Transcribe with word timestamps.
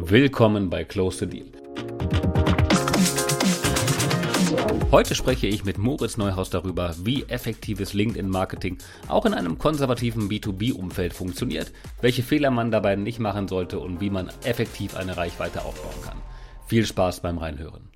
Willkommen 0.00 0.70
bei 0.70 0.84
Close 0.84 1.18
the 1.18 1.26
Deal. 1.26 1.46
Heute 4.92 5.14
spreche 5.14 5.48
ich 5.48 5.64
mit 5.64 5.76
Moritz 5.76 6.16
Neuhaus 6.16 6.50
darüber, 6.50 6.94
wie 7.02 7.24
effektives 7.24 7.94
LinkedIn-Marketing 7.94 8.78
auch 9.08 9.26
in 9.26 9.34
einem 9.34 9.58
konservativen 9.58 10.28
B2B-Umfeld 10.30 11.12
funktioniert, 11.12 11.72
welche 12.00 12.22
Fehler 12.22 12.50
man 12.50 12.70
dabei 12.70 12.94
nicht 12.96 13.18
machen 13.18 13.48
sollte 13.48 13.80
und 13.80 14.00
wie 14.00 14.08
man 14.08 14.30
effektiv 14.44 14.96
eine 14.96 15.16
Reichweite 15.16 15.64
aufbauen 15.64 16.02
kann. 16.04 16.22
Viel 16.66 16.86
Spaß 16.86 17.20
beim 17.20 17.38
Reinhören. 17.38 17.90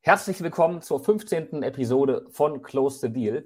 Herzlich 0.00 0.40
willkommen 0.42 0.80
zur 0.80 1.00
15. 1.00 1.62
Episode 1.64 2.26
von 2.30 2.62
Close 2.62 3.00
the 3.00 3.12
Deal. 3.12 3.44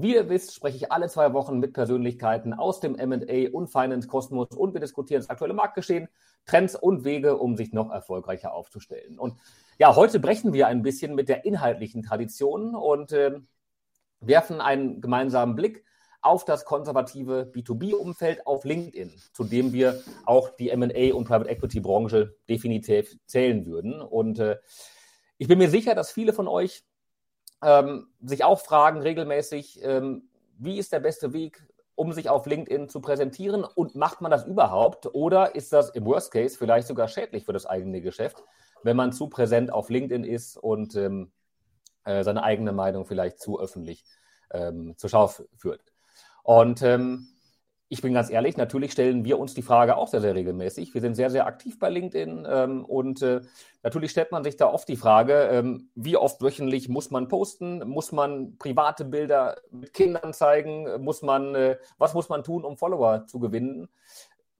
Wie 0.00 0.14
ihr 0.14 0.28
wisst, 0.28 0.54
spreche 0.54 0.76
ich 0.76 0.92
alle 0.92 1.08
zwei 1.08 1.32
Wochen 1.32 1.58
mit 1.58 1.72
Persönlichkeiten 1.72 2.54
aus 2.54 2.78
dem 2.78 2.92
MA 2.92 3.50
und 3.50 3.66
Finance-Kosmos 3.66 4.50
und 4.56 4.72
wir 4.72 4.80
diskutieren 4.80 5.20
das 5.20 5.28
aktuelle 5.28 5.54
Marktgeschehen, 5.54 6.08
Trends 6.46 6.76
und 6.76 7.02
Wege, 7.02 7.36
um 7.36 7.56
sich 7.56 7.72
noch 7.72 7.90
erfolgreicher 7.90 8.54
aufzustellen. 8.54 9.18
Und 9.18 9.34
ja, 9.76 9.96
heute 9.96 10.20
brechen 10.20 10.52
wir 10.52 10.68
ein 10.68 10.82
bisschen 10.82 11.16
mit 11.16 11.28
der 11.28 11.44
inhaltlichen 11.44 12.04
Tradition 12.04 12.76
und 12.76 13.10
äh, 13.10 13.40
werfen 14.20 14.60
einen 14.60 15.00
gemeinsamen 15.00 15.56
Blick 15.56 15.84
auf 16.20 16.44
das 16.44 16.64
konservative 16.64 17.50
B2B-Umfeld 17.52 18.46
auf 18.46 18.64
LinkedIn, 18.64 19.10
zu 19.32 19.42
dem 19.42 19.72
wir 19.72 20.00
auch 20.26 20.50
die 20.50 20.74
MA 20.76 21.12
und 21.12 21.24
Private 21.24 21.50
Equity-Branche 21.50 22.36
definitiv 22.48 23.16
zählen 23.26 23.66
würden. 23.66 24.00
Und 24.00 24.38
äh, 24.38 24.58
ich 25.38 25.48
bin 25.48 25.58
mir 25.58 25.70
sicher, 25.70 25.96
dass 25.96 26.12
viele 26.12 26.32
von 26.32 26.46
euch 26.46 26.84
ähm, 27.62 28.08
sich 28.20 28.44
auch 28.44 28.60
fragen 28.60 29.00
regelmäßig, 29.00 29.80
ähm, 29.82 30.28
wie 30.58 30.78
ist 30.78 30.92
der 30.92 31.00
beste 31.00 31.32
Weg, 31.32 31.66
um 31.94 32.12
sich 32.12 32.28
auf 32.28 32.46
LinkedIn 32.46 32.88
zu 32.88 33.00
präsentieren 33.00 33.64
und 33.64 33.96
macht 33.96 34.20
man 34.20 34.30
das 34.30 34.46
überhaupt 34.46 35.12
oder 35.14 35.54
ist 35.54 35.72
das 35.72 35.90
im 35.90 36.04
Worst 36.04 36.30
Case 36.30 36.56
vielleicht 36.56 36.86
sogar 36.86 37.08
schädlich 37.08 37.44
für 37.44 37.52
das 37.52 37.66
eigene 37.66 38.00
Geschäft, 38.00 38.42
wenn 38.82 38.96
man 38.96 39.12
zu 39.12 39.28
präsent 39.28 39.72
auf 39.72 39.90
LinkedIn 39.90 40.24
ist 40.24 40.56
und 40.56 40.94
ähm, 40.94 41.32
äh, 42.04 42.22
seine 42.22 42.42
eigene 42.42 42.72
Meinung 42.72 43.04
vielleicht 43.04 43.40
zu 43.40 43.58
öffentlich 43.58 44.04
ähm, 44.52 44.94
zur 44.96 45.10
Schau 45.10 45.26
führt. 45.56 45.82
Und 46.44 46.82
ähm, 46.82 47.28
ich 47.90 48.02
bin 48.02 48.12
ganz 48.12 48.28
ehrlich, 48.28 48.56
natürlich 48.58 48.92
stellen 48.92 49.24
wir 49.24 49.38
uns 49.38 49.54
die 49.54 49.62
Frage 49.62 49.96
auch 49.96 50.08
sehr, 50.08 50.20
sehr 50.20 50.34
regelmäßig. 50.34 50.92
Wir 50.92 51.00
sind 51.00 51.14
sehr, 51.14 51.30
sehr 51.30 51.46
aktiv 51.46 51.78
bei 51.78 51.88
LinkedIn 51.88 52.46
ähm, 52.48 52.84
und 52.84 53.22
äh, 53.22 53.40
natürlich 53.82 54.10
stellt 54.10 54.30
man 54.30 54.44
sich 54.44 54.56
da 54.56 54.66
oft 54.66 54.86
die 54.88 54.96
Frage, 54.96 55.48
ähm, 55.50 55.88
wie 55.94 56.18
oft 56.18 56.42
wöchentlich 56.42 56.90
muss 56.90 57.10
man 57.10 57.28
posten? 57.28 57.78
Muss 57.88 58.12
man 58.12 58.58
private 58.58 59.06
Bilder 59.06 59.56
mit 59.70 59.94
Kindern 59.94 60.34
zeigen? 60.34 61.02
Muss 61.02 61.22
man, 61.22 61.54
äh, 61.54 61.78
was 61.96 62.12
muss 62.12 62.28
man 62.28 62.44
tun, 62.44 62.64
um 62.64 62.76
Follower 62.76 63.26
zu 63.26 63.38
gewinnen? 63.38 63.88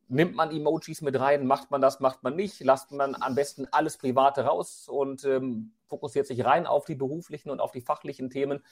Nimmt 0.08 0.34
man 0.34 0.50
Emojis 0.50 1.02
mit 1.02 1.20
rein? 1.20 1.46
Macht 1.46 1.70
man 1.70 1.82
das? 1.82 2.00
Macht 2.00 2.22
man 2.22 2.34
nicht? 2.34 2.64
Lasst 2.64 2.92
man 2.92 3.14
am 3.14 3.34
besten 3.34 3.68
alles 3.70 3.98
Private 3.98 4.40
raus 4.46 4.88
und 4.88 5.24
ähm, 5.26 5.72
fokussiert 5.86 6.26
sich 6.26 6.46
rein 6.46 6.66
auf 6.66 6.86
die 6.86 6.94
beruflichen 6.94 7.50
und 7.50 7.60
auf 7.60 7.72
die 7.72 7.82
fachlichen 7.82 8.30
Themen? 8.30 8.64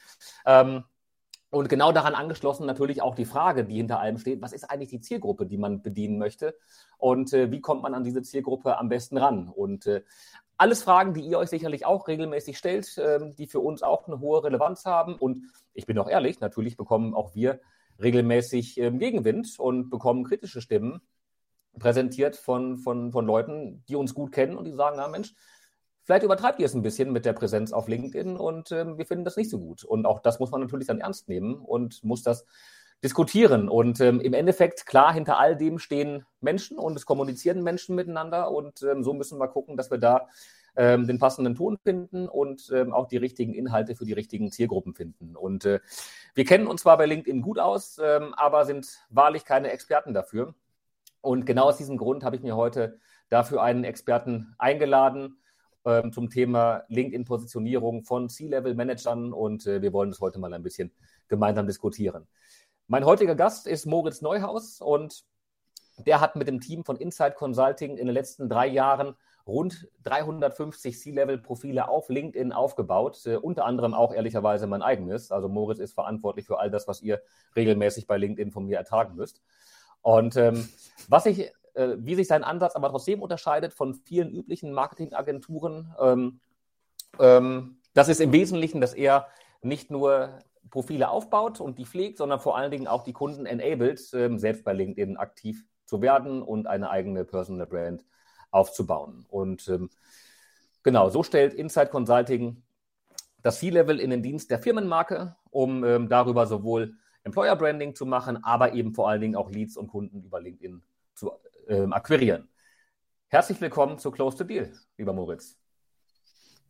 Und 1.49 1.69
genau 1.69 1.93
daran 1.93 2.13
angeschlossen 2.13 2.65
natürlich 2.65 3.01
auch 3.01 3.15
die 3.15 3.25
Frage, 3.25 3.63
die 3.63 3.77
hinter 3.77 3.99
allem 3.99 4.17
steht, 4.17 4.41
was 4.41 4.51
ist 4.51 4.69
eigentlich 4.69 4.89
die 4.89 4.99
Zielgruppe, 4.99 5.45
die 5.45 5.57
man 5.57 5.81
bedienen 5.81 6.17
möchte 6.17 6.55
und 6.97 7.31
äh, 7.33 7.51
wie 7.51 7.61
kommt 7.61 7.83
man 7.83 7.93
an 7.93 8.03
diese 8.03 8.21
Zielgruppe 8.21 8.77
am 8.77 8.89
besten 8.89 9.17
ran? 9.17 9.47
Und 9.47 9.85
äh, 9.85 10.03
alles 10.57 10.83
Fragen, 10.83 11.13
die 11.13 11.21
ihr 11.21 11.37
euch 11.37 11.49
sicherlich 11.49 11.85
auch 11.85 12.07
regelmäßig 12.07 12.57
stellt, 12.57 12.97
äh, 12.97 13.31
die 13.37 13.47
für 13.47 13.59
uns 13.59 13.83
auch 13.83 14.07
eine 14.07 14.19
hohe 14.19 14.43
Relevanz 14.43 14.85
haben. 14.85 15.15
Und 15.15 15.43
ich 15.73 15.85
bin 15.85 15.97
auch 15.99 16.09
ehrlich, 16.09 16.39
natürlich 16.39 16.75
bekommen 16.75 17.13
auch 17.13 17.35
wir 17.35 17.61
regelmäßig 18.01 18.77
ähm, 18.79 18.99
Gegenwind 18.99 19.59
und 19.59 19.89
bekommen 19.89 20.23
kritische 20.23 20.61
Stimmen 20.61 21.01
präsentiert 21.79 22.35
von, 22.35 22.77
von, 22.77 23.11
von 23.11 23.25
Leuten, 23.25 23.83
die 23.87 23.95
uns 23.95 24.13
gut 24.13 24.31
kennen 24.31 24.57
und 24.57 24.65
die 24.65 24.73
sagen, 24.73 24.97
na 24.97 25.07
Mensch, 25.07 25.33
Vielleicht 26.07 26.23
übertreibt 26.23 26.61
ihr 26.61 26.65
es 26.65 26.73
ein 26.73 26.83
bisschen 26.83 27.11
mit 27.11 27.25
der 27.25 27.33
Präsenz 27.33 27.73
auf 27.73 27.89
LinkedIn 27.89 28.37
und 28.37 28.71
ähm, 28.71 28.97
wir 28.97 29.05
finden 29.05 29.25
das 29.25 29.35
nicht 29.35 29.49
so 29.49 29.59
gut. 29.59 29.83
Und 29.83 30.05
auch 30.05 30.21
das 30.21 30.39
muss 30.39 30.51
man 30.51 30.61
natürlich 30.61 30.87
dann 30.87 31.01
ernst 31.01 31.27
nehmen 31.27 31.55
und 31.55 32.01
muss 32.01 32.23
das 32.23 32.45
diskutieren. 33.03 33.67
Und 33.67 33.99
ähm, 33.99 34.21
im 34.21 34.33
Endeffekt, 34.33 34.85
klar, 34.85 35.13
hinter 35.13 35.37
all 35.37 35.57
dem 35.57 35.79
stehen 35.79 36.25
Menschen 36.39 36.79
und 36.79 36.95
es 36.95 37.05
kommunizieren 37.05 37.61
Menschen 37.61 37.93
miteinander. 37.93 38.51
Und 38.51 38.83
ähm, 38.83 39.03
so 39.03 39.13
müssen 39.13 39.37
wir 39.37 39.49
gucken, 39.49 39.75
dass 39.75 39.91
wir 39.91 39.97
da 39.97 40.29
ähm, 40.77 41.07
den 41.07 41.19
passenden 41.19 41.55
Ton 41.55 41.77
finden 41.77 42.29
und 42.29 42.71
ähm, 42.73 42.93
auch 42.93 43.09
die 43.09 43.17
richtigen 43.17 43.53
Inhalte 43.53 43.93
für 43.93 44.05
die 44.05 44.13
richtigen 44.13 44.49
Zielgruppen 44.49 44.93
finden. 44.93 45.35
Und 45.35 45.65
äh, 45.65 45.81
wir 46.35 46.45
kennen 46.45 46.67
uns 46.67 46.83
zwar 46.83 46.97
bei 46.97 47.05
LinkedIn 47.05 47.41
gut 47.41 47.59
aus, 47.59 47.99
ähm, 48.01 48.33
aber 48.33 48.63
sind 48.63 48.87
wahrlich 49.09 49.43
keine 49.43 49.71
Experten 49.71 50.13
dafür. 50.13 50.55
Und 51.19 51.45
genau 51.45 51.65
aus 51.65 51.75
diesem 51.75 51.97
Grund 51.97 52.23
habe 52.23 52.37
ich 52.37 52.43
mir 52.43 52.55
heute 52.55 52.97
dafür 53.27 53.61
einen 53.61 53.83
Experten 53.83 54.55
eingeladen 54.57 55.39
ähm, 55.85 56.11
zum 56.11 56.29
Thema 56.29 56.83
LinkedIn-Positionierung 56.89 58.03
von 58.03 58.29
C-Level-Managern 58.29 59.33
und 59.33 59.65
äh, 59.67 59.81
wir 59.81 59.93
wollen 59.93 60.11
das 60.11 60.19
heute 60.19 60.39
mal 60.39 60.53
ein 60.53 60.63
bisschen 60.63 60.91
gemeinsam 61.27 61.67
diskutieren. 61.67 62.27
Mein 62.87 63.05
heutiger 63.05 63.35
Gast 63.35 63.67
ist 63.67 63.85
Moritz 63.85 64.21
Neuhaus 64.21 64.81
und 64.81 65.25
der 66.05 66.21
hat 66.21 66.35
mit 66.35 66.47
dem 66.47 66.59
Team 66.61 66.83
von 66.83 66.95
Inside 66.95 67.33
Consulting 67.33 67.97
in 67.97 68.05
den 68.05 68.13
letzten 68.13 68.49
drei 68.49 68.67
Jahren 68.67 69.15
rund 69.47 69.87
350 70.03 70.99
C-Level-Profile 70.99 71.87
auf 71.87 72.09
LinkedIn 72.09 72.51
aufgebaut, 72.51 73.25
äh, 73.25 73.35
unter 73.35 73.65
anderem 73.65 73.93
auch 73.93 74.13
ehrlicherweise 74.13 74.67
mein 74.67 74.81
eigenes. 74.81 75.31
Also 75.31 75.47
Moritz 75.47 75.79
ist 75.79 75.93
verantwortlich 75.93 76.45
für 76.45 76.59
all 76.59 76.69
das, 76.69 76.87
was 76.87 77.01
ihr 77.01 77.21
regelmäßig 77.55 78.07
bei 78.07 78.17
LinkedIn 78.17 78.51
von 78.51 78.65
mir 78.65 78.77
ertragen 78.77 79.15
müsst. 79.15 79.41
Und 80.01 80.35
ähm, 80.35 80.67
was 81.07 81.25
ich 81.25 81.51
äh, 81.77 81.95
wie 81.99 82.15
sich 82.15 82.27
sein 82.27 82.43
Ansatz 82.43 82.75
aber 82.75 82.89
trotzdem 82.89 83.21
unterscheidet 83.21 83.73
von 83.73 83.93
vielen 83.93 84.31
üblichen 84.31 84.73
Marketingagenturen. 84.73 85.93
Ähm, 85.99 86.39
ähm, 87.19 87.77
das 87.93 88.09
ist 88.09 88.19
im 88.19 88.31
Wesentlichen, 88.31 88.81
dass 88.81 88.93
er 88.93 89.27
nicht 89.61 89.91
nur 89.91 90.39
Profile 90.69 91.09
aufbaut 91.09 91.61
und 91.61 91.77
die 91.77 91.85
pflegt, 91.85 92.17
sondern 92.17 92.39
vor 92.39 92.57
allen 92.57 92.71
Dingen 92.71 92.87
auch 92.87 93.03
die 93.03 93.13
Kunden 93.13 93.45
enabled, 93.45 94.01
ähm, 94.13 94.39
selbst 94.39 94.63
bei 94.63 94.73
LinkedIn 94.73 95.17
aktiv 95.17 95.65
zu 95.85 96.01
werden 96.01 96.41
und 96.41 96.67
eine 96.67 96.89
eigene 96.89 97.23
Personal 97.23 97.67
Brand 97.67 98.03
aufzubauen. 98.51 99.25
Und 99.29 99.67
ähm, 99.69 99.89
genau, 100.83 101.09
so 101.09 101.23
stellt 101.23 101.53
Inside 101.53 101.87
Consulting 101.87 102.63
das 103.43 103.59
C-Level 103.59 103.99
in 103.99 104.09
den 104.09 104.23
Dienst 104.23 104.51
der 104.51 104.59
Firmenmarke, 104.59 105.35
um 105.51 105.83
ähm, 105.83 106.09
darüber 106.09 106.47
sowohl 106.47 106.95
Employer 107.23 107.55
Branding 107.55 107.93
zu 107.93 108.05
machen, 108.05 108.43
aber 108.43 108.73
eben 108.73 108.93
vor 108.93 109.09
allen 109.09 109.21
Dingen 109.21 109.35
auch 109.35 109.51
Leads 109.51 109.77
und 109.77 109.87
Kunden 109.87 110.23
über 110.23 110.41
LinkedIn 110.41 110.81
zu 111.13 111.31
ähm, 111.67 111.93
akquirieren. 111.93 112.47
Herzlich 113.27 113.59
willkommen 113.59 113.97
zu 113.99 114.11
Close 114.11 114.37
to 114.37 114.43
Deal, 114.43 114.71
lieber 114.97 115.13
Moritz. 115.13 115.57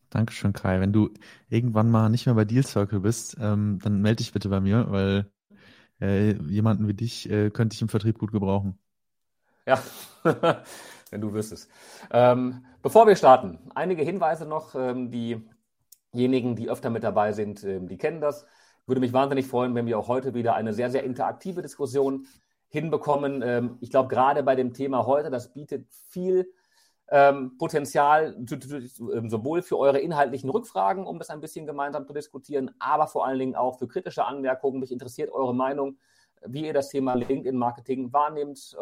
Dankeschön, 0.10 0.54
Kai. 0.54 0.80
Wenn 0.80 0.94
du 0.94 1.10
irgendwann 1.50 1.92
mal 1.92 2.10
nicht 2.10 2.26
mehr 2.26 2.36
bei 2.36 2.46
Deal 2.46 2.66
Circle 2.66 3.02
bist, 3.02 3.38
ähm, 3.40 3.80
dann 3.84 4.02
melde 4.02 4.18
dich 4.18 4.32
bitte 4.32 4.50
bei 4.50 4.60
mir, 4.60 4.90
weil 4.90 5.32
äh, 6.02 6.34
jemanden 6.44 6.88
wie 6.88 6.94
dich 6.94 7.30
äh, 7.30 7.50
könnte 7.50 7.76
ich 7.76 7.82
im 7.82 7.90
Vertrieb 7.90 8.18
gut 8.18 8.32
gebrauchen. 8.32 8.80
Ja, 9.66 9.82
wenn 11.12 11.22
du 11.22 11.34
wüsstest. 11.34 11.70
Ähm, 12.10 12.66
bevor 12.82 13.06
wir 13.06 13.16
starten, 13.16 13.60
einige 13.76 14.04
Hinweise 14.04 14.46
noch. 14.46 14.76
Ähm, 14.76 15.12
diejenigen, 15.12 16.56
die 16.56 16.70
öfter 16.70 16.90
mit 16.90 17.04
dabei 17.04 17.34
sind, 17.34 17.64
ähm, 17.64 17.88
die 17.88 17.98
kennen 17.98 18.22
das. 18.22 18.46
Würde 18.86 19.02
mich 19.02 19.12
wahnsinnig 19.12 19.48
freuen, 19.48 19.76
wenn 19.76 19.86
wir 19.86 20.00
auch 20.00 20.08
heute 20.08 20.34
wieder 20.34 20.56
eine 20.56 20.74
sehr, 20.74 20.90
sehr 20.90 21.04
interaktive 21.04 21.62
Diskussion 21.62 22.26
hinbekommen. 22.70 23.42
Ähm, 23.42 23.78
ich 23.82 23.90
glaube, 23.90 24.10
gerade 24.10 24.44
bei 24.44 24.56
dem 24.56 24.74
Thema 24.74 25.06
heute, 25.06 25.30
das 25.30 25.54
bietet 25.54 25.88
viel 26.10 26.52
ähm, 27.10 27.58
Potenzial, 27.58 28.36
ähm, 28.36 29.30
sowohl 29.30 29.62
für 29.62 29.78
eure 29.78 30.00
inhaltlichen 30.00 30.50
Rückfragen, 30.50 31.06
um 31.06 31.20
das 31.20 31.30
ein 31.30 31.40
bisschen 31.40 31.66
gemeinsam 31.66 32.06
zu 32.06 32.14
diskutieren, 32.14 32.72
aber 32.80 33.08
vor 33.08 33.26
allen 33.26 33.40
Dingen 33.40 33.56
auch 33.56 33.80
für 33.80 33.88
kritische 33.88 34.26
Anmerkungen. 34.26 34.80
Mich 34.80 34.92
interessiert 34.92 35.32
eure 35.32 35.56
Meinung, 35.56 35.98
wie 36.46 36.66
ihr 36.66 36.74
das 36.74 36.90
Thema 36.90 37.16
LinkedIn-Marketing 37.16 38.14
wahrnehmt, 38.14 38.78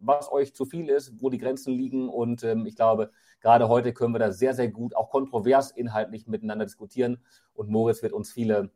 was 0.00 0.32
euch 0.32 0.52
zu 0.52 0.64
viel 0.64 0.88
ist, 0.88 1.22
wo 1.22 1.30
die 1.30 1.38
Grenzen 1.38 1.72
liegen. 1.72 2.08
Und 2.08 2.42
ich 2.42 2.74
glaube, 2.74 3.12
gerade 3.40 3.68
heute 3.68 3.92
können 3.92 4.14
wir 4.14 4.18
da 4.18 4.32
sehr, 4.32 4.52
sehr 4.52 4.68
gut, 4.68 4.96
auch 4.96 5.08
kontrovers 5.08 5.70
inhaltlich 5.70 6.26
miteinander 6.26 6.64
diskutieren. 6.64 7.22
Und 7.54 7.70
Moritz 7.70 8.02
wird 8.02 8.12
uns 8.12 8.32
viele, 8.32 8.70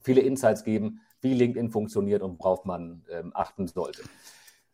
viele 0.00 0.20
Insights 0.20 0.64
geben, 0.64 1.00
wie 1.26 1.34
LinkedIn 1.34 1.70
funktioniert 1.70 2.22
und 2.22 2.38
worauf 2.38 2.64
man 2.64 3.02
ähm, 3.10 3.32
achten 3.34 3.66
sollte. 3.66 4.02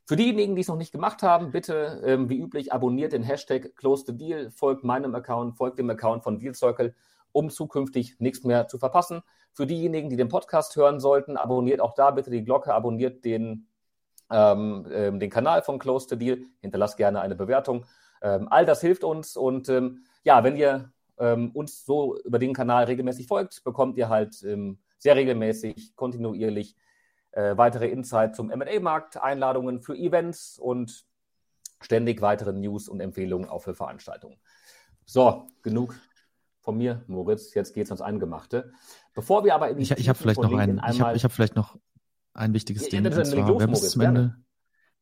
Für 0.05 0.17
diejenigen, 0.17 0.55
die 0.55 0.61
es 0.61 0.69
noch 0.69 0.77
nicht 0.77 0.93
gemacht 0.93 1.23
haben, 1.23 1.53
bitte, 1.53 2.03
ähm, 2.05 2.29
wie 2.29 2.39
üblich, 2.39 2.71
abonniert 2.71 3.15
den 3.15 3.23
Hashtag 3.23 3.75
Close 3.77 4.05
the 4.07 4.15
Deal, 4.15 4.51
folgt 4.51 4.85
meinem 4.85 5.15
Account, 5.15 5.57
folgt 5.57 5.79
dem 5.79 5.89
Account 5.89 6.23
von 6.23 6.39
Deal 6.39 6.55
Circle, 6.55 6.95
um 7.33 7.49
zukünftig 7.49 8.17
nichts 8.19 8.45
mehr 8.45 8.69
zu 8.69 8.79
verpassen. 8.79 9.23
Für 9.55 9.67
diejenigen, 9.67 10.11
die 10.11 10.17
den 10.17 10.29
Podcast 10.29 10.77
hören 10.77 11.01
sollten, 11.01 11.39
abonniert 11.39 11.81
auch 11.81 11.95
da 11.95 12.11
bitte 12.11 12.31
die 12.31 12.45
Glocke, 12.45 12.75
abonniert 12.75 13.25
den, 13.25 13.69
ähm, 14.31 14.87
ähm 14.91 15.19
den 15.19 15.31
Kanal 15.31 15.63
von 15.63 15.79
Close 15.79 16.07
the 16.11 16.19
Deal, 16.19 16.43
hinterlasst 16.61 16.99
gerne 16.99 17.23
eine 17.23 17.35
Bewertung. 17.35 17.87
Ähm, 18.21 18.49
all 18.51 18.67
das 18.67 18.83
hilft 18.83 19.05
uns 19.05 19.35
und 19.39 19.71
ähm, 19.71 20.05
ja, 20.25 20.45
wenn 20.45 20.57
ihr 20.57 20.93
uns 21.53 21.85
so 21.85 22.19
über 22.25 22.41
den 22.41 22.53
Kanal 22.53 22.85
regelmäßig 22.85 23.29
folgt, 23.29 23.63
bekommt 23.63 23.97
ihr 23.97 24.09
halt 24.09 24.43
sehr 25.03 25.17
regelmäßig, 25.17 25.97
kontinuierlich 25.97 26.77
äh, 27.33 27.57
weitere 27.57 27.89
Insights 27.89 28.37
zum 28.37 28.49
MA-Markt, 28.49 29.17
Einladungen 29.17 29.81
für 29.81 29.97
Events 29.97 30.61
und 30.61 31.05
ständig 31.81 32.23
weitere 32.23 32.53
News 32.53 32.89
und 32.89 33.01
Empfehlungen 33.01 33.49
auch 33.49 33.59
für 33.59 33.75
Veranstaltungen. 33.75 34.37
So, 35.05 35.49
genug 35.63 35.99
von 36.61 36.79
mir, 36.79 37.03
Moritz. 37.09 37.53
Jetzt 37.55 37.75
geht 37.75 37.87
es 37.87 37.91
ans 37.91 38.01
Eingemachte. 38.01 38.73
Bevor 39.13 39.43
wir 39.43 39.57
aber 39.57 39.71
in 39.71 39.79
die 39.79 39.83
Ich, 39.83 39.91
ich 39.91 40.09
habe 40.09 40.21
vielleicht 40.21 40.41
noch 40.41 40.53
ein, 40.53 40.81
ich 40.93 41.01
habe 41.01 41.19
hab 41.19 41.33
vielleicht 41.33 41.57
noch 41.57 41.77
ein 42.33 42.55
wichtiges 42.55 42.89
Ding. 42.89 43.05
Und 43.05 43.13
zwar, 43.13 43.49
los, 43.49 43.59
wer, 43.59 43.67
bis 43.67 43.91
zum 43.91 44.03
Ende, 44.03 44.37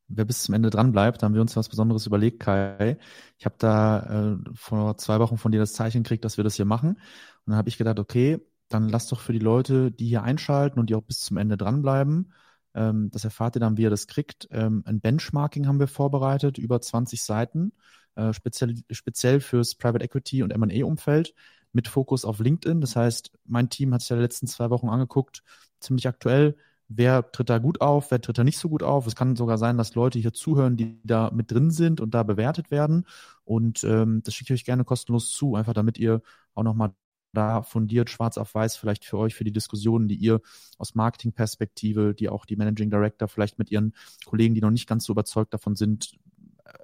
wer 0.08 0.24
bis 0.24 0.44
zum 0.44 0.54
Ende 0.54 0.70
dran 0.70 0.92
bleibt, 0.92 1.20
da 1.20 1.26
haben 1.26 1.34
wir 1.34 1.42
uns 1.42 1.56
was 1.56 1.68
Besonderes 1.68 2.06
überlegt, 2.06 2.40
Kai. 2.40 2.96
Ich 3.36 3.44
habe 3.44 3.56
da 3.58 4.32
äh, 4.32 4.36
vor 4.54 4.96
zwei 4.96 5.20
Wochen 5.20 5.36
von 5.36 5.52
dir 5.52 5.60
das 5.60 5.74
Zeichen 5.74 6.04
gekriegt, 6.04 6.24
dass 6.24 6.38
wir 6.38 6.44
das 6.44 6.54
hier 6.54 6.64
machen. 6.64 6.88
Und 6.88 6.98
dann 7.44 7.56
habe 7.56 7.68
ich 7.68 7.76
gedacht, 7.76 7.98
okay, 7.98 8.40
dann 8.70 8.88
lass 8.88 9.08
doch 9.08 9.20
für 9.20 9.32
die 9.32 9.38
Leute, 9.38 9.90
die 9.90 10.06
hier 10.06 10.22
einschalten 10.22 10.80
und 10.80 10.88
die 10.90 10.94
auch 10.94 11.02
bis 11.02 11.20
zum 11.20 11.36
Ende 11.36 11.56
dranbleiben, 11.56 12.32
ähm, 12.74 13.10
das 13.10 13.24
erfahrt 13.24 13.56
ihr 13.56 13.60
dann, 13.60 13.76
wie 13.76 13.82
ihr 13.82 13.90
das 13.90 14.06
kriegt. 14.06 14.48
Ähm, 14.50 14.82
ein 14.86 15.00
Benchmarking 15.00 15.66
haben 15.66 15.80
wir 15.80 15.88
vorbereitet, 15.88 16.58
über 16.58 16.80
20 16.80 17.22
Seiten, 17.22 17.72
äh, 18.14 18.32
speziell, 18.32 18.74
speziell 18.90 19.40
fürs 19.40 19.74
Private 19.74 20.04
Equity 20.04 20.42
und 20.42 20.52
M&A-Umfeld 20.52 21.34
mit 21.72 21.88
Fokus 21.88 22.24
auf 22.24 22.38
LinkedIn. 22.38 22.80
Das 22.80 22.96
heißt, 22.96 23.32
mein 23.44 23.70
Team 23.70 23.92
hat 23.92 24.00
sich 24.02 24.10
ja 24.10 24.16
die 24.16 24.22
letzten 24.22 24.46
zwei 24.46 24.70
Wochen 24.70 24.88
angeguckt, 24.88 25.42
ziemlich 25.80 26.08
aktuell, 26.08 26.56
wer 26.88 27.30
tritt 27.30 27.50
da 27.50 27.58
gut 27.58 27.80
auf, 27.80 28.10
wer 28.10 28.20
tritt 28.20 28.38
da 28.38 28.44
nicht 28.44 28.58
so 28.58 28.68
gut 28.68 28.82
auf. 28.82 29.06
Es 29.06 29.16
kann 29.16 29.36
sogar 29.36 29.58
sein, 29.58 29.78
dass 29.78 29.94
Leute 29.94 30.18
hier 30.18 30.32
zuhören, 30.32 30.76
die 30.76 31.00
da 31.04 31.30
mit 31.30 31.50
drin 31.52 31.70
sind 31.70 32.00
und 32.00 32.14
da 32.14 32.22
bewertet 32.24 32.70
werden. 32.70 33.06
Und 33.44 33.84
ähm, 33.84 34.22
das 34.24 34.34
schicke 34.34 34.54
ich 34.54 34.60
euch 34.60 34.64
gerne 34.64 34.84
kostenlos 34.84 35.30
zu, 35.32 35.54
einfach 35.54 35.74
damit 35.74 35.98
ihr 35.98 36.22
auch 36.54 36.64
nochmal 36.64 36.92
da 37.32 37.62
fundiert 37.62 38.10
schwarz 38.10 38.38
auf 38.38 38.54
weiß 38.54 38.76
vielleicht 38.76 39.04
für 39.04 39.18
euch, 39.18 39.34
für 39.34 39.44
die 39.44 39.52
Diskussionen, 39.52 40.08
die 40.08 40.16
ihr 40.16 40.40
aus 40.78 40.94
Marketingperspektive, 40.94 42.14
die 42.14 42.28
auch 42.28 42.44
die 42.44 42.56
Managing 42.56 42.90
Director 42.90 43.28
vielleicht 43.28 43.58
mit 43.58 43.70
ihren 43.70 43.94
Kollegen, 44.24 44.54
die 44.54 44.60
noch 44.60 44.70
nicht 44.70 44.88
ganz 44.88 45.04
so 45.04 45.12
überzeugt 45.12 45.54
davon 45.54 45.76
sind, 45.76 46.18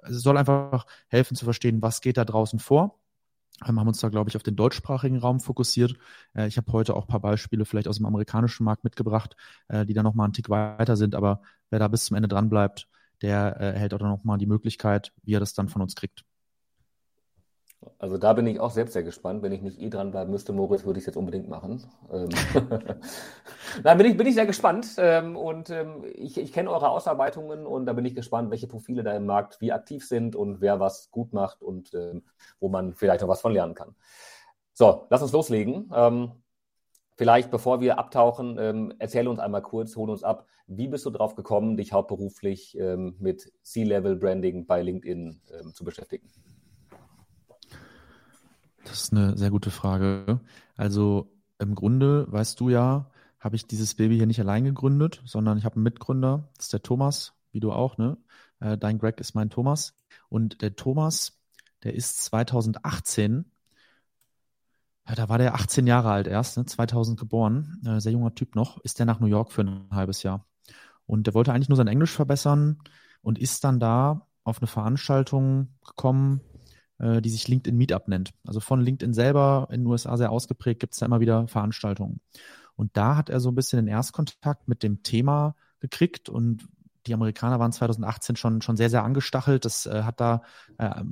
es 0.03 0.21
soll 0.21 0.37
einfach 0.37 0.85
helfen 1.07 1.35
zu 1.35 1.45
verstehen, 1.45 1.81
was 1.81 2.01
geht 2.01 2.17
da 2.17 2.25
draußen 2.25 2.59
vor. 2.59 2.99
Wir 3.59 3.75
haben 3.75 3.87
uns 3.87 3.99
da, 3.99 4.09
glaube 4.09 4.29
ich, 4.29 4.35
auf 4.35 4.43
den 4.43 4.55
deutschsprachigen 4.55 5.17
Raum 5.17 5.39
fokussiert. 5.39 5.95
Äh, 6.35 6.47
ich 6.47 6.57
habe 6.57 6.71
heute 6.71 6.95
auch 6.95 7.05
ein 7.05 7.07
paar 7.07 7.21
Beispiele 7.21 7.65
vielleicht 7.65 7.87
aus 7.87 7.97
dem 7.97 8.05
amerikanischen 8.05 8.63
Markt 8.63 8.83
mitgebracht, 8.83 9.35
äh, 9.67 9.85
die 9.85 9.93
da 9.93 10.03
nochmal 10.03 10.25
einen 10.25 10.33
Tick 10.33 10.49
weiter 10.49 10.95
sind. 10.95 11.15
Aber 11.15 11.41
wer 11.71 11.79
da 11.79 11.87
bis 11.87 12.05
zum 12.05 12.15
Ende 12.15 12.27
dran 12.27 12.49
bleibt, 12.49 12.87
der 13.21 13.57
äh, 13.59 13.73
erhält 13.73 13.93
auch 13.95 13.99
nochmal 13.99 14.37
die 14.37 14.45
Möglichkeit, 14.45 15.11
wie 15.23 15.33
er 15.33 15.39
das 15.39 15.53
dann 15.53 15.69
von 15.69 15.81
uns 15.81 15.95
kriegt. 15.95 16.23
Also 17.99 18.17
da 18.17 18.33
bin 18.33 18.47
ich 18.47 18.59
auch 18.59 18.71
selbst 18.71 18.93
sehr 18.93 19.03
gespannt. 19.03 19.43
Wenn 19.43 19.51
ich 19.51 19.61
nicht 19.61 19.79
eh 19.81 19.89
dranbleiben 19.89 20.31
müsste, 20.31 20.53
Moritz, 20.53 20.85
würde 20.85 20.99
ich 20.99 21.03
es 21.03 21.07
jetzt 21.07 21.17
unbedingt 21.17 21.49
machen. 21.49 21.83
Ähm 22.11 22.29
Nein, 23.83 23.97
bin 23.97 24.07
ich, 24.07 24.17
bin 24.17 24.27
ich 24.27 24.35
sehr 24.35 24.45
gespannt. 24.45 24.95
Ähm, 24.97 25.35
und 25.35 25.69
ähm, 25.69 26.05
ich, 26.13 26.37
ich 26.37 26.53
kenne 26.53 26.71
eure 26.71 26.89
Ausarbeitungen 26.89 27.65
und 27.65 27.85
da 27.85 27.93
bin 27.93 28.05
ich 28.05 28.15
gespannt, 28.15 28.51
welche 28.51 28.67
Profile 28.67 29.03
da 29.03 29.13
im 29.13 29.25
Markt 29.25 29.61
wie 29.61 29.71
aktiv 29.71 30.05
sind 30.07 30.35
und 30.35 30.61
wer 30.61 30.79
was 30.79 31.11
gut 31.11 31.33
macht 31.33 31.61
und 31.61 31.91
wo 32.59 32.69
man 32.69 32.93
vielleicht 32.93 33.21
noch 33.21 33.27
was 33.27 33.41
von 33.41 33.53
lernen 33.53 33.75
kann. 33.75 33.95
So, 34.73 35.07
lass 35.09 35.21
uns 35.21 35.31
loslegen. 35.31 35.91
Vielleicht, 37.15 37.49
bevor 37.49 37.81
wir 37.81 37.97
abtauchen, 37.97 38.93
erzähl 38.99 39.27
uns 39.27 39.39
einmal 39.39 39.61
kurz, 39.61 39.95
hol 39.95 40.09
uns 40.09 40.23
ab, 40.23 40.45
wie 40.67 40.87
bist 40.87 41.05
du 41.05 41.09
drauf 41.09 41.35
gekommen, 41.35 41.77
dich 41.77 41.93
hauptberuflich 41.93 42.77
mit 43.19 43.51
C-Level-Branding 43.63 44.65
bei 44.67 44.81
LinkedIn 44.81 45.41
zu 45.73 45.83
beschäftigen? 45.83 46.29
Das 48.87 49.03
ist 49.03 49.13
eine 49.13 49.37
sehr 49.37 49.49
gute 49.51 49.71
Frage. 49.71 50.39
Also 50.75 51.31
im 51.59 51.75
Grunde, 51.75 52.31
weißt 52.31 52.59
du 52.59 52.69
ja, 52.69 53.11
habe 53.39 53.55
ich 53.55 53.67
dieses 53.67 53.95
Baby 53.95 54.17
hier 54.17 54.27
nicht 54.27 54.39
allein 54.39 54.63
gegründet, 54.63 55.21
sondern 55.25 55.57
ich 55.57 55.65
habe 55.65 55.75
einen 55.75 55.83
Mitgründer, 55.83 56.49
das 56.55 56.65
ist 56.65 56.73
der 56.73 56.83
Thomas, 56.83 57.33
wie 57.51 57.59
du 57.59 57.71
auch, 57.71 57.97
ne? 57.97 58.17
Äh, 58.59 58.77
dein 58.77 58.97
Greg 58.97 59.19
ist 59.19 59.35
mein 59.35 59.49
Thomas. 59.49 59.95
Und 60.29 60.61
der 60.61 60.75
Thomas, 60.75 61.39
der 61.83 61.93
ist 61.93 62.21
2018, 62.23 63.51
ja, 65.07 65.15
da 65.15 65.29
war 65.29 65.37
der 65.37 65.55
18 65.55 65.87
Jahre 65.87 66.11
alt 66.11 66.27
erst, 66.27 66.57
ne? 66.57 66.65
2000 66.65 67.19
geboren, 67.19 67.81
äh, 67.85 67.99
sehr 67.99 68.11
junger 68.13 68.35
Typ 68.35 68.55
noch, 68.55 68.79
ist 68.83 68.99
der 68.99 69.05
nach 69.05 69.19
New 69.19 69.27
York 69.27 69.51
für 69.51 69.61
ein 69.61 69.87
halbes 69.91 70.23
Jahr. 70.23 70.45
Und 71.05 71.27
der 71.27 71.33
wollte 71.33 71.53
eigentlich 71.53 71.69
nur 71.69 71.77
sein 71.77 71.87
Englisch 71.87 72.11
verbessern 72.11 72.79
und 73.21 73.39
ist 73.39 73.63
dann 73.63 73.79
da 73.79 74.27
auf 74.43 74.59
eine 74.59 74.67
Veranstaltung 74.67 75.75
gekommen, 75.85 76.41
äh, 76.99 77.21
die 77.21 77.29
sich 77.29 77.47
LinkedIn 77.47 77.77
Meetup 77.77 78.07
nennt. 78.07 78.33
Also 78.45 78.59
von 78.59 78.81
LinkedIn 78.81 79.13
selber 79.13 79.67
in 79.71 79.81
den 79.81 79.87
USA 79.87 80.17
sehr 80.17 80.31
ausgeprägt, 80.31 80.79
gibt 80.79 80.93
es 80.93 80.99
da 80.99 81.05
immer 81.05 81.19
wieder 81.19 81.47
Veranstaltungen. 81.47 82.21
Und 82.75 82.95
da 82.95 83.15
hat 83.15 83.29
er 83.29 83.39
so 83.39 83.49
ein 83.49 83.55
bisschen 83.55 83.77
den 83.77 83.87
Erstkontakt 83.87 84.67
mit 84.67 84.83
dem 84.83 85.03
Thema 85.03 85.55
gekriegt 85.79 86.29
und 86.29 86.67
die 87.07 87.13
Amerikaner 87.13 87.59
waren 87.59 87.71
2018 87.71 88.35
schon, 88.35 88.61
schon 88.61 88.77
sehr, 88.77 88.89
sehr 88.89 89.03
angestachelt. 89.03 89.65
Das 89.65 89.85
äh, 89.85 90.03
hat 90.03 90.19
da, 90.19 90.41
äh, 90.77 91.03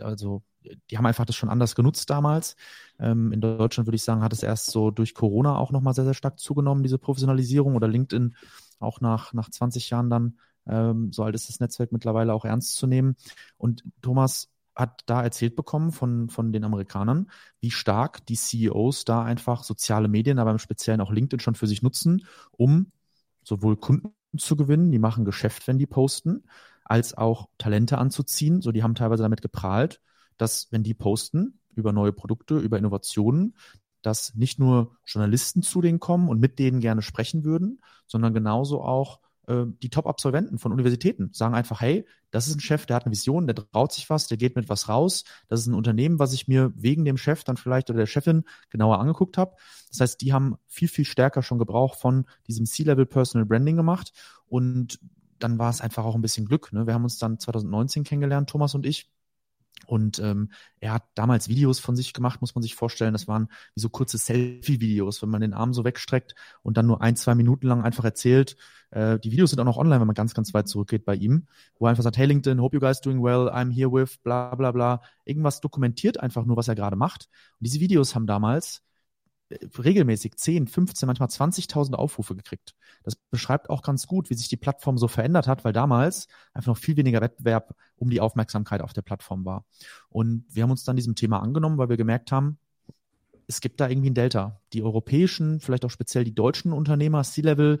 also 0.00 0.42
die 0.90 0.98
haben 0.98 1.06
einfach 1.06 1.24
das 1.24 1.36
schon 1.36 1.48
anders 1.48 1.74
genutzt 1.74 2.10
damals. 2.10 2.56
Ähm, 2.98 3.32
in 3.32 3.40
Deutschland 3.40 3.86
würde 3.86 3.96
ich 3.96 4.02
sagen, 4.02 4.22
hat 4.22 4.32
es 4.32 4.42
erst 4.42 4.66
so 4.70 4.90
durch 4.90 5.14
Corona 5.14 5.56
auch 5.56 5.70
nochmal 5.70 5.94
sehr, 5.94 6.04
sehr 6.04 6.14
stark 6.14 6.38
zugenommen, 6.38 6.82
diese 6.82 6.98
Professionalisierung 6.98 7.76
oder 7.76 7.88
LinkedIn 7.88 8.34
auch 8.80 9.00
nach, 9.00 9.32
nach 9.32 9.48
20 9.48 9.90
Jahren 9.90 10.10
dann, 10.10 10.38
ähm, 10.66 11.12
so 11.12 11.22
alt 11.22 11.34
ist 11.34 11.48
das 11.48 11.60
Netzwerk 11.60 11.92
mittlerweile 11.92 12.34
auch 12.34 12.44
ernst 12.44 12.76
zu 12.76 12.86
nehmen. 12.86 13.16
Und 13.56 13.84
Thomas 14.02 14.50
hat 14.76 15.02
da 15.06 15.22
erzählt 15.22 15.56
bekommen 15.56 15.90
von, 15.90 16.28
von 16.28 16.52
den 16.52 16.64
Amerikanern, 16.64 17.30
wie 17.60 17.70
stark 17.70 18.26
die 18.26 18.36
CEOs 18.36 19.04
da 19.04 19.24
einfach 19.24 19.64
soziale 19.64 20.08
Medien, 20.08 20.38
aber 20.38 20.50
im 20.50 20.58
Speziellen 20.58 21.00
auch 21.00 21.10
LinkedIn 21.10 21.40
schon 21.40 21.54
für 21.54 21.66
sich 21.66 21.82
nutzen, 21.82 22.26
um 22.52 22.92
sowohl 23.42 23.76
Kunden 23.76 24.12
zu 24.36 24.56
gewinnen, 24.56 24.92
die 24.92 24.98
machen 24.98 25.24
Geschäft, 25.24 25.66
wenn 25.66 25.78
die 25.78 25.86
posten, 25.86 26.44
als 26.84 27.16
auch 27.16 27.48
Talente 27.58 27.98
anzuziehen. 27.98 28.60
So, 28.60 28.70
die 28.70 28.82
haben 28.82 28.94
teilweise 28.94 29.22
damit 29.22 29.42
geprahlt, 29.42 30.00
dass 30.36 30.68
wenn 30.70 30.82
die 30.82 30.94
posten 30.94 31.58
über 31.74 31.92
neue 31.92 32.12
Produkte, 32.12 32.58
über 32.58 32.78
Innovationen, 32.78 33.56
dass 34.02 34.34
nicht 34.34 34.58
nur 34.58 34.96
Journalisten 35.04 35.62
zu 35.62 35.80
denen 35.80 36.00
kommen 36.00 36.28
und 36.28 36.38
mit 36.38 36.58
denen 36.58 36.80
gerne 36.80 37.02
sprechen 37.02 37.44
würden, 37.44 37.80
sondern 38.06 38.34
genauso 38.34 38.82
auch 38.82 39.20
die 39.48 39.90
Top-Absolventen 39.90 40.58
von 40.58 40.72
Universitäten 40.72 41.30
sagen 41.32 41.54
einfach, 41.54 41.80
hey, 41.80 42.04
das 42.32 42.48
ist 42.48 42.56
ein 42.56 42.60
Chef, 42.60 42.84
der 42.86 42.96
hat 42.96 43.04
eine 43.04 43.12
Vision, 43.12 43.46
der 43.46 43.54
traut 43.54 43.92
sich 43.92 44.10
was, 44.10 44.26
der 44.26 44.36
geht 44.36 44.56
mit 44.56 44.68
was 44.68 44.88
raus. 44.88 45.24
Das 45.48 45.60
ist 45.60 45.68
ein 45.68 45.74
Unternehmen, 45.74 46.18
was 46.18 46.32
ich 46.32 46.48
mir 46.48 46.72
wegen 46.74 47.04
dem 47.04 47.16
Chef 47.16 47.44
dann 47.44 47.56
vielleicht 47.56 47.88
oder 47.88 48.00
der 48.00 48.06
Chefin 48.06 48.44
genauer 48.70 48.98
angeguckt 48.98 49.38
habe. 49.38 49.54
Das 49.90 50.00
heißt, 50.00 50.20
die 50.20 50.32
haben 50.32 50.56
viel, 50.66 50.88
viel 50.88 51.04
stärker 51.04 51.42
schon 51.42 51.58
Gebrauch 51.58 51.94
von 51.94 52.26
diesem 52.48 52.66
C-Level 52.66 53.06
Personal 53.06 53.46
Branding 53.46 53.76
gemacht. 53.76 54.12
Und 54.46 54.98
dann 55.38 55.58
war 55.58 55.70
es 55.70 55.80
einfach 55.80 56.04
auch 56.04 56.14
ein 56.14 56.22
bisschen 56.22 56.46
Glück. 56.46 56.72
Ne? 56.72 56.86
Wir 56.86 56.94
haben 56.94 57.04
uns 57.04 57.18
dann 57.18 57.38
2019 57.38 58.04
kennengelernt, 58.04 58.50
Thomas 58.50 58.74
und 58.74 58.84
ich. 58.84 59.10
Und 59.84 60.18
ähm, 60.18 60.50
er 60.80 60.94
hat 60.94 61.04
damals 61.14 61.48
Videos 61.48 61.78
von 61.78 61.94
sich 61.96 62.12
gemacht, 62.12 62.40
muss 62.40 62.54
man 62.54 62.62
sich 62.62 62.74
vorstellen. 62.74 63.12
Das 63.12 63.28
waren 63.28 63.48
wie 63.74 63.80
so 63.80 63.88
kurze 63.88 64.18
Selfie-Videos, 64.18 65.22
wenn 65.22 65.28
man 65.28 65.40
den 65.40 65.52
Arm 65.54 65.72
so 65.72 65.84
wegstreckt 65.84 66.34
und 66.62 66.76
dann 66.76 66.86
nur 66.86 67.02
ein, 67.02 67.16
zwei 67.16 67.34
Minuten 67.34 67.66
lang 67.66 67.82
einfach 67.82 68.04
erzählt. 68.04 68.56
Äh, 68.90 69.18
die 69.18 69.30
Videos 69.30 69.50
sind 69.50 69.60
auch 69.60 69.64
noch 69.64 69.76
online, 69.76 70.00
wenn 70.00 70.06
man 70.06 70.14
ganz, 70.14 70.34
ganz 70.34 70.54
weit 70.54 70.68
zurückgeht 70.68 71.04
bei 71.04 71.14
ihm, 71.14 71.46
wo 71.78 71.86
er 71.86 71.90
einfach 71.90 72.02
sagt, 72.02 72.16
hey 72.16 72.26
LinkedIn, 72.26 72.60
hope 72.60 72.76
you 72.76 72.80
guys 72.80 73.00
doing 73.00 73.22
well, 73.22 73.48
I'm 73.48 73.72
here 73.72 73.92
with, 73.92 74.18
bla 74.22 74.54
bla 74.54 74.72
bla. 74.72 75.02
Irgendwas 75.24 75.60
dokumentiert 75.60 76.18
einfach 76.18 76.44
nur, 76.44 76.56
was 76.56 76.68
er 76.68 76.74
gerade 76.74 76.96
macht. 76.96 77.28
Und 77.60 77.66
diese 77.66 77.80
Videos 77.80 78.14
haben 78.14 78.26
damals 78.26 78.82
regelmäßig 79.50 80.36
10, 80.36 80.66
15, 80.66 81.06
manchmal 81.06 81.28
20.000 81.28 81.94
Aufrufe 81.94 82.34
gekriegt. 82.34 82.74
Das 83.04 83.14
beschreibt 83.14 83.70
auch 83.70 83.82
ganz 83.82 84.06
gut, 84.06 84.30
wie 84.30 84.34
sich 84.34 84.48
die 84.48 84.56
Plattform 84.56 84.98
so 84.98 85.08
verändert 85.08 85.46
hat, 85.46 85.64
weil 85.64 85.72
damals 85.72 86.26
einfach 86.52 86.68
noch 86.68 86.78
viel 86.78 86.96
weniger 86.96 87.20
Wettbewerb 87.20 87.74
um 87.96 88.10
die 88.10 88.20
Aufmerksamkeit 88.20 88.80
auf 88.82 88.92
der 88.92 89.02
Plattform 89.02 89.44
war. 89.44 89.64
Und 90.08 90.44
wir 90.48 90.62
haben 90.62 90.70
uns 90.70 90.84
dann 90.84 90.96
diesem 90.96 91.14
Thema 91.14 91.40
angenommen, 91.40 91.78
weil 91.78 91.88
wir 91.88 91.96
gemerkt 91.96 92.32
haben, 92.32 92.58
es 93.46 93.60
gibt 93.60 93.80
da 93.80 93.88
irgendwie 93.88 94.10
ein 94.10 94.14
Delta. 94.14 94.60
Die 94.72 94.82
europäischen, 94.82 95.60
vielleicht 95.60 95.84
auch 95.84 95.90
speziell 95.90 96.24
die 96.24 96.34
deutschen 96.34 96.72
Unternehmer, 96.72 97.22
C-Level, 97.22 97.78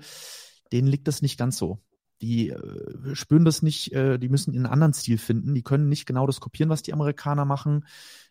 denen 0.72 0.88
liegt 0.88 1.08
das 1.08 1.22
nicht 1.22 1.38
ganz 1.38 1.56
so. 1.56 1.80
Die 2.20 2.50
äh, 2.50 3.14
spüren 3.14 3.44
das 3.44 3.62
nicht, 3.62 3.92
äh, 3.92 4.18
die 4.18 4.28
müssen 4.28 4.54
einen 4.54 4.66
anderen 4.66 4.94
Stil 4.94 5.18
finden, 5.18 5.54
die 5.54 5.62
können 5.62 5.88
nicht 5.88 6.06
genau 6.06 6.26
das 6.26 6.40
kopieren, 6.40 6.70
was 6.70 6.82
die 6.82 6.92
Amerikaner 6.92 7.44
machen 7.44 7.84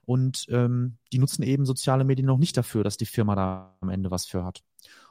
und 0.06 0.46
ähm, 0.50 0.98
die 1.12 1.20
nutzen 1.20 1.44
eben 1.44 1.66
soziale 1.66 2.04
Medien 2.04 2.26
noch 2.26 2.38
nicht 2.38 2.58
dafür, 2.58 2.84
dass 2.84 2.98
die 2.98 3.06
Firma 3.06 3.36
da 3.36 3.78
am 3.82 3.90
Ende 3.90 4.12
was 4.12 4.26
für 4.26 4.44
hat. 4.44 4.64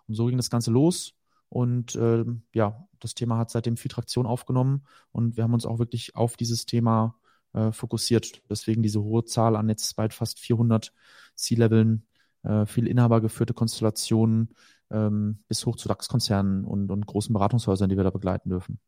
Und 0.07 0.15
so 0.15 0.27
ging 0.27 0.37
das 0.37 0.51
Ganze 0.51 0.71
los. 0.71 1.15
Und 1.49 1.95
äh, 1.95 2.25
ja, 2.53 2.89
das 2.99 3.15
Thema 3.15 3.39
hat 3.39 3.51
seitdem 3.51 3.77
viel 3.77 3.91
Traktion 3.91 4.27
aufgenommen 4.27 4.85
und 5.13 5.37
wir 5.37 5.45
haben 5.45 5.55
uns 5.55 5.67
auch 5.67 5.79
wirklich 5.79 6.17
auf 6.17 6.37
dieses 6.37 6.67
Thema 6.67 7.17
äh, 7.53 7.71
fokussiert. 7.71 8.43
Deswegen 8.51 8.83
diese 8.83 9.03
hohe 9.03 9.25
Zahl 9.25 9.55
an 9.55 9.69
jetzt 9.69 9.95
bald 9.95 10.13
fast 10.13 10.41
400 10.41 10.93
C-Leveln, 11.37 12.07
äh, 12.43 12.67
viel 12.67 12.89
inhabergeführte 12.89 13.55
Konstellationen 13.55 14.51
ähm, 14.91 15.43
bis 15.49 15.65
hoch 15.67 15.77
zu 15.77 15.89
DAX-Konzernen 15.89 16.65
und, 16.65 16.91
und 16.91 17.07
großen 17.07 17.33
Beratungshäusern, 17.33 17.89
die 17.89 17.97
wir 17.97 18.05
da 18.05 18.11
begleiten 18.11 18.51
dürfen. 18.51 18.81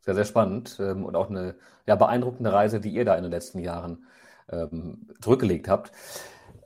Sehr, 0.00 0.14
sehr 0.14 0.24
spannend 0.24 0.78
ähm, 0.80 1.04
und 1.04 1.14
auch 1.14 1.28
eine 1.28 1.56
ja, 1.86 1.94
beeindruckende 1.94 2.52
Reise, 2.52 2.80
die 2.80 2.90
ihr 2.90 3.04
da 3.04 3.16
in 3.16 3.22
den 3.22 3.32
letzten 3.32 3.58
Jahren 3.58 4.06
ähm, 4.48 5.08
zurückgelegt 5.20 5.68
habt. 5.68 5.92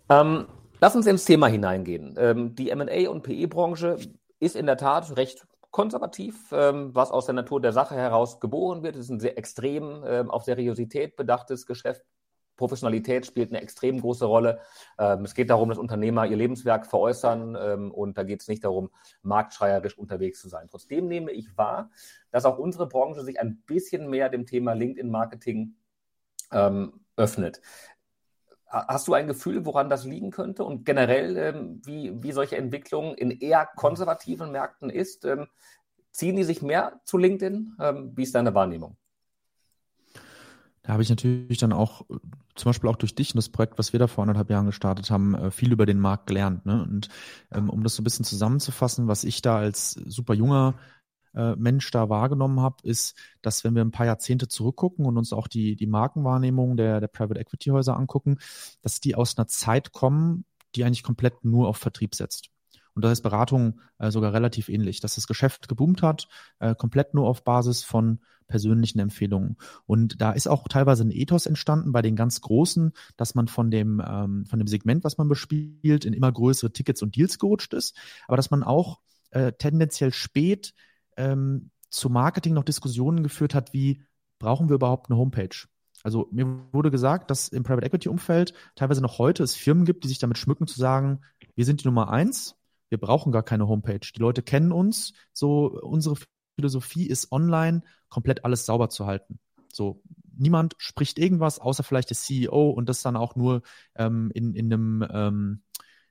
Ähm, 0.08 0.46
lass 0.80 0.94
uns 0.94 1.06
ins 1.06 1.24
Thema 1.24 1.48
hineingehen. 1.48 2.14
Ähm, 2.16 2.54
die 2.54 2.74
MA 2.74 3.10
und 3.10 3.22
PE-Branche 3.22 3.96
ist 4.38 4.56
in 4.56 4.66
der 4.66 4.76
Tat 4.76 5.16
recht 5.16 5.46
konservativ, 5.70 6.52
ähm, 6.52 6.94
was 6.94 7.10
aus 7.10 7.26
der 7.26 7.34
Natur 7.34 7.60
der 7.60 7.72
Sache 7.72 7.96
heraus 7.96 8.38
geboren 8.38 8.84
wird. 8.84 8.94
Es 8.94 9.06
ist 9.06 9.10
ein 9.10 9.20
sehr 9.20 9.36
extrem 9.36 10.04
auf 10.04 10.44
Seriosität 10.44 11.16
bedachtes 11.16 11.66
Geschäft. 11.66 12.02
Professionalität 12.56 13.26
spielt 13.26 13.50
eine 13.50 13.60
extrem 13.60 14.00
große 14.00 14.24
Rolle. 14.24 14.60
Ähm, 14.98 15.24
es 15.24 15.34
geht 15.34 15.50
darum, 15.50 15.68
dass 15.68 15.78
Unternehmer 15.78 16.26
ihr 16.26 16.36
Lebenswerk 16.36 16.86
veräußern 16.86 17.56
ähm, 17.60 17.90
und 17.90 18.16
da 18.16 18.22
geht 18.22 18.42
es 18.42 18.48
nicht 18.48 18.64
darum, 18.64 18.90
marktschreierisch 19.22 19.98
unterwegs 19.98 20.40
zu 20.40 20.48
sein. 20.48 20.68
Trotzdem 20.70 21.08
nehme 21.08 21.32
ich 21.32 21.56
wahr, 21.56 21.90
dass 22.30 22.44
auch 22.44 22.58
unsere 22.58 22.86
Branche 22.86 23.22
sich 23.22 23.40
ein 23.40 23.62
bisschen 23.66 24.08
mehr 24.08 24.28
dem 24.28 24.46
Thema 24.46 24.74
LinkedIn-Marketing 24.74 25.74
ähm, 26.52 27.00
öffnet. 27.16 27.60
Hast 28.66 29.06
du 29.06 29.14
ein 29.14 29.28
Gefühl, 29.28 29.64
woran 29.66 29.88
das 29.88 30.04
liegen 30.04 30.32
könnte 30.32 30.64
und 30.64 30.84
generell, 30.84 31.78
wie, 31.84 32.20
wie 32.24 32.32
solche 32.32 32.56
Entwicklungen 32.56 33.14
in 33.14 33.30
eher 33.30 33.66
konservativen 33.76 34.50
Märkten 34.50 34.90
ist? 34.90 35.24
Ziehen 36.10 36.34
die 36.34 36.42
sich 36.42 36.60
mehr 36.60 37.00
zu 37.04 37.16
LinkedIn? 37.16 37.76
Wie 38.16 38.24
ist 38.24 38.34
deine 38.34 38.52
Wahrnehmung? 38.52 38.96
Da 40.84 40.92
habe 40.92 41.02
ich 41.02 41.08
natürlich 41.08 41.58
dann 41.58 41.72
auch, 41.72 42.02
zum 42.54 42.68
Beispiel 42.68 42.90
auch 42.90 42.96
durch 42.96 43.14
dich 43.14 43.32
und 43.32 43.36
das 43.38 43.48
Projekt, 43.48 43.78
was 43.78 43.94
wir 43.94 44.00
da 44.00 44.06
vor 44.06 44.22
anderthalb 44.22 44.50
Jahren 44.50 44.66
gestartet 44.66 45.10
haben, 45.10 45.34
äh, 45.34 45.50
viel 45.50 45.72
über 45.72 45.86
den 45.86 45.98
Markt 45.98 46.26
gelernt. 46.26 46.66
Ne? 46.66 46.82
Und 46.82 47.08
ähm, 47.50 47.70
um 47.70 47.82
das 47.82 47.96
so 47.96 48.02
ein 48.02 48.04
bisschen 48.04 48.26
zusammenzufassen, 48.26 49.08
was 49.08 49.24
ich 49.24 49.40
da 49.40 49.56
als 49.56 49.92
super 49.92 50.34
junger 50.34 50.74
äh, 51.34 51.56
Mensch 51.56 51.90
da 51.90 52.10
wahrgenommen 52.10 52.60
habe, 52.60 52.76
ist, 52.82 53.16
dass 53.40 53.64
wenn 53.64 53.74
wir 53.74 53.82
ein 53.82 53.92
paar 53.92 54.04
Jahrzehnte 54.04 54.46
zurückgucken 54.46 55.06
und 55.06 55.16
uns 55.16 55.32
auch 55.32 55.48
die, 55.48 55.74
die 55.74 55.86
Markenwahrnehmung 55.86 56.76
der, 56.76 57.00
der 57.00 57.08
Private 57.08 57.40
Equity 57.40 57.70
Häuser 57.70 57.96
angucken, 57.96 58.36
dass 58.82 59.00
die 59.00 59.14
aus 59.14 59.38
einer 59.38 59.46
Zeit 59.46 59.92
kommen, 59.92 60.44
die 60.74 60.84
eigentlich 60.84 61.02
komplett 61.02 61.46
nur 61.46 61.66
auf 61.68 61.78
Vertrieb 61.78 62.14
setzt. 62.14 62.50
Und 62.94 63.04
da 63.04 63.10
ist 63.10 63.22
Beratung 63.22 63.80
äh, 63.98 64.10
sogar 64.10 64.32
relativ 64.32 64.68
ähnlich, 64.68 65.00
dass 65.00 65.16
das 65.16 65.26
Geschäft 65.26 65.68
geboomt 65.68 66.02
hat, 66.02 66.28
äh, 66.60 66.74
komplett 66.74 67.14
nur 67.14 67.28
auf 67.28 67.44
Basis 67.44 67.82
von 67.82 68.20
persönlichen 68.46 68.98
Empfehlungen. 68.98 69.56
Und 69.86 70.20
da 70.20 70.32
ist 70.32 70.46
auch 70.46 70.68
teilweise 70.68 71.04
ein 71.04 71.10
Ethos 71.10 71.46
entstanden 71.46 71.92
bei 71.92 72.02
den 72.02 72.16
ganz 72.16 72.40
Großen, 72.40 72.92
dass 73.16 73.34
man 73.34 73.48
von 73.48 73.70
dem, 73.70 74.02
ähm, 74.06 74.46
von 74.46 74.58
dem 74.58 74.68
Segment, 74.68 75.04
was 75.04 75.18
man 75.18 75.28
bespielt, 75.28 76.04
in 76.04 76.12
immer 76.12 76.30
größere 76.30 76.72
Tickets 76.72 77.02
und 77.02 77.16
Deals 77.16 77.38
gerutscht 77.38 77.74
ist, 77.74 77.96
aber 78.28 78.36
dass 78.36 78.50
man 78.50 78.62
auch 78.62 79.00
äh, 79.30 79.52
tendenziell 79.52 80.12
spät 80.12 80.74
ähm, 81.16 81.70
zu 81.90 82.10
Marketing 82.10 82.54
noch 82.54 82.64
Diskussionen 82.64 83.22
geführt 83.22 83.54
hat, 83.54 83.72
wie 83.72 84.02
brauchen 84.38 84.68
wir 84.68 84.74
überhaupt 84.74 85.10
eine 85.10 85.18
Homepage? 85.18 85.56
Also 86.02 86.28
mir 86.30 86.46
wurde 86.72 86.90
gesagt, 86.90 87.30
dass 87.30 87.48
im 87.48 87.62
Private 87.62 87.86
Equity 87.86 88.08
Umfeld 88.10 88.52
teilweise 88.74 89.00
noch 89.00 89.18
heute 89.18 89.42
es 89.42 89.54
Firmen 89.54 89.86
gibt, 89.86 90.04
die 90.04 90.08
sich 90.08 90.18
damit 90.18 90.36
schmücken 90.36 90.66
zu 90.66 90.78
sagen, 90.78 91.20
wir 91.54 91.64
sind 91.64 91.82
die 91.82 91.86
Nummer 91.86 92.10
eins, 92.10 92.56
wir 92.88 92.98
brauchen 92.98 93.32
gar 93.32 93.42
keine 93.42 93.68
Homepage. 93.68 94.06
Die 94.14 94.20
Leute 94.20 94.42
kennen 94.42 94.72
uns, 94.72 95.12
so 95.32 95.66
unsere 95.82 96.16
Philosophie 96.56 97.06
ist 97.06 97.32
online 97.32 97.82
komplett 98.08 98.44
alles 98.44 98.66
sauber 98.66 98.88
zu 98.88 99.06
halten. 99.06 99.38
So 99.72 100.02
niemand 100.36 100.74
spricht 100.78 101.18
irgendwas, 101.18 101.58
außer 101.58 101.82
vielleicht 101.82 102.10
der 102.10 102.16
CEO 102.16 102.70
und 102.70 102.88
das 102.88 103.02
dann 103.02 103.16
auch 103.16 103.36
nur 103.36 103.62
ähm, 103.96 104.30
in, 104.34 104.54
in 104.54 104.72
einem 104.72 105.06
ähm, 105.10 105.62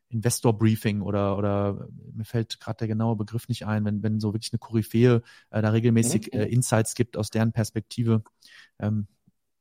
Investor-Briefing 0.09 1.01
oder, 1.01 1.37
oder 1.37 1.87
mir 2.13 2.25
fällt 2.25 2.59
gerade 2.59 2.77
der 2.79 2.87
genaue 2.87 3.15
Begriff 3.15 3.47
nicht 3.47 3.65
ein, 3.65 3.83
wenn, 3.85 4.03
wenn 4.03 4.19
so 4.19 4.33
wirklich 4.33 4.53
eine 4.53 4.59
Koryphäe 4.59 5.21
äh, 5.49 5.61
da 5.61 5.69
regelmäßig 5.69 6.29
mhm. 6.31 6.39
äh, 6.39 6.45
Insights 6.45 6.95
gibt 6.95 7.17
aus 7.17 7.29
deren 7.29 7.51
Perspektive. 7.51 8.23
Ähm, 8.79 9.07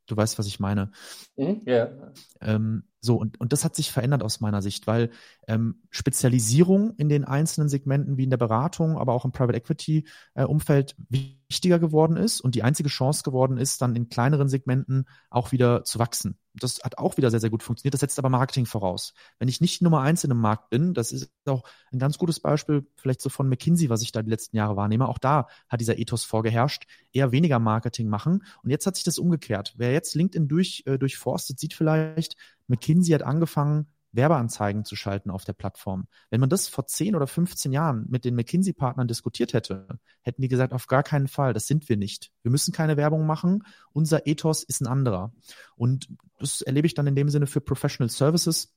du 0.06 0.16
weißt, 0.16 0.38
was 0.38 0.46
ich 0.46 0.60
meine. 0.60 0.90
Mhm, 1.36 1.62
yeah. 1.66 2.12
ähm, 2.40 2.84
so, 3.04 3.16
und, 3.16 3.40
und 3.40 3.52
das 3.52 3.64
hat 3.64 3.74
sich 3.74 3.90
verändert 3.90 4.22
aus 4.22 4.40
meiner 4.40 4.62
Sicht, 4.62 4.86
weil 4.86 5.10
ähm, 5.48 5.82
Spezialisierung 5.90 6.94
in 6.98 7.08
den 7.08 7.24
einzelnen 7.24 7.68
Segmenten 7.68 8.16
wie 8.16 8.22
in 8.22 8.30
der 8.30 8.36
Beratung, 8.36 8.96
aber 8.96 9.12
auch 9.12 9.24
im 9.24 9.32
Private 9.32 9.58
Equity 9.58 10.06
äh, 10.34 10.44
Umfeld 10.44 10.94
wichtiger 11.08 11.80
geworden 11.80 12.16
ist 12.16 12.40
und 12.40 12.54
die 12.54 12.62
einzige 12.62 12.88
Chance 12.88 13.24
geworden 13.24 13.58
ist, 13.58 13.82
dann 13.82 13.96
in 13.96 14.08
kleineren 14.08 14.48
Segmenten 14.48 15.06
auch 15.30 15.50
wieder 15.50 15.82
zu 15.82 15.98
wachsen. 15.98 16.38
Das 16.54 16.80
hat 16.84 16.98
auch 16.98 17.16
wieder 17.16 17.30
sehr, 17.30 17.40
sehr 17.40 17.50
gut 17.50 17.62
funktioniert. 17.62 17.94
Das 17.94 18.00
setzt 18.00 18.18
aber 18.18 18.28
Marketing 18.28 18.66
voraus. 18.66 19.14
Wenn 19.38 19.48
ich 19.48 19.60
nicht 19.60 19.82
Nummer 19.82 20.02
eins 20.02 20.22
in 20.22 20.30
einem 20.30 20.40
Markt 20.40 20.70
bin, 20.70 20.94
das 20.94 21.10
ist 21.10 21.30
auch 21.46 21.64
ein 21.92 21.98
ganz 21.98 22.18
gutes 22.18 22.40
Beispiel 22.40 22.86
vielleicht 22.96 23.22
so 23.22 23.30
von 23.30 23.48
McKinsey, 23.48 23.88
was 23.88 24.02
ich 24.02 24.12
da 24.12 24.22
die 24.22 24.30
letzten 24.30 24.56
Jahre 24.56 24.76
wahrnehme. 24.76 25.08
Auch 25.08 25.18
da 25.18 25.48
hat 25.68 25.80
dieser 25.80 25.98
Ethos 25.98 26.24
vorgeherrscht, 26.24 26.84
eher 27.12 27.32
weniger 27.32 27.58
Marketing 27.58 28.08
machen. 28.08 28.44
Und 28.62 28.70
jetzt 28.70 28.86
hat 28.86 28.96
sich 28.96 29.04
das 29.04 29.18
umgekehrt. 29.18 29.74
Wer 29.76 29.92
jetzt 29.92 30.14
LinkedIn 30.14 30.46
durch, 30.46 30.82
äh, 30.86 30.98
durchforstet, 30.98 31.58
sieht 31.58 31.74
vielleicht, 31.74 32.36
McKinsey 32.72 33.12
hat 33.12 33.22
angefangen, 33.22 33.86
Werbeanzeigen 34.12 34.84
zu 34.84 34.94
schalten 34.94 35.30
auf 35.30 35.44
der 35.44 35.54
Plattform. 35.54 36.06
Wenn 36.30 36.40
man 36.40 36.50
das 36.50 36.68
vor 36.68 36.86
10 36.86 37.16
oder 37.16 37.26
15 37.26 37.72
Jahren 37.72 38.06
mit 38.08 38.24
den 38.24 38.34
McKinsey-Partnern 38.34 39.08
diskutiert 39.08 39.54
hätte, 39.54 39.86
hätten 40.20 40.42
die 40.42 40.48
gesagt, 40.48 40.72
auf 40.72 40.86
gar 40.86 41.02
keinen 41.02 41.28
Fall, 41.28 41.54
das 41.54 41.66
sind 41.66 41.88
wir 41.88 41.96
nicht. 41.96 42.30
Wir 42.42 42.50
müssen 42.50 42.72
keine 42.72 42.96
Werbung 42.96 43.26
machen. 43.26 43.64
Unser 43.92 44.26
Ethos 44.26 44.62
ist 44.62 44.82
ein 44.82 44.86
anderer. 44.86 45.32
Und 45.76 46.08
das 46.38 46.60
erlebe 46.60 46.86
ich 46.86 46.94
dann 46.94 47.06
in 47.06 47.16
dem 47.16 47.30
Sinne 47.30 47.46
für 47.46 47.60
Professional 47.60 48.10
Services. 48.10 48.74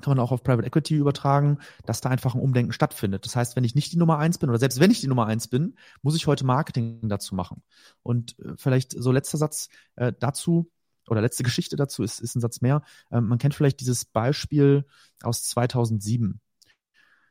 Kann 0.00 0.16
man 0.16 0.24
auch 0.24 0.32
auf 0.32 0.42
Private 0.42 0.66
Equity 0.66 0.96
übertragen, 0.96 1.58
dass 1.86 2.00
da 2.00 2.08
einfach 2.08 2.34
ein 2.34 2.40
Umdenken 2.40 2.72
stattfindet. 2.72 3.24
Das 3.24 3.36
heißt, 3.36 3.54
wenn 3.54 3.64
ich 3.64 3.74
nicht 3.76 3.92
die 3.92 3.98
Nummer 3.98 4.18
eins 4.18 4.38
bin 4.38 4.48
oder 4.48 4.58
selbst 4.58 4.80
wenn 4.80 4.90
ich 4.90 5.00
die 5.00 5.06
Nummer 5.06 5.26
eins 5.26 5.48
bin, 5.48 5.76
muss 6.00 6.16
ich 6.16 6.26
heute 6.26 6.44
Marketing 6.44 7.08
dazu 7.08 7.34
machen. 7.36 7.62
Und 8.02 8.36
äh, 8.40 8.54
vielleicht 8.56 8.92
so 8.92 9.12
letzter 9.12 9.38
Satz 9.38 9.68
äh, 9.94 10.12
dazu 10.18 10.70
oder 11.08 11.20
letzte 11.20 11.42
Geschichte 11.42 11.76
dazu 11.76 12.02
ist, 12.02 12.20
ist 12.20 12.34
ein 12.34 12.40
Satz 12.40 12.60
mehr. 12.60 12.82
Ähm, 13.10 13.26
man 13.28 13.38
kennt 13.38 13.54
vielleicht 13.54 13.80
dieses 13.80 14.04
Beispiel 14.04 14.86
aus 15.22 15.44
2007. 15.44 16.40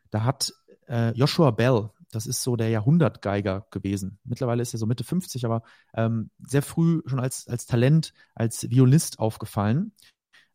Da 0.10 0.24
hat 0.24 0.54
äh, 0.88 1.12
Joshua 1.12 1.52
Bell, 1.52 1.90
das 2.12 2.28
ist 2.28 2.44
so 2.44 2.56
der 2.56 2.70
Jahrhundertgeiger 2.70 3.68
gewesen. 3.72 4.20
Mittlerweile 4.26 4.62
ist 4.62 4.74
er 4.74 4.80
so 4.80 4.86
Mitte 4.86 5.04
50, 5.04 5.46
aber 5.46 5.64
ähm, 5.94 6.30
sehr 6.46 6.62
früh 6.62 7.02
schon 7.06 7.20
als, 7.20 7.48
als 7.48 7.66
Talent, 7.66 8.14
als 8.36 8.70
Violist 8.70 9.20
aufgefallen. 9.20 9.94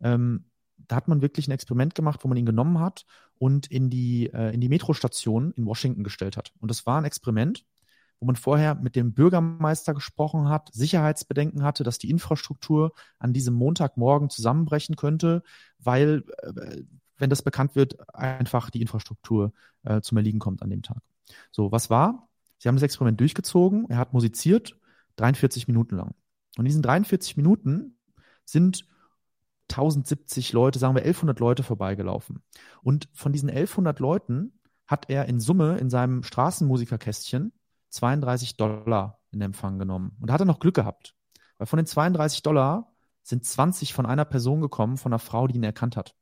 Ähm, 0.00 0.44
da 0.88 0.96
hat 0.96 1.08
man 1.08 1.23
wirklich 1.23 1.49
ein 1.49 1.52
Experiment 1.52 1.94
gemacht, 1.94 2.20
wo 2.23 2.28
man 2.28 2.37
ihn 2.37 2.46
genommen 2.46 2.80
hat 2.80 3.06
und 3.38 3.66
in 3.66 3.90
die, 3.90 4.26
äh, 4.32 4.52
in 4.54 4.61
die 4.61 4.68
Metrostation 4.68 5.52
in 5.52 5.66
Washington 5.66 6.04
gestellt 6.04 6.37
hat. 6.37 6.52
Und 6.61 6.70
das 6.70 6.87
war 6.87 6.99
ein 6.99 7.04
Experiment, 7.04 7.64
wo 8.20 8.26
man 8.26 8.37
vorher 8.37 8.75
mit 8.75 8.96
dem 8.96 9.12
Bürgermeister 9.12 9.94
gesprochen 9.94 10.49
hat, 10.49 10.70
Sicherheitsbedenken 10.73 11.62
hatte, 11.62 11.85
dass 11.85 11.99
die 11.99 12.11
Infrastruktur 12.11 12.92
an 13.18 13.32
diesem 13.32 13.54
Montagmorgen 13.54 14.30
zusammenbrechen 14.30 14.96
könnte, 14.96 15.42
weil, 15.78 16.25
äh, 16.38 16.82
wenn 17.18 17.30
das 17.30 17.42
bekannt 17.42 17.76
wird, 17.76 18.14
einfach 18.14 18.70
die 18.70 18.80
Infrastruktur 18.80 19.52
äh, 19.85 20.00
zum 20.00 20.16
Erliegen 20.18 20.38
kommt 20.38 20.62
an 20.62 20.70
dem 20.70 20.82
Tag. 20.82 20.99
So, 21.50 21.73
was 21.73 21.90
war? 21.90 22.28
Sie 22.58 22.68
haben 22.68 22.76
das 22.76 22.82
Experiment 22.82 23.20
durchgezogen, 23.20 23.87
er 23.88 23.99
hat 23.99 24.12
musiziert, 24.12 24.76
43 25.16 25.68
Minuten 25.68 25.96
lang. 25.96 26.14
Und 26.56 26.64
in 26.64 26.66
diesen 26.66 26.82
43 26.82 27.37
Minuten 27.37 27.99
sind 28.44 28.87
1070 29.70 30.52
Leute, 30.52 30.78
sagen 30.78 30.94
wir 30.94 31.02
1100 31.02 31.38
Leute 31.40 31.62
vorbeigelaufen. 31.62 32.42
Und 32.82 33.08
von 33.12 33.32
diesen 33.32 33.50
1100 33.50 33.99
Leuten 33.99 34.52
hat 34.87 35.11
er 35.11 35.26
in 35.26 35.40
Summe 35.40 35.78
in 35.78 35.90
seinem 35.90 36.23
Straßenmusikerkästchen 36.23 37.52
32 37.97 38.57
Dollar 38.57 39.21
in 39.33 39.41
Empfang 39.41 39.79
genommen. 39.79 40.17
Und 40.21 40.29
da 40.29 40.35
hat 40.35 40.41
er 40.41 40.47
noch 40.47 40.61
Glück 40.61 40.76
gehabt. 40.76 41.15
Weil 41.59 41.67
von 41.67 41.79
den 41.79 41.87
32 41.87 42.43
Dollar 42.43 42.93
sind 43.23 43.45
20 43.45 43.93
von 43.93 44.07
einer 44.07 44.25
Person 44.25 44.61
gekommen, 44.61 44.97
von 44.97 45.12
einer 45.12 45.19
Frau, 45.19 45.47
die 45.47 45.57
ihn 45.57 45.65
erkannt 45.65 45.97
hat. 45.97 46.15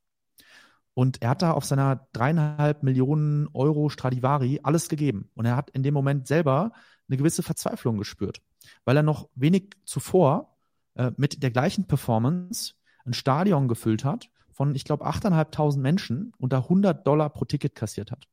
Und 0.95 1.23
er 1.23 1.31
hat 1.31 1.43
da 1.43 1.51
auf 1.51 1.65
seiner 1.65 2.07
dreieinhalb 2.13 2.83
Millionen 2.83 3.49
Euro 3.53 3.89
Stradivari 3.89 4.61
alles 4.63 4.89
gegeben. 4.89 5.29
Und 5.35 5.45
er 5.45 5.57
hat 5.57 5.71
in 5.71 5.83
dem 5.83 5.93
Moment 5.93 6.29
selber 6.29 6.73
eine 7.09 7.17
gewisse 7.17 7.43
Verzweiflung 7.43 7.99
gespürt, 7.99 8.41
weil 8.85 8.97
er 8.97 9.03
noch 9.03 9.29
wenig 9.35 9.71
zuvor 9.85 10.57
äh, 10.95 11.11
mit 11.17 11.43
der 11.43 11.51
gleichen 11.51 11.87
Performance 11.87 12.75
ein 13.05 13.13
Stadion 13.13 13.69
gefüllt 13.69 14.05
hat 14.05 14.31
von, 14.53 14.75
ich 14.75 14.85
glaube, 14.85 15.05
8.500 15.05 15.79
Menschen 15.79 16.33
und 16.39 16.53
da 16.53 16.59
100 16.59 17.07
Dollar 17.07 17.29
pro 17.29 17.45
Ticket 17.45 17.75
kassiert 17.75 18.13
hat. 18.13 18.29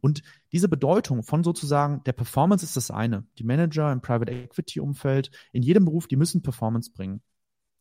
Und 0.00 0.22
diese 0.52 0.68
Bedeutung 0.68 1.22
von 1.22 1.44
sozusagen 1.44 2.02
der 2.04 2.12
Performance 2.12 2.64
ist 2.64 2.76
das 2.76 2.90
eine. 2.90 3.26
Die 3.38 3.44
Manager 3.44 3.92
im 3.92 4.00
Private 4.00 4.32
Equity 4.32 4.80
Umfeld, 4.80 5.30
in 5.52 5.62
jedem 5.62 5.84
Beruf, 5.84 6.06
die 6.06 6.16
müssen 6.16 6.42
Performance 6.42 6.90
bringen. 6.92 7.22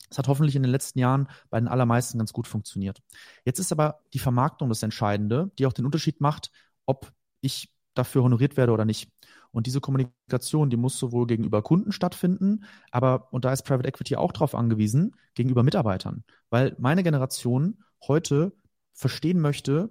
Das 0.10 0.20
hat 0.20 0.28
hoffentlich 0.28 0.56
in 0.56 0.64
den 0.64 0.72
letzten 0.72 1.00
Jahren 1.00 1.28
bei 1.50 1.60
den 1.60 1.68
allermeisten 1.68 2.18
ganz 2.18 2.32
gut 2.32 2.48
funktioniert. 2.48 3.02
Jetzt 3.44 3.60
ist 3.60 3.72
aber 3.72 4.02
die 4.14 4.20
Vermarktung 4.20 4.70
das 4.70 4.84
Entscheidende, 4.84 5.52
die 5.58 5.66
auch 5.66 5.74
den 5.74 5.86
Unterschied 5.86 6.22
macht, 6.22 6.52
ob 6.86 7.12
ich 7.42 7.72
dafür 7.96 8.24
honoriert 8.24 8.58
werde 8.58 8.72
oder 8.72 8.86
nicht. 8.86 9.10
Und 9.52 9.68
diese 9.68 9.80
Kommunikation, 9.80 10.70
die 10.70 10.78
muss 10.78 11.00
sowohl 11.00 11.28
gegenüber 11.28 11.62
Kunden 11.62 11.92
stattfinden, 11.94 12.66
aber, 12.92 13.32
und 13.32 13.46
da 13.46 13.54
ist 13.54 13.64
Private 13.64 13.88
Equity 13.88 14.18
auch 14.18 14.34
darauf 14.34 14.54
angewiesen, 14.54 15.16
gegenüber 15.34 15.64
Mitarbeitern. 15.64 16.26
Weil 16.50 16.76
meine 16.78 17.04
Generation 17.04 17.84
heute 18.06 18.52
verstehen 18.94 19.40
möchte, 19.40 19.90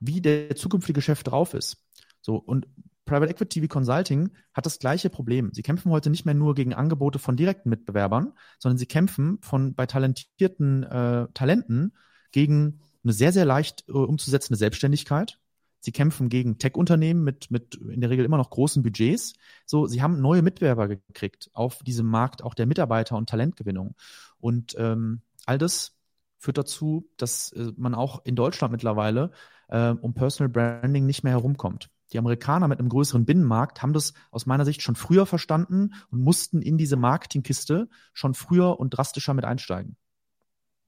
wie 0.00 0.20
der 0.20 0.56
zukünftige 0.56 1.02
Chef 1.02 1.22
drauf 1.22 1.54
ist. 1.54 1.84
So, 2.20 2.36
und 2.36 2.66
Private 3.04 3.30
Equity 3.30 3.62
wie 3.62 3.68
Consulting 3.68 4.30
hat 4.52 4.66
das 4.66 4.78
gleiche 4.78 5.10
Problem. 5.10 5.50
Sie 5.52 5.62
kämpfen 5.62 5.90
heute 5.90 6.10
nicht 6.10 6.24
mehr 6.24 6.34
nur 6.34 6.54
gegen 6.54 6.74
Angebote 6.74 7.18
von 7.18 7.36
direkten 7.36 7.70
Mitbewerbern, 7.70 8.32
sondern 8.58 8.78
sie 8.78 8.86
kämpfen 8.86 9.38
von 9.40 9.74
bei 9.74 9.86
talentierten 9.86 10.84
äh, 10.84 11.26
Talenten 11.34 11.96
gegen 12.32 12.80
eine 13.02 13.12
sehr, 13.12 13.32
sehr 13.32 13.44
leicht 13.44 13.84
äh, 13.88 13.92
umzusetzende 13.92 14.58
Selbstständigkeit, 14.58 15.38
Sie 15.80 15.92
kämpfen 15.92 16.28
gegen 16.28 16.58
Tech-Unternehmen 16.58 17.24
mit, 17.24 17.50
mit 17.50 17.74
in 17.74 18.02
der 18.02 18.10
Regel 18.10 18.26
immer 18.26 18.36
noch 18.36 18.50
großen 18.50 18.82
Budgets. 18.82 19.32
So, 19.64 19.86
sie 19.86 20.02
haben 20.02 20.20
neue 20.20 20.42
Mitbewerber 20.42 20.88
gekriegt 20.88 21.50
auf 21.54 21.82
diesem 21.82 22.06
Markt 22.06 22.42
auch 22.44 22.54
der 22.54 22.66
Mitarbeiter 22.66 23.16
und 23.16 23.28
Talentgewinnung. 23.28 23.94
Und 24.38 24.74
ähm, 24.78 25.22
all 25.46 25.56
das 25.56 25.96
führt 26.38 26.58
dazu, 26.58 27.08
dass 27.16 27.52
äh, 27.52 27.72
man 27.76 27.94
auch 27.94 28.24
in 28.24 28.36
Deutschland 28.36 28.72
mittlerweile 28.72 29.30
äh, 29.70 29.90
um 29.90 30.14
Personal 30.14 30.50
Branding 30.50 31.06
nicht 31.06 31.24
mehr 31.24 31.32
herumkommt. 31.32 31.90
Die 32.12 32.18
Amerikaner 32.18 32.68
mit 32.68 32.78
einem 32.78 32.88
größeren 32.88 33.24
Binnenmarkt 33.24 33.82
haben 33.82 33.92
das 33.92 34.14
aus 34.30 34.46
meiner 34.46 34.64
Sicht 34.64 34.82
schon 34.82 34.96
früher 34.96 35.26
verstanden 35.26 35.94
und 36.10 36.22
mussten 36.22 36.60
in 36.60 36.76
diese 36.76 36.96
Marketingkiste 36.96 37.88
schon 38.12 38.34
früher 38.34 38.80
und 38.80 38.90
drastischer 38.90 39.34
mit 39.34 39.44
einsteigen. 39.44 39.96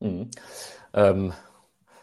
Mhm. 0.00 0.30
Ähm, 0.92 1.32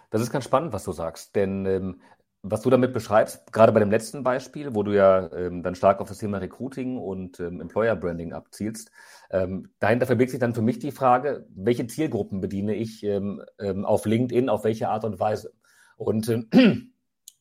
das 0.10 0.22
ist 0.22 0.32
ganz 0.32 0.46
spannend, 0.46 0.74
was 0.74 0.86
du 0.86 0.92
sagst, 0.92 1.36
denn 1.36 1.66
ähm, 1.66 2.02
was 2.42 2.62
du 2.62 2.70
damit 2.70 2.94
beschreibst, 2.94 3.52
gerade 3.52 3.74
bei 3.74 3.82
dem 3.82 3.92
letzten 3.92 4.24
Beispiel, 4.24 4.74
wo 4.74 4.84
du 4.84 4.96
ja 4.96 5.30
ähm, 5.34 5.62
dann 5.62 5.76
stark 5.76 6.00
auf 6.00 6.08
das 6.08 6.20
Thema 6.20 6.38
Recruiting 6.38 6.98
und 6.98 7.40
ähm, 7.42 7.60
Employer 7.60 7.98
Branding 7.98 8.32
abzielst, 8.32 8.92
ähm, 9.30 9.70
dahinter 9.80 10.06
verbirgt 10.06 10.32
sich 10.32 10.40
dann 10.40 10.56
für 10.56 10.62
mich 10.62 10.80
die 10.80 10.92
Frage, 10.92 11.46
welche 11.54 11.86
Zielgruppen 11.88 12.40
bediene 12.40 12.76
ich 12.76 13.04
ähm, 13.04 13.44
ähm, 13.60 13.84
auf 13.84 14.06
LinkedIn, 14.06 14.48
auf 14.48 14.64
welche 14.64 14.88
Art 14.88 15.04
und 15.04 15.20
Weise? 15.20 15.52
Und 16.00 16.30
äh, 16.30 16.44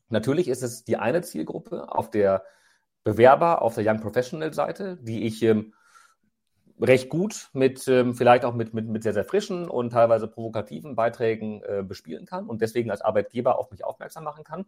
natürlich 0.08 0.48
ist 0.48 0.62
es 0.62 0.84
die 0.84 0.96
eine 0.96 1.22
Zielgruppe 1.22 1.90
auf 1.92 2.10
der 2.10 2.44
Bewerber, 3.04 3.62
auf 3.62 3.74
der 3.74 3.86
Young 3.86 4.00
Professional 4.00 4.52
Seite, 4.52 4.98
die 5.00 5.24
ich 5.26 5.42
ähm, 5.42 5.74
recht 6.80 7.08
gut 7.08 7.48
mit 7.52 7.86
ähm, 7.88 8.14
vielleicht 8.14 8.44
auch 8.44 8.54
mit, 8.54 8.74
mit, 8.74 8.88
mit 8.88 9.02
sehr, 9.04 9.14
sehr 9.14 9.24
frischen 9.24 9.68
und 9.68 9.90
teilweise 9.90 10.26
provokativen 10.26 10.96
Beiträgen 10.96 11.62
äh, 11.62 11.82
bespielen 11.82 12.26
kann 12.26 12.46
und 12.46 12.60
deswegen 12.60 12.90
als 12.90 13.00
Arbeitgeber 13.00 13.58
auf 13.58 13.70
mich 13.70 13.84
aufmerksam 13.84 14.24
machen 14.24 14.44
kann. 14.44 14.66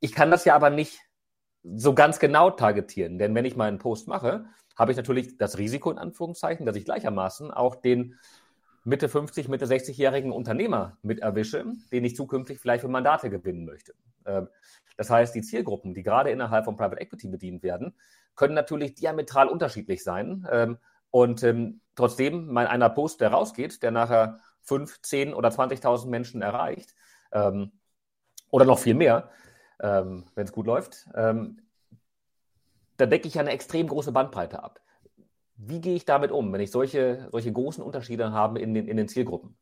Ich 0.00 0.12
kann 0.12 0.30
das 0.30 0.44
ja 0.44 0.54
aber 0.54 0.70
nicht 0.70 1.00
so 1.64 1.94
ganz 1.94 2.18
genau 2.18 2.50
targetieren, 2.50 3.18
denn 3.18 3.34
wenn 3.34 3.44
ich 3.44 3.56
meinen 3.56 3.78
Post 3.78 4.06
mache, 4.06 4.44
habe 4.76 4.92
ich 4.92 4.96
natürlich 4.96 5.38
das 5.38 5.58
Risiko 5.58 5.90
in 5.90 5.98
Anführungszeichen, 5.98 6.64
dass 6.66 6.76
ich 6.76 6.84
gleichermaßen 6.84 7.50
auch 7.50 7.74
den 7.74 8.16
Mitte 8.88 9.10
50, 9.10 9.48
Mitte 9.48 9.66
60-jährigen 9.66 10.32
Unternehmer 10.32 10.96
mit 11.02 11.20
erwische, 11.20 11.62
den 11.92 12.04
ich 12.06 12.16
zukünftig 12.16 12.58
vielleicht 12.58 12.80
für 12.80 12.88
Mandate 12.88 13.28
gewinnen 13.28 13.66
möchte. 13.66 13.92
Ähm, 14.24 14.48
das 14.96 15.10
heißt, 15.10 15.34
die 15.34 15.42
Zielgruppen, 15.42 15.92
die 15.92 16.02
gerade 16.02 16.30
innerhalb 16.30 16.64
von 16.64 16.76
Private 16.76 16.98
Equity 16.98 17.28
bedient 17.28 17.62
werden, 17.62 17.94
können 18.34 18.54
natürlich 18.54 18.94
diametral 18.94 19.48
unterschiedlich 19.48 20.02
sein. 20.02 20.48
Ähm, 20.50 20.78
und 21.10 21.42
ähm, 21.42 21.82
trotzdem, 21.96 22.46
mein 22.46 22.66
einer 22.66 22.88
Post, 22.88 23.20
der 23.20 23.30
rausgeht, 23.30 23.82
der 23.82 23.90
nachher 23.90 24.38
5, 24.62 25.02
10 25.02 25.34
oder 25.34 25.50
20.000 25.50 26.08
Menschen 26.08 26.42
erreicht, 26.42 26.94
oder 28.50 28.64
noch 28.64 28.78
viel 28.78 28.94
mehr, 28.94 29.28
wenn 29.78 30.24
es 30.34 30.52
gut 30.52 30.66
läuft, 30.66 31.06
da 31.12 31.44
decke 32.96 33.28
ich 33.28 33.38
eine 33.38 33.50
extrem 33.50 33.86
große 33.86 34.12
Bandbreite 34.12 34.62
ab. 34.62 34.80
Wie 35.58 35.80
gehe 35.80 35.96
ich 35.96 36.04
damit 36.04 36.30
um, 36.30 36.52
wenn 36.52 36.60
ich 36.60 36.70
solche, 36.70 37.28
solche 37.32 37.52
großen 37.52 37.82
Unterschiede 37.82 38.32
habe 38.32 38.60
in 38.60 38.74
den, 38.74 38.86
in 38.86 38.96
den 38.96 39.08
Zielgruppen? 39.08 39.56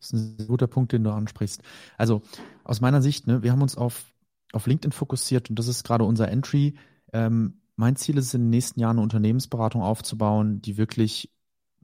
Das 0.00 0.12
ist 0.12 0.40
ein 0.40 0.46
guter 0.46 0.66
Punkt, 0.66 0.92
den 0.92 1.04
du 1.04 1.10
ansprichst. 1.10 1.62
Also 1.96 2.22
aus 2.64 2.80
meiner 2.80 3.00
Sicht, 3.00 3.26
ne, 3.26 3.42
wir 3.42 3.52
haben 3.52 3.62
uns 3.62 3.76
auf, 3.76 4.04
auf 4.52 4.66
LinkedIn 4.66 4.92
fokussiert 4.92 5.48
und 5.48 5.58
das 5.58 5.68
ist 5.68 5.84
gerade 5.84 6.04
unser 6.04 6.28
Entry. 6.28 6.76
Ähm, 7.12 7.60
mein 7.76 7.94
Ziel 7.96 8.18
ist 8.18 8.26
es 8.26 8.34
in 8.34 8.42
den 8.42 8.50
nächsten 8.50 8.80
Jahren 8.80 8.96
eine 8.96 9.02
Unternehmensberatung 9.02 9.82
aufzubauen, 9.82 10.60
die 10.60 10.76
wirklich 10.76 11.30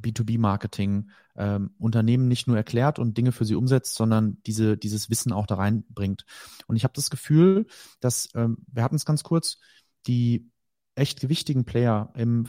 B2B-Marketing 0.00 1.10
ähm, 1.36 1.70
Unternehmen 1.78 2.28
nicht 2.28 2.48
nur 2.48 2.56
erklärt 2.56 2.98
und 2.98 3.16
Dinge 3.16 3.30
für 3.30 3.44
sie 3.44 3.54
umsetzt, 3.54 3.94
sondern 3.94 4.38
diese, 4.46 4.76
dieses 4.76 5.10
Wissen 5.10 5.32
auch 5.32 5.46
da 5.46 5.54
reinbringt. 5.54 6.24
Und 6.66 6.76
ich 6.76 6.84
habe 6.84 6.94
das 6.94 7.08
Gefühl, 7.08 7.66
dass, 8.00 8.30
ähm, 8.34 8.58
wir 8.66 8.82
hatten 8.82 8.96
es 8.96 9.04
ganz 9.04 9.22
kurz, 9.22 9.58
die 10.06 10.50
echt 10.94 11.20
gewichtigen 11.20 11.64
Player 11.64 12.12
im, 12.14 12.46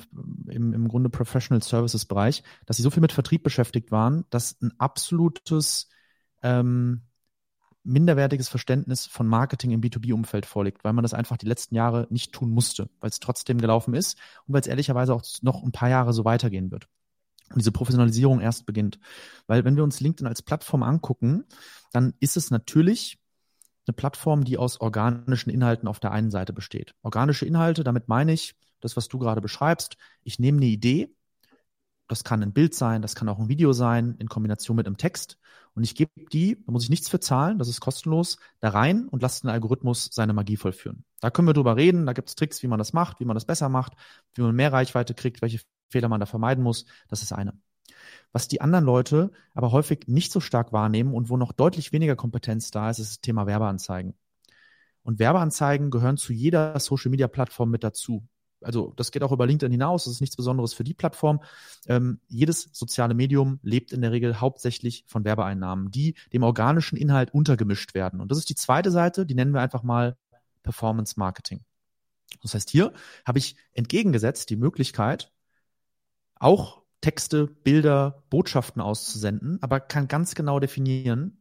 im, 0.49 0.73
im 0.73 0.87
Grunde 0.87 1.09
Professional 1.09 1.63
Services 1.63 2.05
Bereich, 2.05 2.43
dass 2.65 2.77
sie 2.77 2.83
so 2.83 2.89
viel 2.89 3.01
mit 3.01 3.11
Vertrieb 3.11 3.43
beschäftigt 3.43 3.91
waren, 3.91 4.25
dass 4.29 4.61
ein 4.61 4.73
absolutes 4.77 5.89
ähm, 6.41 7.03
minderwertiges 7.83 8.49
Verständnis 8.49 9.05
von 9.05 9.27
Marketing 9.27 9.71
im 9.71 9.81
B2B-Umfeld 9.81 10.45
vorliegt, 10.45 10.83
weil 10.83 10.93
man 10.93 11.03
das 11.03 11.13
einfach 11.13 11.37
die 11.37 11.45
letzten 11.45 11.75
Jahre 11.75 12.07
nicht 12.09 12.33
tun 12.33 12.49
musste, 12.49 12.89
weil 12.99 13.09
es 13.09 13.19
trotzdem 13.19 13.59
gelaufen 13.59 13.93
ist 13.93 14.17
und 14.45 14.53
weil 14.53 14.61
es 14.61 14.67
ehrlicherweise 14.67 15.13
auch 15.13 15.23
noch 15.41 15.63
ein 15.63 15.71
paar 15.71 15.89
Jahre 15.89 16.13
so 16.13 16.25
weitergehen 16.25 16.71
wird. 16.71 16.87
Und 17.49 17.59
diese 17.59 17.71
Professionalisierung 17.71 18.39
erst 18.39 18.65
beginnt. 18.65 18.99
Weil 19.47 19.65
wenn 19.65 19.75
wir 19.75 19.83
uns 19.83 19.99
LinkedIn 19.99 20.27
als 20.27 20.41
Plattform 20.41 20.81
angucken, 20.81 21.43
dann 21.91 22.13
ist 22.19 22.37
es 22.37 22.51
natürlich 22.51 23.19
eine 23.87 23.93
Plattform, 23.93 24.43
die 24.43 24.57
aus 24.57 24.79
organischen 24.79 25.49
Inhalten 25.49 25.87
auf 25.87 25.99
der 25.99 26.11
einen 26.11 26.31
Seite 26.31 26.53
besteht. 26.53 26.95
Organische 27.01 27.45
Inhalte, 27.45 27.83
damit 27.83 28.07
meine 28.07 28.33
ich 28.33 28.55
das, 28.79 28.97
was 28.97 29.07
du 29.07 29.19
gerade 29.19 29.41
beschreibst. 29.41 29.97
Ich 30.23 30.39
nehme 30.39 30.57
eine 30.57 30.67
Idee, 30.67 31.09
das 32.07 32.23
kann 32.23 32.43
ein 32.43 32.53
Bild 32.53 32.75
sein, 32.75 33.01
das 33.01 33.15
kann 33.15 33.29
auch 33.29 33.39
ein 33.39 33.49
Video 33.49 33.73
sein, 33.73 34.15
in 34.19 34.27
Kombination 34.27 34.75
mit 34.75 34.87
einem 34.87 34.97
Text. 34.97 35.37
Und 35.73 35.83
ich 35.83 35.95
gebe 35.95 36.11
die, 36.31 36.61
da 36.65 36.71
muss 36.71 36.83
ich 36.83 36.89
nichts 36.89 37.09
für 37.09 37.19
zahlen, 37.19 37.57
das 37.57 37.67
ist 37.67 37.79
kostenlos, 37.79 38.37
da 38.59 38.69
rein 38.69 39.07
und 39.07 39.21
lasse 39.21 39.41
den 39.41 39.49
Algorithmus 39.49 40.09
seine 40.11 40.33
Magie 40.33 40.57
vollführen. 40.57 41.05
Da 41.21 41.31
können 41.31 41.47
wir 41.47 41.53
drüber 41.53 41.75
reden, 41.75 42.05
da 42.05 42.13
gibt 42.13 42.29
es 42.29 42.35
Tricks, 42.35 42.61
wie 42.61 42.67
man 42.67 42.77
das 42.77 42.93
macht, 42.93 43.19
wie 43.19 43.25
man 43.25 43.35
das 43.35 43.45
besser 43.45 43.69
macht, 43.69 43.93
wie 44.35 44.41
man 44.41 44.55
mehr 44.55 44.71
Reichweite 44.71 45.13
kriegt, 45.13 45.41
welche 45.41 45.61
Fehler 45.89 46.09
man 46.09 46.19
da 46.19 46.25
vermeiden 46.25 46.63
muss. 46.63 46.85
Das 47.07 47.23
ist 47.23 47.31
eine. 47.31 47.53
Was 48.31 48.47
die 48.47 48.61
anderen 48.61 48.85
Leute 48.85 49.31
aber 49.53 49.71
häufig 49.71 50.07
nicht 50.07 50.31
so 50.31 50.39
stark 50.39 50.73
wahrnehmen 50.73 51.13
und 51.13 51.29
wo 51.29 51.37
noch 51.37 51.51
deutlich 51.51 51.91
weniger 51.91 52.15
Kompetenz 52.15 52.71
da 52.71 52.89
ist, 52.89 52.99
ist 52.99 53.09
das 53.09 53.21
Thema 53.21 53.47
Werbeanzeigen. 53.47 54.13
Und 55.03 55.19
Werbeanzeigen 55.19 55.91
gehören 55.91 56.17
zu 56.17 56.33
jeder 56.33 56.79
Social-Media-Plattform 56.79 57.69
mit 57.69 57.83
dazu 57.83 58.27
also 58.63 58.93
das 58.95 59.11
geht 59.11 59.23
auch 59.23 59.31
über 59.31 59.45
LinkedIn 59.45 59.71
hinaus, 59.71 60.05
das 60.05 60.13
ist 60.13 60.21
nichts 60.21 60.35
Besonderes 60.35 60.73
für 60.73 60.83
die 60.83 60.93
Plattform. 60.93 61.41
Ähm, 61.87 62.19
jedes 62.27 62.69
soziale 62.73 63.13
Medium 63.13 63.59
lebt 63.61 63.91
in 63.91 64.01
der 64.01 64.11
Regel 64.11 64.39
hauptsächlich 64.41 65.03
von 65.07 65.23
Werbeeinnahmen, 65.23 65.91
die 65.91 66.15
dem 66.31 66.43
organischen 66.43 66.97
Inhalt 66.97 67.33
untergemischt 67.33 67.93
werden. 67.93 68.21
Und 68.21 68.31
das 68.31 68.37
ist 68.37 68.49
die 68.49 68.55
zweite 68.55 68.91
Seite, 68.91 69.25
die 69.25 69.35
nennen 69.35 69.53
wir 69.53 69.61
einfach 69.61 69.83
mal 69.83 70.17
Performance 70.63 71.15
Marketing. 71.17 71.61
Das 72.41 72.55
heißt, 72.55 72.69
hier 72.69 72.93
habe 73.25 73.39
ich 73.39 73.55
entgegengesetzt 73.73 74.49
die 74.49 74.55
Möglichkeit, 74.55 75.31
auch 76.35 76.82
Texte, 77.03 77.47
Bilder, 77.47 78.23
Botschaften 78.29 78.81
auszusenden, 78.81 79.59
aber 79.61 79.81
kann 79.81 80.07
ganz 80.07 80.35
genau 80.35 80.59
definieren, 80.61 81.37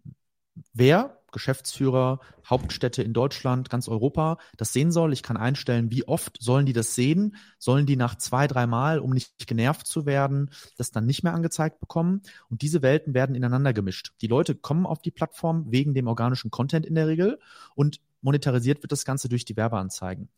wer 0.75 1.19
Geschäftsführer, 1.31 2.19
Hauptstädte 2.45 3.03
in 3.03 3.13
Deutschland, 3.15 3.71
ganz 3.71 3.89
Europa 3.89 4.39
das 4.57 4.73
sehen 4.73 4.91
soll. 4.91 5.13
Ich 5.13 5.23
kann 5.23 5.37
einstellen, 5.37 5.91
wie 5.93 6.07
oft 6.07 6.37
sollen 6.43 6.67
die 6.67 6.73
das 6.73 6.97
sehen? 6.97 7.37
Sollen 7.59 7.87
die 7.87 7.97
nach 7.97 8.17
zwei, 8.17 8.49
drei 8.49 8.67
Mal, 8.67 8.99
um 8.99 9.13
nicht 9.13 9.47
genervt 9.47 9.87
zu 9.87 10.05
werden, 10.05 10.51
das 10.77 10.91
dann 10.91 11.07
nicht 11.07 11.23
mehr 11.23 11.33
angezeigt 11.33 11.79
bekommen? 11.79 12.23
Und 12.51 12.61
diese 12.63 12.83
Welten 12.83 13.15
werden 13.15 13.37
ineinander 13.37 13.73
gemischt. 13.73 14.13
Die 14.21 14.27
Leute 14.27 14.57
kommen 14.57 14.85
auf 14.85 15.01
die 15.01 15.13
Plattform 15.13 15.71
wegen 15.71 15.95
dem 15.95 16.09
organischen 16.09 16.51
Content 16.51 16.85
in 16.85 16.97
der 16.97 17.07
Regel 17.07 17.39
und 17.77 18.01
monetarisiert 18.21 18.83
wird 18.83 18.91
das 18.93 19.05
Ganze 19.05 19.29
durch 19.29 19.45
die 19.45 19.57
Werbeanzeigen. 19.57 20.29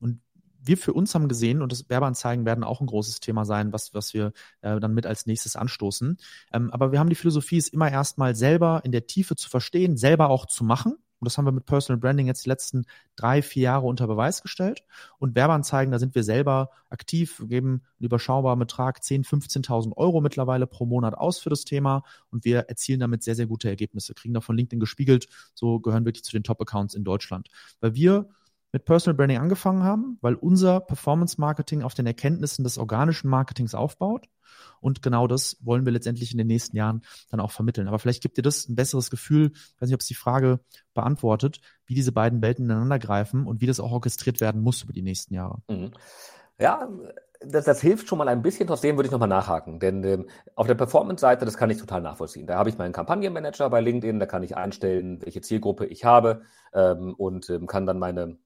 Und 0.00 0.20
wir 0.64 0.76
für 0.76 0.92
uns 0.92 1.14
haben 1.14 1.28
gesehen, 1.28 1.62
und 1.62 1.72
das 1.72 1.88
Werbeanzeigen 1.88 2.44
werden 2.44 2.64
auch 2.64 2.80
ein 2.80 2.86
großes 2.86 3.20
Thema 3.20 3.44
sein, 3.44 3.72
was, 3.72 3.94
was 3.94 4.14
wir 4.14 4.32
äh, 4.62 4.80
dann 4.80 4.94
mit 4.94 5.06
als 5.06 5.26
nächstes 5.26 5.56
anstoßen. 5.56 6.18
Ähm, 6.52 6.70
aber 6.70 6.92
wir 6.92 6.98
haben 6.98 7.08
die 7.08 7.14
Philosophie, 7.14 7.58
es 7.58 7.68
immer 7.68 7.90
erstmal 7.90 8.34
selber 8.34 8.80
in 8.84 8.92
der 8.92 9.06
Tiefe 9.06 9.36
zu 9.36 9.48
verstehen, 9.48 9.96
selber 9.96 10.30
auch 10.30 10.46
zu 10.46 10.64
machen. 10.64 10.96
Und 11.24 11.26
das 11.26 11.38
haben 11.38 11.46
wir 11.46 11.52
mit 11.52 11.64
Personal 11.64 11.98
Branding 11.98 12.26
jetzt 12.26 12.44
die 12.44 12.50
letzten 12.50 12.84
drei, 13.16 13.40
vier 13.40 13.62
Jahre 13.62 13.86
unter 13.86 14.06
Beweis 14.06 14.42
gestellt. 14.42 14.84
Und 15.18 15.34
Werbeanzeigen, 15.34 15.90
da 15.90 15.98
sind 15.98 16.14
wir 16.14 16.22
selber 16.22 16.68
aktiv, 16.90 17.40
wir 17.40 17.46
geben 17.46 17.68
einen 17.98 18.04
überschaubaren 18.04 18.58
Betrag, 18.58 18.98
10.000, 18.98 19.64
15.000 19.64 19.96
Euro 19.96 20.20
mittlerweile 20.20 20.66
pro 20.66 20.84
Monat 20.84 21.14
aus 21.14 21.38
für 21.38 21.48
das 21.48 21.64
Thema. 21.64 22.02
Und 22.30 22.44
wir 22.44 22.68
erzielen 22.68 23.00
damit 23.00 23.22
sehr, 23.22 23.36
sehr 23.36 23.46
gute 23.46 23.70
Ergebnisse, 23.70 24.12
kriegen 24.12 24.34
da 24.34 24.42
von 24.42 24.54
LinkedIn 24.54 24.80
gespiegelt. 24.80 25.28
So 25.54 25.80
gehören 25.80 26.04
wirklich 26.04 26.24
zu 26.24 26.32
den 26.32 26.42
Top-Accounts 26.42 26.94
in 26.94 27.04
Deutschland. 27.04 27.48
Weil 27.80 27.94
wir 27.94 28.28
mit 28.74 28.86
Personal 28.86 29.16
Branding 29.16 29.38
angefangen 29.38 29.84
haben, 29.84 30.18
weil 30.20 30.34
unser 30.34 30.80
Performance 30.80 31.40
Marketing 31.40 31.84
auf 31.84 31.94
den 31.94 32.06
Erkenntnissen 32.06 32.64
des 32.64 32.76
organischen 32.76 33.30
Marketings 33.30 33.72
aufbaut. 33.72 34.26
Und 34.80 35.00
genau 35.00 35.28
das 35.28 35.58
wollen 35.60 35.84
wir 35.84 35.92
letztendlich 35.92 36.32
in 36.32 36.38
den 36.38 36.48
nächsten 36.48 36.76
Jahren 36.76 37.02
dann 37.30 37.38
auch 37.38 37.52
vermitteln. 37.52 37.86
Aber 37.86 38.00
vielleicht 38.00 38.20
gibt 38.20 38.36
dir 38.36 38.42
das 38.42 38.68
ein 38.68 38.74
besseres 38.74 39.10
Gefühl, 39.10 39.52
ich 39.54 39.80
weiß 39.80 39.88
nicht, 39.88 39.94
ob 39.94 40.00
es 40.00 40.08
die 40.08 40.16
Frage 40.16 40.58
beantwortet, 40.92 41.60
wie 41.86 41.94
diese 41.94 42.10
beiden 42.10 42.42
Welten 42.42 42.64
ineinander 42.64 42.98
greifen 42.98 43.46
und 43.46 43.60
wie 43.60 43.66
das 43.66 43.78
auch 43.78 43.92
orchestriert 43.92 44.40
werden 44.40 44.60
muss 44.60 44.82
über 44.82 44.92
die 44.92 45.02
nächsten 45.02 45.34
Jahre. 45.34 45.62
Mhm. 45.68 45.92
Ja, 46.58 46.88
das, 47.46 47.66
das, 47.66 47.80
hilft 47.80 48.08
schon 48.08 48.18
mal 48.18 48.26
ein 48.26 48.42
bisschen, 48.42 48.66
trotzdem 48.66 48.96
würde 48.96 49.06
ich 49.06 49.12
nochmal 49.12 49.28
nachhaken. 49.28 49.78
Denn 49.78 50.02
ähm, 50.02 50.26
auf 50.56 50.66
der 50.66 50.74
Performance-Seite, 50.74 51.44
das 51.44 51.56
kann 51.56 51.70
ich 51.70 51.78
total 51.78 52.00
nachvollziehen. 52.00 52.48
Da 52.48 52.56
habe 52.56 52.70
ich 52.70 52.78
meinen 52.78 52.92
Kampagnenmanager 52.92 53.70
bei 53.70 53.80
LinkedIn, 53.80 54.18
da 54.18 54.26
kann 54.26 54.42
ich 54.42 54.56
einstellen, 54.56 55.22
welche 55.22 55.42
Zielgruppe 55.42 55.86
ich 55.86 56.04
habe 56.04 56.42
ähm, 56.72 57.14
und 57.14 57.48
ähm, 57.50 57.68
kann 57.68 57.86
dann 57.86 58.00
meine 58.00 58.36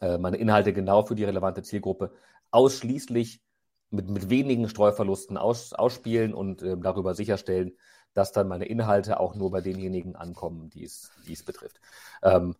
äh, 0.00 0.18
meine 0.18 0.36
Inhalte 0.36 0.72
genau 0.72 1.04
für 1.04 1.14
die 1.14 1.24
relevante 1.24 1.62
Zielgruppe 1.62 2.12
ausschließlich 2.50 3.42
mit, 3.90 4.08
mit 4.08 4.30
wenigen 4.30 4.68
Streuverlusten 4.68 5.36
aus, 5.36 5.72
ausspielen 5.72 6.34
und 6.34 6.62
äh, 6.62 6.76
darüber 6.76 7.14
sicherstellen, 7.14 7.72
dass 8.12 8.32
dann 8.32 8.48
meine 8.48 8.66
Inhalte 8.66 9.20
auch 9.20 9.34
nur 9.34 9.50
bei 9.50 9.60
denjenigen 9.60 10.16
ankommen, 10.16 10.70
die 10.70 10.84
es, 10.84 11.10
die 11.26 11.32
es 11.32 11.42
betrifft. 11.42 11.80
Ähm, 12.22 12.56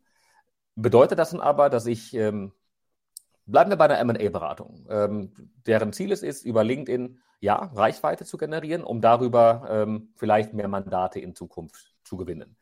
bedeutet 0.74 1.18
das 1.18 1.30
dann 1.30 1.40
aber, 1.40 1.70
dass 1.70 1.86
ich, 1.86 2.14
ähm, 2.14 2.52
bleiben 3.46 3.70
wir 3.70 3.76
bei 3.76 3.88
einer 3.88 4.04
MA-Beratung, 4.04 4.86
ähm, 4.88 5.32
deren 5.66 5.92
Ziel 5.92 6.12
es 6.12 6.22
ist, 6.22 6.44
über 6.44 6.64
LinkedIn 6.64 7.20
ja, 7.40 7.56
Reichweite 7.74 8.24
zu 8.24 8.36
generieren, 8.36 8.82
um 8.82 9.00
darüber 9.00 9.66
ähm, 9.68 10.12
vielleicht 10.16 10.54
mehr 10.54 10.68
Mandate 10.68 11.20
in 11.20 11.34
Zukunft 11.34 11.94
zu 12.02 12.16
gewinnen. 12.16 12.56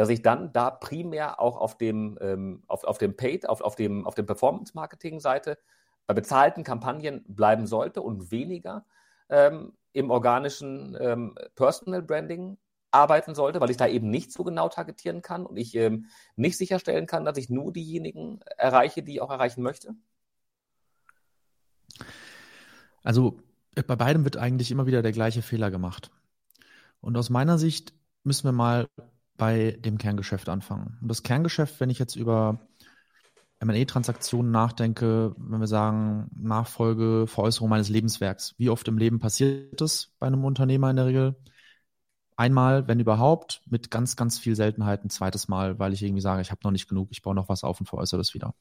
Dass 0.00 0.08
ich 0.08 0.22
dann 0.22 0.50
da 0.54 0.70
primär 0.70 1.40
auch 1.40 1.58
auf 1.58 1.76
dem, 1.76 2.16
ähm, 2.22 2.62
auf, 2.68 2.84
auf 2.84 2.96
dem 2.96 3.18
Paid, 3.18 3.46
auf, 3.46 3.60
auf 3.60 3.76
dem, 3.76 4.06
auf 4.06 4.14
dem 4.14 4.24
Performance-Marketing-Seite 4.24 5.58
bei 6.06 6.14
bezahlten 6.14 6.64
Kampagnen 6.64 7.22
bleiben 7.28 7.66
sollte 7.66 8.00
und 8.00 8.30
weniger 8.30 8.86
ähm, 9.28 9.74
im 9.92 10.10
organischen 10.10 10.96
ähm, 10.98 11.34
Personal 11.54 12.00
Branding 12.00 12.56
arbeiten 12.90 13.34
sollte, 13.34 13.60
weil 13.60 13.68
ich 13.68 13.76
da 13.76 13.88
eben 13.88 14.08
nicht 14.08 14.32
so 14.32 14.42
genau 14.42 14.70
targetieren 14.70 15.20
kann 15.20 15.44
und 15.44 15.58
ich 15.58 15.74
ähm, 15.74 16.06
nicht 16.34 16.56
sicherstellen 16.56 17.06
kann, 17.06 17.26
dass 17.26 17.36
ich 17.36 17.50
nur 17.50 17.70
diejenigen 17.70 18.40
erreiche, 18.56 19.02
die 19.02 19.16
ich 19.16 19.20
auch 19.20 19.30
erreichen 19.30 19.60
möchte? 19.60 19.94
Also 23.02 23.36
bei 23.74 23.96
beidem 23.96 24.24
wird 24.24 24.38
eigentlich 24.38 24.70
immer 24.70 24.86
wieder 24.86 25.02
der 25.02 25.12
gleiche 25.12 25.42
Fehler 25.42 25.70
gemacht. 25.70 26.10
Und 27.02 27.18
aus 27.18 27.28
meiner 27.28 27.58
Sicht 27.58 27.92
müssen 28.24 28.44
wir 28.44 28.52
mal 28.52 28.88
bei 29.40 29.78
dem 29.80 29.96
Kerngeschäft 29.96 30.50
anfangen. 30.50 30.98
Und 31.00 31.08
das 31.08 31.22
Kerngeschäft, 31.22 31.80
wenn 31.80 31.88
ich 31.88 31.98
jetzt 31.98 32.14
über 32.14 32.60
M&A-Transaktionen 33.60 34.50
nachdenke, 34.52 35.34
wenn 35.38 35.60
wir 35.60 35.66
sagen, 35.66 36.30
Nachfolge, 36.38 37.26
Veräußerung 37.26 37.70
meines 37.70 37.88
Lebenswerks. 37.88 38.54
Wie 38.58 38.68
oft 38.68 38.86
im 38.86 38.98
Leben 38.98 39.18
passiert 39.18 39.80
das 39.80 40.12
bei 40.18 40.26
einem 40.26 40.44
Unternehmer 40.44 40.90
in 40.90 40.96
der 40.96 41.06
Regel? 41.06 41.36
Einmal, 42.36 42.86
wenn 42.86 43.00
überhaupt, 43.00 43.62
mit 43.64 43.90
ganz, 43.90 44.14
ganz 44.14 44.38
viel 44.38 44.56
Seltenheit 44.56 45.04
ein 45.04 45.10
zweites 45.10 45.48
Mal, 45.48 45.78
weil 45.78 45.94
ich 45.94 46.02
irgendwie 46.02 46.20
sage, 46.20 46.42
ich 46.42 46.50
habe 46.50 46.60
noch 46.62 46.70
nicht 46.70 46.88
genug, 46.88 47.08
ich 47.10 47.22
baue 47.22 47.34
noch 47.34 47.48
was 47.48 47.64
auf 47.64 47.80
und 47.80 47.86
veräußere 47.86 48.18
das 48.18 48.34
wieder. 48.34 48.54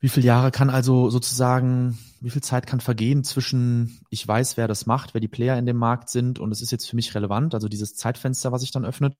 Wie 0.00 0.08
viele 0.08 0.26
Jahre 0.26 0.50
kann 0.50 0.70
also 0.70 1.10
sozusagen, 1.10 1.98
wie 2.20 2.30
viel 2.30 2.42
Zeit 2.42 2.66
kann 2.66 2.80
vergehen 2.80 3.22
zwischen, 3.22 4.00
ich 4.08 4.26
weiß, 4.26 4.56
wer 4.56 4.66
das 4.66 4.86
macht, 4.86 5.12
wer 5.12 5.20
die 5.20 5.28
Player 5.28 5.58
in 5.58 5.66
dem 5.66 5.76
Markt 5.76 6.08
sind 6.08 6.38
und 6.38 6.50
es 6.52 6.62
ist 6.62 6.70
jetzt 6.70 6.88
für 6.88 6.96
mich 6.96 7.14
relevant, 7.14 7.54
also 7.54 7.68
dieses 7.68 7.94
Zeitfenster, 7.96 8.50
was 8.50 8.62
sich 8.62 8.72
dann 8.72 8.86
öffnet, 8.86 9.14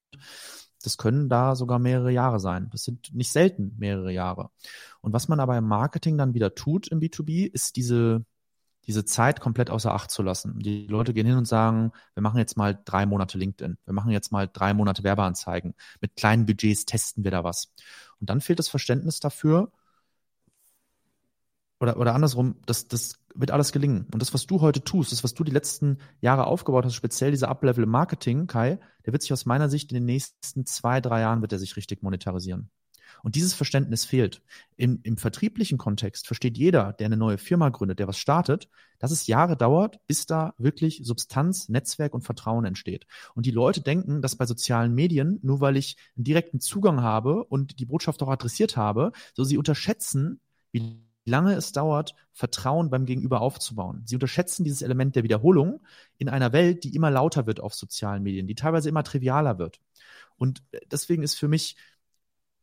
das 0.83 0.97
können 0.97 1.29
da 1.29 1.55
sogar 1.55 1.79
mehrere 1.79 2.11
Jahre 2.11 2.41
sein. 2.41 2.69
Das 2.73 2.85
sind 2.85 3.15
nicht 3.15 3.31
selten 3.31 3.75
mehrere 3.79 4.11
Jahre. 4.11 4.51
Und 5.03 5.13
was 5.13 5.29
man 5.29 5.39
aber 5.39 5.59
im 5.59 5.67
Marketing 5.67 6.17
dann 6.17 6.33
wieder 6.33 6.55
tut 6.55 6.89
im 6.89 7.01
B2B, 7.01 7.53
ist 7.53 7.77
diese, 7.77 8.25
diese 8.87 9.05
Zeit 9.05 9.41
komplett 9.41 9.69
außer 9.69 9.93
Acht 9.93 10.11
zu 10.11 10.23
lassen. 10.23 10.59
Die 10.61 10.87
Leute 10.87 11.13
gehen 11.13 11.27
hin 11.27 11.37
und 11.37 11.47
sagen, 11.47 11.93
wir 12.15 12.23
machen 12.23 12.39
jetzt 12.39 12.57
mal 12.57 12.81
drei 12.87 13.05
Monate 13.05 13.37
LinkedIn, 13.37 13.77
wir 13.85 13.93
machen 13.93 14.13
jetzt 14.13 14.33
mal 14.33 14.49
drei 14.51 14.73
Monate 14.73 15.05
Werbeanzeigen. 15.05 15.75
Mit 16.01 16.17
kleinen 16.17 16.47
Budgets 16.47 16.87
testen 16.87 17.23
wir 17.23 17.31
da 17.31 17.45
was. 17.45 17.75
Und 18.19 18.31
dann 18.31 18.41
fehlt 18.41 18.59
das 18.59 18.69
Verständnis 18.69 19.21
dafür, 19.21 19.71
oder, 21.81 21.97
oder 21.97 22.15
andersrum, 22.15 22.57
das, 22.67 22.89
das 22.89 23.15
wird 23.35 23.51
alles 23.51 23.73
gelingen. 23.73 24.07
Und 24.13 24.21
das, 24.21 24.35
was 24.35 24.47
du 24.47 24.61
heute 24.61 24.83
tust, 24.83 25.13
das, 25.13 25.25
was 25.25 25.35
du 25.35 25.45
die 25.45 25.53
letzten 25.53 25.99
Jahre 26.21 26.47
aufgebaut 26.47 26.85
hast, 26.85 26.95
speziell 26.95 27.31
dieser 27.31 27.49
Uplevel 27.49 27.87
Marketing, 27.87 28.47
Kai, 28.47 28.79
der 29.07 29.13
wird 29.13 29.23
sich 29.23 29.33
aus 29.33 29.47
meiner 29.47 29.69
Sicht 29.69 29.91
in 29.91 29.95
den 29.95 30.05
nächsten 30.05 30.67
zwei, 30.67 31.01
drei 31.01 31.21
Jahren 31.21 31.41
wird 31.41 31.53
er 31.53 31.59
sich 31.59 31.77
richtig 31.77 32.03
monetarisieren. 32.03 32.71
Und 33.23 33.35
dieses 33.35 33.55
Verständnis 33.55 34.05
fehlt. 34.05 34.43
Im, 34.77 35.01
Im 35.03 35.17
vertrieblichen 35.17 35.79
Kontext 35.79 36.27
versteht 36.27 36.57
jeder, 36.57 36.93
der 36.93 37.07
eine 37.07 37.17
neue 37.17 37.39
Firma 37.39 37.69
gründet, 37.69 37.99
der 37.99 38.09
was 38.09 38.19
startet, 38.19 38.69
dass 38.99 39.11
es 39.11 39.27
Jahre 39.27 39.57
dauert, 39.57 39.99
bis 40.07 40.27
da 40.27 40.55
wirklich 40.59 41.01
Substanz, 41.05 41.69
Netzwerk 41.69 42.15
und 42.15 42.23
Vertrauen 42.23 42.65
entsteht. 42.65 43.07
Und 43.35 43.47
die 43.47 43.51
Leute 43.51 43.81
denken, 43.81 44.23
dass 44.23 44.37
bei 44.37 44.47
sozialen 44.47 44.95
Medien, 44.95 45.39
nur 45.43 45.61
weil 45.61 45.77
ich 45.77 45.97
einen 46.17 46.25
direkten 46.25 46.61
Zugang 46.61 47.03
habe 47.03 47.45
und 47.45 47.79
die 47.79 47.87
Botschaft 47.87 48.23
auch 48.23 48.29
adressiert 48.29 48.77
habe, 48.77 49.13
so 49.35 49.45
sie 49.45 49.59
unterschätzen, 49.59 50.41
wie 50.73 51.10
lange 51.25 51.55
es 51.55 51.73
dauert, 51.73 52.15
Vertrauen 52.33 52.91
beim 52.91 53.07
Gegenüber 53.07 53.41
aufzubauen. 53.41 54.03
Sie 54.07 54.17
unterschätzen 54.17 54.65
dieses 54.65 54.83
Element 54.83 55.17
der 55.17 55.23
Wiederholung 55.23 55.81
in 56.19 56.29
einer 56.29 56.53
Welt, 56.53 56.85
die 56.85 56.95
immer 56.95 57.11
lauter 57.11 57.47
wird 57.47 57.61
auf 57.61 57.75
sozialen 57.75 58.23
Medien, 58.23 58.47
die 58.47 58.55
teilweise 58.55 58.89
immer 58.89 59.05
trivialer 59.05 59.59
wird. 59.59 59.81
Und 60.37 60.63
äh, 60.73 60.81
deswegen 60.91 61.23
ist 61.23 61.35
für 61.35 61.49
mich, 61.49 61.77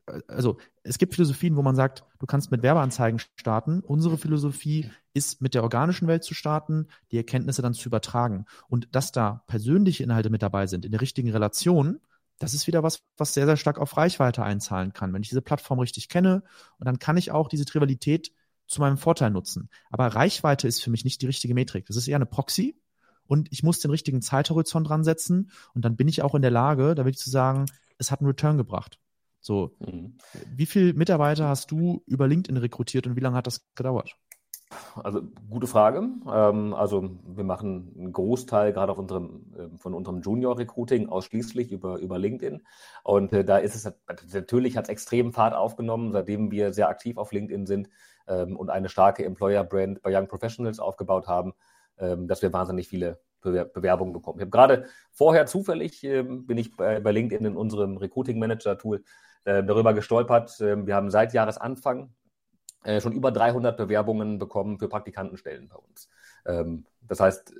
äh, 0.07 0.19
also 0.27 0.57
es 0.83 0.97
gibt 0.97 1.13
Philosophien, 1.13 1.55
wo 1.55 1.61
man 1.61 1.75
sagt, 1.75 2.03
du 2.19 2.25
kannst 2.25 2.51
mit 2.51 2.63
Werbeanzeigen 2.63 3.19
starten. 3.35 3.81
Unsere 3.81 4.17
Philosophie 4.17 4.89
ist, 5.13 5.41
mit 5.41 5.53
der 5.53 5.63
organischen 5.63 6.07
Welt 6.07 6.23
zu 6.23 6.33
starten, 6.33 6.87
die 7.11 7.17
Erkenntnisse 7.17 7.61
dann 7.61 7.73
zu 7.73 7.87
übertragen. 7.87 8.45
Und 8.67 8.87
dass 8.93 9.11
da 9.11 9.43
persönliche 9.47 10.03
Inhalte 10.03 10.29
mit 10.29 10.41
dabei 10.41 10.67
sind, 10.67 10.85
in 10.85 10.91
der 10.91 11.01
richtigen 11.01 11.29
Relation, 11.29 11.99
das 12.39 12.53
ist 12.53 12.67
wieder 12.67 12.83
was, 12.83 13.01
was 13.17 13.33
sehr, 13.33 13.45
sehr 13.45 13.57
stark 13.57 13.79
auf 13.79 13.97
Reichweite 13.97 14.43
einzahlen 14.43 14.93
kann. 14.93 15.13
Wenn 15.13 15.23
ich 15.23 15.29
diese 15.29 15.41
Plattform 15.41 15.79
richtig 15.79 16.09
kenne 16.09 16.43
und 16.79 16.85
dann 16.85 16.99
kann 16.99 17.17
ich 17.17 17.31
auch 17.31 17.47
diese 17.47 17.65
Trivialität 17.65 18.31
zu 18.67 18.81
meinem 18.81 18.97
Vorteil 18.97 19.31
nutzen. 19.31 19.69
Aber 19.89 20.07
Reichweite 20.07 20.67
ist 20.67 20.83
für 20.83 20.89
mich 20.89 21.03
nicht 21.03 21.21
die 21.21 21.25
richtige 21.25 21.53
Metrik. 21.53 21.85
Das 21.85 21.95
ist 21.95 22.07
eher 22.07 22.17
eine 22.17 22.25
Proxy 22.25 22.79
und 23.25 23.51
ich 23.51 23.63
muss 23.63 23.79
den 23.79 23.91
richtigen 23.91 24.21
Zeithorizont 24.21 24.89
dran 24.89 25.03
setzen 25.03 25.51
und 25.73 25.83
dann 25.85 25.95
bin 25.95 26.07
ich 26.07 26.21
auch 26.21 26.35
in 26.35 26.41
der 26.41 26.51
Lage, 26.51 26.95
da 26.95 27.05
wirklich 27.05 27.17
zu 27.17 27.29
sagen, 27.29 27.65
es 27.97 28.11
hat 28.11 28.21
einen 28.21 28.27
Return 28.27 28.57
gebracht. 28.57 28.99
So, 29.39 29.75
mhm. 29.79 30.17
wie 30.55 30.65
viele 30.65 30.93
Mitarbeiter 30.93 31.47
hast 31.47 31.71
du 31.71 32.03
über 32.05 32.27
LinkedIn 32.27 32.57
rekrutiert 32.57 33.07
und 33.07 33.15
wie 33.15 33.21
lange 33.21 33.37
hat 33.37 33.47
das 33.47 33.65
gedauert? 33.75 34.17
Also 34.95 35.21
gute 35.49 35.67
Frage. 35.67 36.09
Ähm, 36.29 36.73
also 36.73 37.17
wir 37.25 37.45
machen 37.45 37.93
einen 37.97 38.11
Großteil 38.11 38.73
gerade 38.73 38.91
auf 38.91 38.97
unserem, 38.97 39.53
ähm, 39.57 39.79
von 39.79 39.93
unserem 39.93 40.21
Junior-Recruiting 40.21 41.07
ausschließlich 41.07 41.71
über, 41.71 41.99
über 41.99 42.19
LinkedIn. 42.19 42.61
Und 43.03 43.31
äh, 43.31 43.45
da 43.45 43.57
ist 43.57 43.75
es 43.75 43.93
natürlich 44.33 44.75
hat 44.75 44.85
es 44.85 44.89
extrem 44.89 45.31
Fahrt 45.31 45.53
aufgenommen, 45.53 46.11
seitdem 46.11 46.51
wir 46.51 46.73
sehr 46.73 46.89
aktiv 46.89 47.17
auf 47.17 47.31
LinkedIn 47.31 47.65
sind 47.65 47.89
und 48.27 48.69
eine 48.69 48.89
starke 48.89 49.23
Employer-Brand 49.23 50.01
bei 50.01 50.13
Young 50.13 50.27
Professionals 50.27 50.79
aufgebaut 50.79 51.27
haben, 51.27 51.53
dass 51.95 52.41
wir 52.41 52.51
wahnsinnig 52.51 52.89
viele 52.89 53.19
Bewerbungen 53.41 54.13
bekommen. 54.13 54.39
Ich 54.39 54.41
habe 54.41 54.51
gerade 54.51 54.85
vorher 55.11 55.45
zufällig 55.45 56.01
bin 56.01 56.57
ich 56.57 56.75
bei, 56.75 56.99
LinkedIn 56.99 57.45
in 57.45 57.55
unserem 57.55 57.95
Recruiting 57.97 58.37
Manager 58.37 58.77
Tool 58.77 59.03
äh, 59.45 59.63
darüber 59.63 59.93
gestolpert. 59.93 60.59
wir 60.59 60.93
haben 60.93 61.09
seit 61.09 61.33
Jahresanfang 61.33 62.13
äh, 62.83 63.01
schon 63.01 63.11
über 63.11 63.31
300 63.31 63.75
Bewerbungen 63.75 64.39
bekommen 64.39 64.79
für 64.79 64.87
Praktikantenstellen 64.87 65.67
bei 65.67 65.75
uns. 65.75 66.09
Ähm, 66.45 66.85
das 67.01 67.19
heißt, 67.19 67.53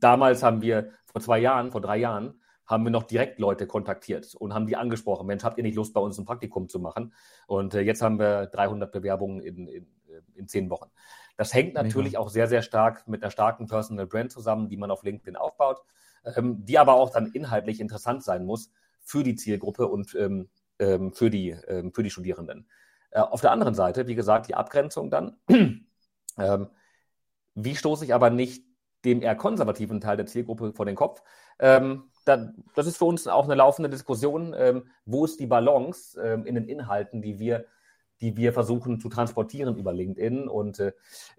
damals 0.00 0.42
haben 0.42 0.62
wir 0.62 0.90
vor 1.06 1.20
zwei 1.20 1.38
Jahren, 1.38 1.70
vor 1.70 1.80
drei 1.80 1.96
Jahren, 1.96 2.40
haben 2.72 2.84
wir 2.84 2.90
noch 2.90 3.04
direkt 3.04 3.38
Leute 3.38 3.68
kontaktiert 3.68 4.34
und 4.34 4.52
haben 4.52 4.66
die 4.66 4.76
angesprochen, 4.76 5.26
Mensch, 5.26 5.44
habt 5.44 5.58
ihr 5.58 5.62
nicht 5.62 5.76
Lust, 5.76 5.94
bei 5.94 6.00
uns 6.00 6.18
ein 6.18 6.24
Praktikum 6.24 6.68
zu 6.68 6.80
machen? 6.80 7.12
Und 7.46 7.74
äh, 7.74 7.82
jetzt 7.82 8.02
haben 8.02 8.18
wir 8.18 8.46
300 8.46 8.90
Bewerbungen 8.90 9.40
in, 9.40 9.68
in, 9.68 9.86
in 10.34 10.48
zehn 10.48 10.70
Wochen. 10.70 10.90
Das 11.36 11.54
hängt 11.54 11.74
natürlich 11.74 12.18
auch 12.18 12.28
sehr, 12.28 12.48
sehr 12.48 12.62
stark 12.62 13.06
mit 13.06 13.22
einer 13.22 13.30
starken 13.30 13.66
Personal 13.66 14.06
Brand 14.06 14.32
zusammen, 14.32 14.68
die 14.68 14.76
man 14.76 14.90
auf 14.90 15.02
LinkedIn 15.02 15.36
aufbaut, 15.36 15.82
ähm, 16.36 16.64
die 16.64 16.78
aber 16.78 16.94
auch 16.94 17.10
dann 17.10 17.26
inhaltlich 17.26 17.80
interessant 17.80 18.24
sein 18.24 18.44
muss 18.44 18.70
für 19.00 19.22
die 19.22 19.36
Zielgruppe 19.36 19.86
und 19.86 20.14
ähm, 20.14 20.48
ähm 20.78 21.12
für, 21.12 21.30
die, 21.30 21.50
ähm, 21.50 21.92
für 21.92 22.02
die 22.02 22.10
Studierenden. 22.10 22.66
Äh, 23.10 23.20
auf 23.20 23.40
der 23.40 23.52
anderen 23.52 23.74
Seite, 23.74 24.06
wie 24.06 24.14
gesagt, 24.14 24.48
die 24.48 24.54
Abgrenzung 24.54 25.10
dann. 25.10 25.36
ähm, 26.38 26.68
wie 27.54 27.76
stoße 27.76 28.04
ich 28.04 28.14
aber 28.14 28.30
nicht 28.30 28.64
dem 29.04 29.22
eher 29.22 29.36
konservativen 29.36 30.00
Teil 30.00 30.16
der 30.16 30.26
Zielgruppe 30.26 30.72
vor 30.72 30.86
den 30.86 30.96
Kopf? 30.96 31.22
Ähm, 31.58 32.04
da, 32.24 32.52
das 32.74 32.86
ist 32.86 32.96
für 32.96 33.04
uns 33.04 33.26
auch 33.26 33.44
eine 33.44 33.54
laufende 33.54 33.90
Diskussion. 33.90 34.54
Ähm, 34.56 34.84
wo 35.04 35.24
ist 35.24 35.40
die 35.40 35.46
Balance 35.46 36.20
ähm, 36.20 36.46
in 36.46 36.54
den 36.54 36.68
Inhalten, 36.68 37.22
die 37.22 37.38
wir, 37.38 37.64
die 38.20 38.36
wir 38.36 38.52
versuchen 38.52 39.00
zu 39.00 39.08
transportieren 39.08 39.76
über 39.76 39.92
LinkedIn? 39.92 40.48
Und 40.48 40.78
äh, 40.78 40.92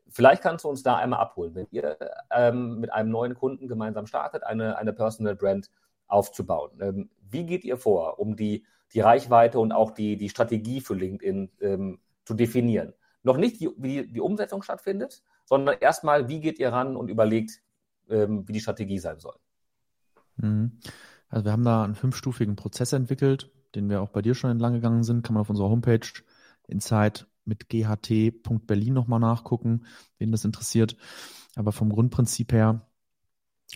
vielleicht 0.09 0.43
kannst 0.43 0.65
du 0.65 0.69
uns 0.69 0.83
da 0.83 0.97
einmal 0.97 1.19
abholen, 1.19 1.55
wenn 1.55 1.67
ihr 1.71 1.97
ähm, 2.31 2.79
mit 2.79 2.91
einem 2.91 3.11
neuen 3.11 3.35
Kunden 3.35 3.67
gemeinsam 3.67 4.07
startet, 4.07 4.43
eine, 4.43 4.77
eine 4.77 4.93
Personal 4.93 5.35
Brand 5.35 5.69
aufzubauen. 6.07 6.71
Ähm, 6.81 7.09
wie 7.29 7.45
geht 7.45 7.63
ihr 7.63 7.77
vor, 7.77 8.19
um 8.19 8.35
die 8.35 8.65
die 8.93 8.99
Reichweite 8.99 9.59
und 9.59 9.71
auch 9.71 9.91
die, 9.91 10.17
die 10.17 10.29
Strategie 10.29 10.79
für 10.79 10.93
LinkedIn 10.93 11.49
ähm, 11.61 11.99
zu 12.25 12.35
definieren. 12.35 12.93
Noch 13.23 13.37
nicht, 13.37 13.59
die, 13.59 13.69
wie 13.77 14.05
die, 14.05 14.21
Umsetzung 14.21 14.61
stattfindet, 14.61 15.23
sondern 15.45 15.77
erstmal, 15.79 16.27
wie 16.27 16.39
geht 16.39 16.59
ihr 16.59 16.69
ran 16.69 16.95
und 16.95 17.09
überlegt, 17.09 17.61
wie 18.05 18.51
die 18.51 18.59
Strategie 18.59 18.99
sein 18.99 19.19
soll. 19.19 19.35
Mhm. 20.37 20.79
Also 21.29 21.45
wir 21.45 21.51
haben 21.51 21.63
da 21.63 21.83
einen 21.83 21.95
fünfstufigen 21.95 22.55
Prozess 22.55 22.93
entwickelt, 22.93 23.51
den 23.75 23.89
wir 23.89 24.01
auch 24.01 24.09
bei 24.09 24.21
dir 24.21 24.35
schon 24.35 24.51
entlang 24.51 24.73
gegangen 24.73 25.03
sind. 25.03 25.23
Kann 25.23 25.33
man 25.33 25.41
auf 25.41 25.49
unserer 25.49 25.69
Homepage 25.69 26.07
Insight 26.67 27.27
mit 27.45 27.69
ght.berlin 27.69 28.93
nochmal 28.93 29.19
nachgucken, 29.19 29.85
wen 30.17 30.31
das 30.31 30.45
interessiert. 30.45 30.95
Aber 31.55 31.71
vom 31.71 31.89
Grundprinzip 31.89 32.53
her 32.53 32.87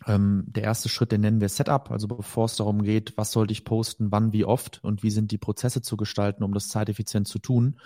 ähm, 0.06 0.46
der 0.48 0.63
erste 0.63 0.89
Schritt, 0.89 1.12
den 1.12 1.22
nennen 1.22 1.41
wir 1.41 1.50
Setup, 1.50 1.89
also 1.89 2.08
bevor 2.08 2.46
es 2.46 2.56
darum 2.56 2.84
geht, 2.84 3.17
was 3.17 3.32
sollte 3.32 3.52
ich 3.52 3.65
posten, 3.65 4.12
wann, 4.12 4.34
wie 4.34 4.46
oft 4.46 4.84
und 4.84 5.02
wie 5.04 5.10
sind 5.10 5.32
die 5.32 5.38
Prozesse 5.38 5.82
zu 5.82 5.98
gestalten, 5.98 6.43
um 6.43 6.54
das 6.54 6.67
zeiteffizient 6.67 7.28
zu 7.28 7.39
tun, 7.39 7.80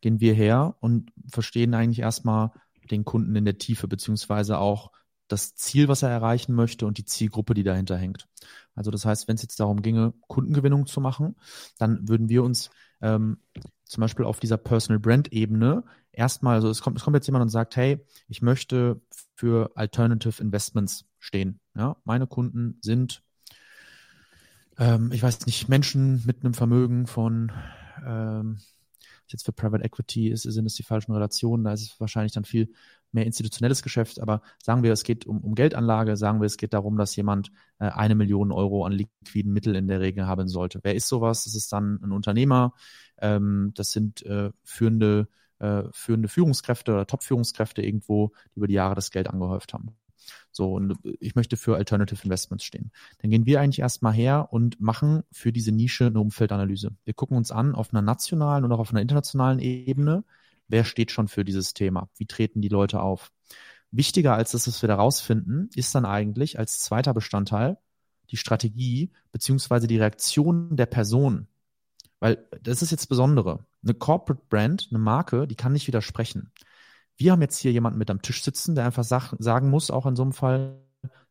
gehen 0.00 0.20
wir 0.20 0.34
her 0.34 0.76
und 0.80 1.12
verstehen 1.30 1.74
eigentlich 1.74 2.00
erstmal 2.00 2.52
den 2.90 3.04
Kunden 3.04 3.36
in 3.36 3.44
der 3.44 3.58
Tiefe, 3.58 3.86
beziehungsweise 3.86 4.58
auch 4.58 4.92
das 5.28 5.54
Ziel, 5.54 5.88
was 5.88 6.02
er 6.02 6.08
erreichen 6.08 6.54
möchte 6.54 6.86
und 6.86 6.98
die 6.98 7.04
Zielgruppe, 7.04 7.54
die 7.54 7.62
dahinter 7.62 7.96
hängt. 7.96 8.26
Also 8.74 8.90
das 8.90 9.04
heißt, 9.04 9.28
wenn 9.28 9.36
es 9.36 9.42
jetzt 9.42 9.60
darum 9.60 9.82
ginge, 9.82 10.14
Kundengewinnung 10.26 10.86
zu 10.86 11.00
machen, 11.00 11.36
dann 11.78 12.08
würden 12.08 12.28
wir 12.28 12.42
uns 12.42 12.70
ähm, 13.00 13.38
zum 13.84 14.00
Beispiel 14.00 14.24
auf 14.24 14.40
dieser 14.40 14.56
Personal 14.56 15.00
Brand 15.00 15.32
Ebene 15.32 15.84
erstmal, 16.12 16.56
also 16.56 16.68
es 16.68 16.80
kommt, 16.82 16.96
es 16.96 17.04
kommt 17.04 17.14
jetzt 17.14 17.26
jemand 17.26 17.42
und 17.42 17.48
sagt, 17.48 17.76
hey, 17.76 18.04
ich 18.28 18.42
möchte 18.42 19.00
für 19.34 19.72
Alternative 19.76 20.42
Investments 20.42 21.06
stehen. 21.18 21.60
Ja, 21.76 21.96
meine 22.04 22.26
Kunden 22.26 22.78
sind, 22.80 23.22
ähm, 24.78 25.10
ich 25.12 25.22
weiß 25.22 25.46
nicht, 25.46 25.68
Menschen 25.68 26.22
mit 26.26 26.44
einem 26.44 26.54
Vermögen 26.54 27.06
von 27.06 27.52
ähm, 28.04 28.58
jetzt 29.32 29.44
für 29.44 29.52
Private 29.52 29.84
Equity 29.84 30.28
ist, 30.28 30.42
sind 30.42 30.66
es 30.66 30.74
die 30.74 30.82
falschen 30.82 31.12
Relationen, 31.12 31.64
da 31.64 31.72
ist 31.72 31.82
es 31.82 32.00
wahrscheinlich 32.00 32.32
dann 32.32 32.44
viel 32.44 32.72
mehr 33.12 33.26
institutionelles 33.26 33.82
Geschäft, 33.82 34.20
aber 34.20 34.42
sagen 34.62 34.82
wir, 34.82 34.92
es 34.92 35.02
geht 35.02 35.26
um, 35.26 35.38
um 35.40 35.54
Geldanlage, 35.54 36.16
sagen 36.16 36.40
wir, 36.40 36.46
es 36.46 36.56
geht 36.56 36.74
darum, 36.74 36.96
dass 36.96 37.16
jemand 37.16 37.50
äh, 37.78 37.86
eine 37.86 38.14
Million 38.14 38.52
Euro 38.52 38.84
an 38.84 38.92
liquiden 38.92 39.52
Mitteln 39.52 39.74
in 39.74 39.88
der 39.88 40.00
Regel 40.00 40.26
haben 40.26 40.48
sollte. 40.48 40.80
Wer 40.82 40.94
ist 40.94 41.08
sowas? 41.08 41.44
Das 41.44 41.54
ist 41.54 41.72
dann 41.72 42.00
ein 42.02 42.12
Unternehmer, 42.12 42.74
ähm, 43.18 43.72
das 43.74 43.92
sind 43.92 44.24
äh, 44.26 44.50
führende, 44.62 45.28
äh, 45.58 45.84
führende 45.92 46.28
Führungskräfte 46.28 46.92
oder 46.92 47.06
Top-Führungskräfte 47.06 47.82
irgendwo, 47.82 48.32
die 48.54 48.58
über 48.58 48.66
die 48.66 48.74
Jahre 48.74 48.94
das 48.94 49.10
Geld 49.10 49.28
angehäuft 49.28 49.72
haben. 49.72 49.96
So, 50.50 50.72
und 50.74 50.96
ich 51.20 51.34
möchte 51.34 51.56
für 51.56 51.76
Alternative 51.76 52.24
Investments 52.24 52.64
stehen. 52.64 52.90
Dann 53.20 53.30
gehen 53.30 53.46
wir 53.46 53.60
eigentlich 53.60 53.80
erstmal 53.80 54.12
her 54.12 54.48
und 54.50 54.80
machen 54.80 55.22
für 55.30 55.52
diese 55.52 55.72
Nische 55.72 56.06
eine 56.06 56.20
Umfeldanalyse. 56.20 56.92
Wir 57.04 57.14
gucken 57.14 57.36
uns 57.36 57.50
an 57.50 57.74
auf 57.74 57.92
einer 57.92 58.02
nationalen 58.02 58.64
und 58.64 58.72
auch 58.72 58.80
auf 58.80 58.90
einer 58.90 59.02
internationalen 59.02 59.58
Ebene, 59.60 60.24
wer 60.68 60.84
steht 60.84 61.10
schon 61.10 61.28
für 61.28 61.44
dieses 61.44 61.74
Thema? 61.74 62.08
Wie 62.16 62.26
treten 62.26 62.60
die 62.60 62.68
Leute 62.68 63.00
auf? 63.00 63.32
Wichtiger 63.90 64.34
als 64.34 64.52
das, 64.52 64.68
was 64.68 64.82
wir 64.82 64.88
da 64.88 64.96
rausfinden, 64.96 65.70
ist 65.74 65.94
dann 65.94 66.04
eigentlich 66.04 66.58
als 66.58 66.80
zweiter 66.80 67.14
Bestandteil 67.14 67.78
die 68.30 68.36
Strategie 68.36 69.10
beziehungsweise 69.32 69.86
die 69.86 69.98
Reaktion 69.98 70.76
der 70.76 70.86
Person. 70.86 71.48
Weil 72.20 72.46
das 72.62 72.82
ist 72.82 72.90
jetzt 72.90 73.08
Besondere. 73.08 73.64
Eine 73.82 73.94
Corporate 73.94 74.42
Brand, 74.50 74.88
eine 74.90 74.98
Marke, 74.98 75.46
die 75.46 75.54
kann 75.54 75.72
nicht 75.72 75.86
widersprechen. 75.86 76.50
Wir 77.18 77.32
haben 77.32 77.42
jetzt 77.42 77.58
hier 77.58 77.72
jemanden 77.72 77.98
mit 77.98 78.10
am 78.10 78.22
Tisch 78.22 78.42
sitzen, 78.42 78.76
der 78.76 78.86
einfach 78.86 79.04
sag, 79.04 79.34
sagen 79.38 79.70
muss, 79.70 79.90
auch 79.90 80.06
in 80.06 80.16
so 80.16 80.22
einem 80.22 80.32
Fall, 80.32 80.80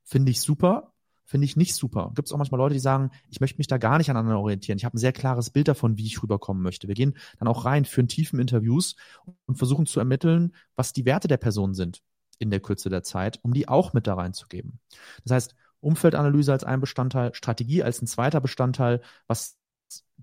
finde 0.03 0.31
ich 0.31 0.41
super, 0.41 0.93
finde 1.23 1.45
ich 1.45 1.55
nicht 1.55 1.75
super. 1.75 2.11
Gibt 2.13 2.27
es 2.27 2.33
auch 2.33 2.37
manchmal 2.37 2.59
Leute, 2.59 2.73
die 2.73 2.79
sagen, 2.79 3.11
ich 3.29 3.39
möchte 3.39 3.57
mich 3.57 3.67
da 3.67 3.77
gar 3.77 3.97
nicht 3.97 4.09
an 4.09 4.17
anderen 4.17 4.37
orientieren. 4.37 4.77
Ich 4.77 4.85
habe 4.85 4.97
ein 4.97 4.99
sehr 4.99 5.13
klares 5.13 5.49
Bild 5.49 5.69
davon, 5.69 5.97
wie 5.97 6.05
ich 6.05 6.21
rüberkommen 6.21 6.61
möchte. 6.61 6.89
Wir 6.89 6.95
gehen 6.95 7.17
dann 7.39 7.47
auch 7.47 7.63
rein, 7.63 7.85
führen 7.85 8.09
tiefen 8.09 8.39
Interviews 8.39 8.97
und 9.45 9.57
versuchen 9.57 9.85
zu 9.85 9.99
ermitteln, 9.99 10.53
was 10.75 10.91
die 10.91 11.05
Werte 11.05 11.29
der 11.29 11.37
Person 11.37 11.73
sind 11.73 12.01
in 12.37 12.49
der 12.49 12.59
Kürze 12.59 12.89
der 12.89 13.03
Zeit, 13.03 13.39
um 13.43 13.53
die 13.53 13.67
auch 13.69 13.93
mit 13.93 14.07
da 14.07 14.15
reinzugeben. 14.15 14.79
Das 15.23 15.33
heißt, 15.33 15.55
Umfeldanalyse 15.79 16.51
als 16.51 16.63
ein 16.63 16.81
Bestandteil, 16.81 17.33
Strategie 17.33 17.83
als 17.83 18.01
ein 18.01 18.07
zweiter 18.07 18.41
Bestandteil, 18.41 19.01
was 19.27 19.56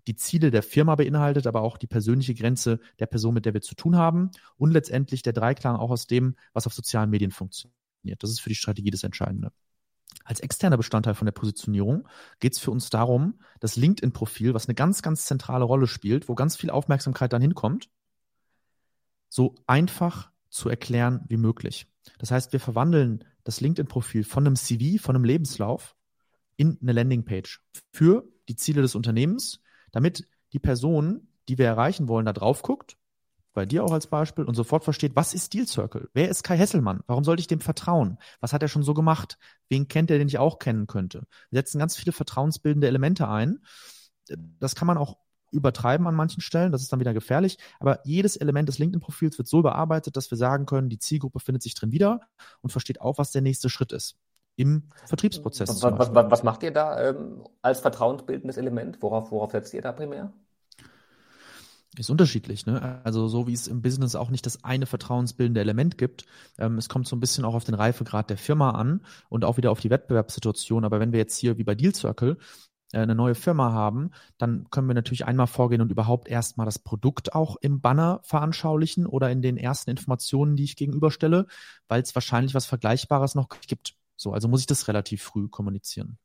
die 0.07 0.17
Ziele 0.17 0.51
der 0.51 0.63
Firma 0.63 0.95
beinhaltet, 0.95 1.47
aber 1.47 1.63
auch 1.63 1.79
die 1.79 1.87
persönliche 1.87 2.35
Grenze 2.35 2.81
der 2.99 3.07
Person, 3.07 3.35
mit 3.35 3.47
der 3.47 3.55
wir 3.55 3.63
zu 3.63 3.75
tun 3.75 3.97
haben 3.97 4.31
und 4.57 4.71
letztendlich 4.71 5.23
der 5.23 5.33
Dreiklang 5.33 5.77
auch 5.77 5.91
aus 5.91 6.07
dem, 6.07 6.37
was 6.53 6.67
auf 6.67 6.75
sozialen 6.75 7.11
Medien 7.11 7.31
funktioniert. 7.31 7.75
Das 8.23 8.31
ist 8.31 8.41
für 8.41 8.51
die 8.51 8.55
Strategie 8.55 8.91
das 8.91 9.05
Entscheidende. 9.05 9.53
Als 10.25 10.41
externer 10.41 10.77
Bestandteil 10.77 11.15
von 11.15 11.27
der 11.27 11.33
Positionierung 11.33 12.09
geht 12.39 12.53
es 12.53 12.59
für 12.59 12.71
uns 12.71 12.91
darum, 12.91 13.41
das 13.61 13.77
LinkedIn-Profil, 13.77 14.55
was 14.55 14.69
eine 14.69 14.75
ganz, 14.75 15.03
ganz 15.03 15.27
zentrale 15.27 15.65
Rolle 15.65 15.87
spielt, 15.87 16.29
wo 16.29 16.35
ganz 16.35 16.57
viel 16.57 16.71
Aufmerksamkeit 16.71 17.33
dann 17.33 17.43
hinkommt, 17.43 17.91
so 19.29 19.55
einfach 19.67 20.31
zu 20.49 20.69
erklären 20.69 21.25
wie 21.29 21.37
möglich. 21.37 21.87
Das 22.19 22.31
heißt, 22.31 22.53
wir 22.53 22.61
verwandeln 22.61 23.25
das 23.43 23.61
LinkedIn-Profil 23.61 24.25
von 24.25 24.47
einem 24.47 24.57
CV, 24.57 25.03
von 25.03 25.17
einem 25.17 25.25
Lebenslauf 25.25 25.97
in 26.57 26.79
eine 26.81 26.93
Landingpage 26.93 27.61
für 27.91 28.29
die 28.49 28.57
Ziele 28.57 28.83
des 28.83 28.95
Unternehmens, 28.95 29.61
damit 29.95 30.27
die 30.53 30.59
Person, 30.59 31.29
die 31.49 31.59
wir 31.59 31.67
erreichen 31.67 32.09
wollen, 32.09 32.27
da 32.27 32.33
drauf 32.33 32.63
guckt 32.63 32.97
bei 33.55 33.65
dir 33.65 33.85
auch 33.85 33.93
als 33.93 34.09
Beispiel 34.09 34.45
und 34.45 34.57
sofort 34.57 34.83
versteht, 34.83 35.15
was 35.15 35.33
ist 35.33 35.55
Deal 35.55 35.67
Circle? 35.67 36.11
Wer 36.13 36.29
ist 36.29 36.43
Kai 36.43 36.59
Hesselmann? 36.59 37.03
Warum 37.07 37.23
sollte 37.23 37.41
ich 37.41 37.47
dem 37.47 37.61
vertrauen? 37.61 38.19
Was 38.41 38.53
hat 38.53 38.63
er 38.63 38.69
schon 38.69 38.83
so 38.83 38.95
gemacht? 38.95 39.39
Wen 39.69 39.87
kennt 39.87 40.11
er, 40.11 40.19
den 40.19 40.27
ich 40.27 40.39
auch 40.39 40.59
kennen 40.59 40.89
könnte? 40.89 41.27
Wir 41.51 41.61
setzen 41.61 41.79
ganz 41.79 41.97
viele 41.97 42.13
vertrauensbildende 42.13 42.89
Elemente 42.89 43.29
ein. 43.29 43.61
Das 44.59 44.75
kann 44.75 44.89
man 44.89 44.99
auch 44.99 45.19
übertreiben 45.53 46.09
an 46.09 46.17
manchen 46.17 46.41
Stellen, 46.41 46.73
das 46.73 46.83
ist 46.83 46.93
dann 46.93 46.99
wieder 46.99 47.15
gefährlich, 47.15 47.59
aber 47.79 48.01
jedes 48.05 48.35
Element 48.37 48.69
des 48.69 48.79
LinkedIn-Profils 48.81 49.39
wird 49.39 49.47
so 49.47 49.63
bearbeitet, 49.63 50.17
dass 50.17 50.29
wir 50.33 50.37
sagen 50.37 50.67
können, 50.67 50.89
die 50.89 50.99
Zielgruppe 50.99 51.39
findet 51.39 51.63
sich 51.63 51.75
drin 51.75 51.93
wieder 51.93 52.23
und 52.61 52.71
versteht 52.71 53.01
auch, 53.01 53.19
was 53.19 53.31
der 53.31 53.43
nächste 53.43 53.71
Schritt 53.71 53.93
ist 53.93 54.17
im 54.57 54.85
Vertriebsprozess. 55.07 55.83
Was, 55.83 56.15
was, 56.15 56.31
was 56.31 56.43
macht 56.43 56.63
ihr 56.63 56.71
da 56.71 57.11
ähm, 57.11 57.45
als 57.63 57.81
vertrauensbildendes 57.81 58.57
Element? 58.57 58.99
Worauf, 59.01 59.31
worauf 59.31 59.53
setzt 59.53 59.75
ihr 59.75 59.83
da 59.83 59.93
primär? 59.93 60.33
ist 61.99 62.11
unterschiedlich, 62.11 62.67
ne? 62.67 63.01
Also 63.05 63.29
so 63.29 63.47
wie 63.47 63.53
es 63.53 63.69
im 63.69 63.83
Business 63.83 64.17
auch 64.17 64.31
nicht 64.31 64.47
das 64.47 64.65
eine 64.65 64.87
vertrauensbildende 64.87 65.61
Element 65.61 65.99
gibt. 65.99 66.25
Ähm, 66.59 66.79
es 66.79 66.89
kommt 66.89 67.07
so 67.07 67.17
ein 67.17 67.21
bisschen 67.21 67.45
auch 67.45 67.55
auf 67.55 67.65
den 67.65 67.75
Reifegrad 67.75 68.31
der 68.31 68.37
Firma 68.37 68.73
an 68.73 69.03
und 69.29 69.45
auch 69.45 69.57
wieder 69.57 69.71
auf 69.71 69.81
die 69.81 69.91
Wettbewerbssituation. 69.91 70.85
Aber 70.85 71.01
wenn 71.01 71.13
wir 71.13 71.21
jetzt 71.21 71.37
hier 71.39 71.59
wie 71.59 71.65
bei 71.65 71.75
Deal 71.75 71.95
Circle 71.95 72.39
äh, 72.93 72.99
eine 72.99 73.15
neue 73.15 73.35
Firma 73.35 73.73
haben, 73.73 74.11
dann 74.39 74.69
können 74.71 74.89
wir 74.89 74.95
natürlich 74.95 75.25
einmal 75.27 75.47
vorgehen 75.47 75.81
und 75.81 75.93
überhaupt 75.93 76.29
erstmal 76.29 76.67
das 76.67 76.79
Produkt 76.79 77.35
auch 77.35 77.57
im 77.61 77.81
Banner 77.81 78.21
veranschaulichen 78.25 79.07
oder 79.07 79.31
in 79.31 79.43
den 79.43 79.57
ersten 79.57 79.91
Informationen, 79.91 80.57
die 80.57 80.65
ich 80.65 80.77
gegenüberstelle, 80.77 81.47
weil 81.89 82.03
es 82.03 82.15
wahrscheinlich 82.15 82.55
was 82.55 82.67
Vergleichbares 82.67 83.35
noch 83.35 83.49
gibt. 83.67 83.95
So, 84.17 84.33
also 84.33 84.49
muss 84.49 84.61
ich 84.61 84.67
das 84.67 84.89
relativ 84.89 85.23
früh 85.23 85.49
kommunizieren. 85.49 86.19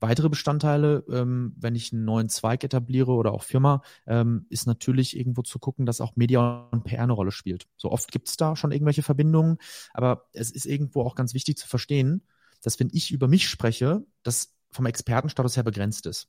Weitere 0.00 0.28
Bestandteile, 0.28 1.04
ähm, 1.08 1.54
wenn 1.56 1.76
ich 1.76 1.92
einen 1.92 2.04
neuen 2.04 2.28
Zweig 2.28 2.64
etabliere 2.64 3.12
oder 3.12 3.32
auch 3.32 3.44
Firma, 3.44 3.82
ähm, 4.06 4.46
ist 4.48 4.66
natürlich 4.66 5.16
irgendwo 5.16 5.42
zu 5.42 5.60
gucken, 5.60 5.86
dass 5.86 6.00
auch 6.00 6.16
Media 6.16 6.68
und 6.72 6.82
PR 6.82 7.04
eine 7.04 7.12
Rolle 7.12 7.30
spielt. 7.30 7.68
So 7.76 7.92
oft 7.92 8.10
gibt 8.10 8.28
es 8.28 8.36
da 8.36 8.56
schon 8.56 8.72
irgendwelche 8.72 9.04
Verbindungen, 9.04 9.58
aber 9.94 10.28
es 10.32 10.50
ist 10.50 10.66
irgendwo 10.66 11.02
auch 11.02 11.14
ganz 11.14 11.34
wichtig 11.34 11.56
zu 11.56 11.68
verstehen, 11.68 12.26
dass 12.62 12.80
wenn 12.80 12.90
ich 12.92 13.12
über 13.12 13.28
mich 13.28 13.48
spreche, 13.48 14.04
das 14.24 14.56
vom 14.72 14.86
Expertenstatus 14.86 15.56
her 15.56 15.62
begrenzt 15.62 16.06
ist. 16.06 16.28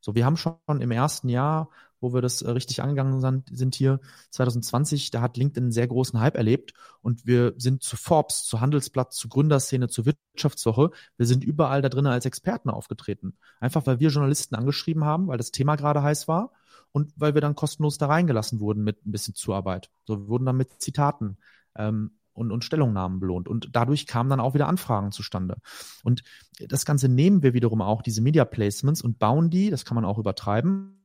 So, 0.00 0.14
wir 0.14 0.26
haben 0.26 0.36
schon 0.36 0.58
im 0.68 0.90
ersten 0.90 1.30
Jahr 1.30 1.70
wo 2.04 2.12
wir 2.12 2.20
das 2.20 2.42
äh, 2.42 2.50
richtig 2.50 2.82
angegangen 2.82 3.20
sind, 3.50 3.74
hier 3.74 3.98
2020, 4.30 5.10
da 5.10 5.22
hat 5.22 5.36
LinkedIn 5.36 5.64
einen 5.64 5.72
sehr 5.72 5.88
großen 5.88 6.20
Hype 6.20 6.36
erlebt 6.36 6.74
und 7.00 7.26
wir 7.26 7.54
sind 7.56 7.82
zu 7.82 7.96
Forbes, 7.96 8.44
zu 8.44 8.60
Handelsblatt, 8.60 9.12
zu 9.14 9.28
Gründerszene, 9.28 9.88
zur 9.88 10.04
Wirtschaftswoche, 10.06 10.90
wir 11.16 11.26
sind 11.26 11.42
überall 11.42 11.80
da 11.80 11.88
drinnen 11.88 12.12
als 12.12 12.26
Experten 12.26 12.68
aufgetreten. 12.68 13.36
Einfach 13.58 13.86
weil 13.86 14.00
wir 14.00 14.10
Journalisten 14.10 14.54
angeschrieben 14.54 15.04
haben, 15.04 15.28
weil 15.28 15.38
das 15.38 15.50
Thema 15.50 15.76
gerade 15.76 16.02
heiß 16.02 16.28
war 16.28 16.52
und 16.92 17.12
weil 17.16 17.34
wir 17.34 17.40
dann 17.40 17.54
kostenlos 17.54 17.96
da 17.96 18.06
reingelassen 18.06 18.60
wurden 18.60 18.84
mit 18.84 19.06
ein 19.06 19.10
bisschen 19.10 19.34
Zuarbeit. 19.34 19.90
So, 20.04 20.20
wir 20.20 20.28
wurden 20.28 20.44
dann 20.44 20.56
mit 20.56 20.80
Zitaten 20.80 21.38
ähm, 21.74 22.12
und, 22.34 22.52
und 22.52 22.64
Stellungnahmen 22.64 23.20
belohnt. 23.20 23.48
Und 23.48 23.70
dadurch 23.72 24.06
kamen 24.06 24.28
dann 24.28 24.40
auch 24.40 24.54
wieder 24.54 24.68
Anfragen 24.68 25.12
zustande. 25.12 25.56
Und 26.02 26.22
das 26.60 26.84
Ganze 26.84 27.08
nehmen 27.08 27.42
wir 27.42 27.54
wiederum 27.54 27.80
auch, 27.80 28.02
diese 28.02 28.20
Media 28.20 28.44
Placements, 28.44 29.02
und 29.02 29.18
bauen 29.18 29.50
die, 29.50 29.70
das 29.70 29.84
kann 29.84 29.94
man 29.94 30.04
auch 30.04 30.18
übertreiben, 30.18 31.00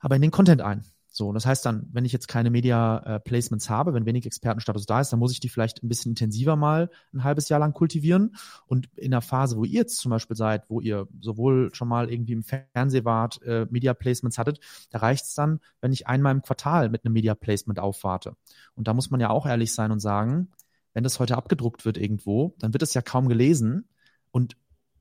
aber 0.00 0.16
in 0.16 0.22
den 0.22 0.30
Content 0.30 0.60
ein. 0.60 0.84
So, 1.12 1.32
das 1.32 1.44
heißt 1.44 1.66
dann, 1.66 1.88
wenn 1.92 2.04
ich 2.04 2.12
jetzt 2.12 2.28
keine 2.28 2.50
Media 2.50 2.98
äh, 2.98 3.20
Placements 3.20 3.68
habe, 3.68 3.94
wenn 3.94 4.06
wenig 4.06 4.26
Expertenstatus 4.26 4.86
da 4.86 5.00
ist, 5.00 5.12
dann 5.12 5.18
muss 5.18 5.32
ich 5.32 5.40
die 5.40 5.48
vielleicht 5.48 5.82
ein 5.82 5.88
bisschen 5.88 6.12
intensiver 6.12 6.54
mal 6.54 6.88
ein 7.12 7.24
halbes 7.24 7.48
Jahr 7.48 7.58
lang 7.58 7.72
kultivieren. 7.72 8.36
Und 8.66 8.88
in 8.96 9.10
der 9.10 9.20
Phase, 9.20 9.56
wo 9.56 9.64
ihr 9.64 9.80
jetzt 9.80 9.98
zum 9.98 10.10
Beispiel 10.10 10.36
seid, 10.36 10.70
wo 10.70 10.80
ihr 10.80 11.08
sowohl 11.20 11.74
schon 11.74 11.88
mal 11.88 12.10
irgendwie 12.12 12.34
im 12.34 12.44
Fernseh 12.44 13.04
wart, 13.04 13.42
äh, 13.42 13.66
Media 13.70 13.92
Placements 13.92 14.38
hattet, 14.38 14.60
da 14.90 14.98
reicht 14.98 15.24
es 15.24 15.34
dann, 15.34 15.58
wenn 15.80 15.92
ich 15.92 16.06
einmal 16.06 16.32
im 16.32 16.42
Quartal 16.42 16.90
mit 16.90 17.04
einem 17.04 17.14
Media 17.14 17.34
Placement 17.34 17.80
aufwarte. 17.80 18.36
Und 18.76 18.86
da 18.86 18.94
muss 18.94 19.10
man 19.10 19.20
ja 19.20 19.30
auch 19.30 19.46
ehrlich 19.46 19.74
sein 19.74 19.90
und 19.90 20.00
sagen, 20.00 20.48
wenn 20.94 21.02
das 21.02 21.18
heute 21.18 21.36
abgedruckt 21.36 21.84
wird 21.84 21.98
irgendwo, 21.98 22.54
dann 22.58 22.72
wird 22.72 22.82
es 22.82 22.94
ja 22.94 23.02
kaum 23.02 23.28
gelesen. 23.28 23.88
Und 24.30 24.56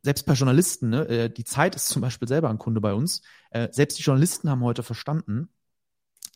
selbst 0.10 0.26
bei 0.26 0.34
Journalisten, 0.34 0.90
ne, 0.90 1.08
äh, 1.08 1.30
die 1.30 1.44
Zeit 1.44 1.76
ist 1.76 1.88
zum 1.88 2.02
Beispiel 2.02 2.28
selber 2.28 2.50
ein 2.50 2.58
Kunde 2.58 2.82
bei 2.82 2.96
uns, 2.96 3.22
äh, 3.52 3.68
selbst 3.72 4.00
die 4.00 4.02
Journalisten 4.02 4.50
haben 4.50 4.64
heute 4.64 4.82
verstanden, 4.82 5.50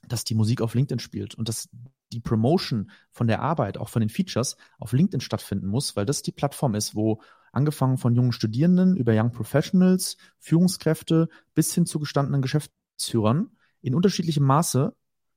dass 0.08 0.24
die 0.24 0.36
Musik 0.36 0.62
auf 0.62 0.76
LinkedIn 0.76 1.00
spielt 1.00 1.34
und 1.34 1.50
dass 1.50 1.70
die 2.12 2.20
Promotion 2.20 2.92
von 3.10 3.26
der 3.26 3.42
Arbeit, 3.42 3.80
auch 3.80 3.90
von 3.90 4.02
den 4.02 4.10
Features, 4.10 4.58
auf 4.78 4.94
LinkedIn 4.94 5.22
stattfinden 5.22 5.66
muss, 5.66 5.96
weil 5.96 6.06
das 6.06 6.22
die 6.22 6.32
Plattform 6.32 6.76
ist, 6.76 6.94
wo 6.94 7.24
angefangen 7.52 7.98
von 7.98 8.14
jungen 8.14 8.32
Studierenden 8.32 8.96
über 8.96 9.12
Young 9.16 9.32
Professionals, 9.32 10.18
Führungskräfte 10.38 11.28
bis 11.56 11.74
hin 11.74 11.88
zu 11.88 11.98
gestandenen 11.98 12.44
Geschäftsführern 12.44 13.58
in 13.82 13.96
unterschiedlichem 13.96 14.44
Maße 14.46 14.96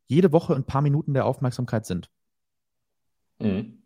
jede 0.09 0.31
Woche 0.33 0.55
ein 0.55 0.65
paar 0.65 0.83
Minuten 0.83 1.15
der 1.15 1.25
Aufmerksamkeit 1.25 1.87
sind. 1.87 2.11
Mhm. 3.39 3.79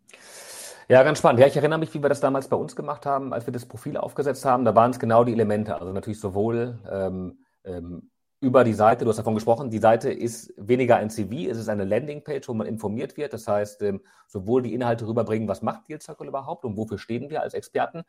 Ja, 0.87 1.03
ganz 1.03 1.19
spannend. 1.19 1.39
Ja, 1.39 1.47
ich 1.47 1.55
erinnere 1.55 1.79
mich, 1.79 1.93
wie 1.93 2.01
wir 2.01 2.09
das 2.09 2.19
damals 2.19 2.47
bei 2.47 2.57
uns 2.57 2.75
gemacht 2.75 3.05
haben, 3.05 3.33
als 3.33 3.45
wir 3.45 3.53
das 3.53 3.65
Profil 3.65 3.97
aufgesetzt 3.97 4.45
haben. 4.45 4.65
Da 4.65 4.75
waren 4.75 4.91
es 4.91 4.99
genau 4.99 5.23
die 5.23 5.33
Elemente. 5.33 5.79
Also 5.79 5.93
natürlich 5.93 6.19
sowohl 6.19 6.79
ähm, 6.91 7.45
ähm, 7.63 8.09
über 8.41 8.63
die 8.63 8.73
Seite, 8.73 9.05
du 9.05 9.09
hast 9.09 9.17
davon 9.17 9.35
gesprochen, 9.35 9.69
die 9.69 9.77
Seite 9.77 10.11
ist 10.11 10.51
weniger 10.57 10.95
ein 10.97 11.11
CV, 11.11 11.49
es 11.49 11.59
ist 11.59 11.69
eine 11.69 11.85
Landingpage, 11.85 12.47
wo 12.47 12.53
man 12.53 12.65
informiert 12.67 13.15
wird. 13.15 13.33
Das 13.33 13.47
heißt, 13.47 13.83
ähm, 13.83 14.01
sowohl 14.27 14.63
die 14.63 14.73
Inhalte 14.73 15.07
rüberbringen, 15.07 15.47
was 15.47 15.61
macht 15.61 15.87
Deal 15.87 16.01
Circle 16.01 16.27
überhaupt 16.27 16.65
und 16.65 16.75
wofür 16.75 16.97
stehen 16.97 17.29
wir 17.29 17.43
als 17.43 17.53
Experten, 17.53 18.03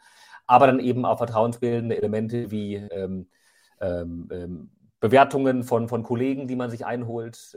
aber 0.47 0.67
dann 0.67 0.81
eben 0.81 1.05
auch 1.05 1.19
vertrauensbildende 1.19 1.99
Elemente 1.99 2.51
wie 2.51 2.77
ähm, 2.77 3.29
ähm, 3.81 4.29
ähm 4.33 4.71
Bewertungen 5.01 5.65
von, 5.65 5.89
von 5.89 6.05
Kollegen, 6.05 6.47
die 6.47 6.55
man 6.55 6.71
sich 6.71 6.87
einholt 6.87 7.57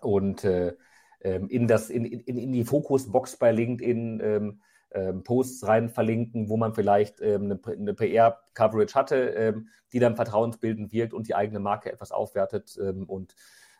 und 0.00 0.44
äh, 0.44 0.76
in, 1.24 1.68
das, 1.68 1.88
in, 1.88 2.04
in, 2.04 2.36
in 2.36 2.52
die 2.52 2.64
Fokusbox 2.64 3.36
bei 3.36 3.52
LinkedIn 3.52 4.58
ähm, 4.94 5.22
Posts 5.22 5.66
rein 5.66 5.88
verlinken, 5.88 6.48
wo 6.48 6.56
man 6.56 6.74
vielleicht 6.74 7.20
ähm, 7.20 7.44
eine, 7.44 7.60
eine 7.66 7.94
PR-Coverage 7.94 8.94
hatte, 8.94 9.16
ähm, 9.16 9.68
die 9.92 9.98
dann 9.98 10.16
vertrauensbildend 10.16 10.92
wirkt 10.92 11.14
und 11.14 11.28
die 11.28 11.34
eigene 11.34 11.60
Marke 11.60 11.92
etwas 11.92 12.12
aufwertet. 12.12 12.78
Ähm, 12.80 13.04
und 13.04 13.34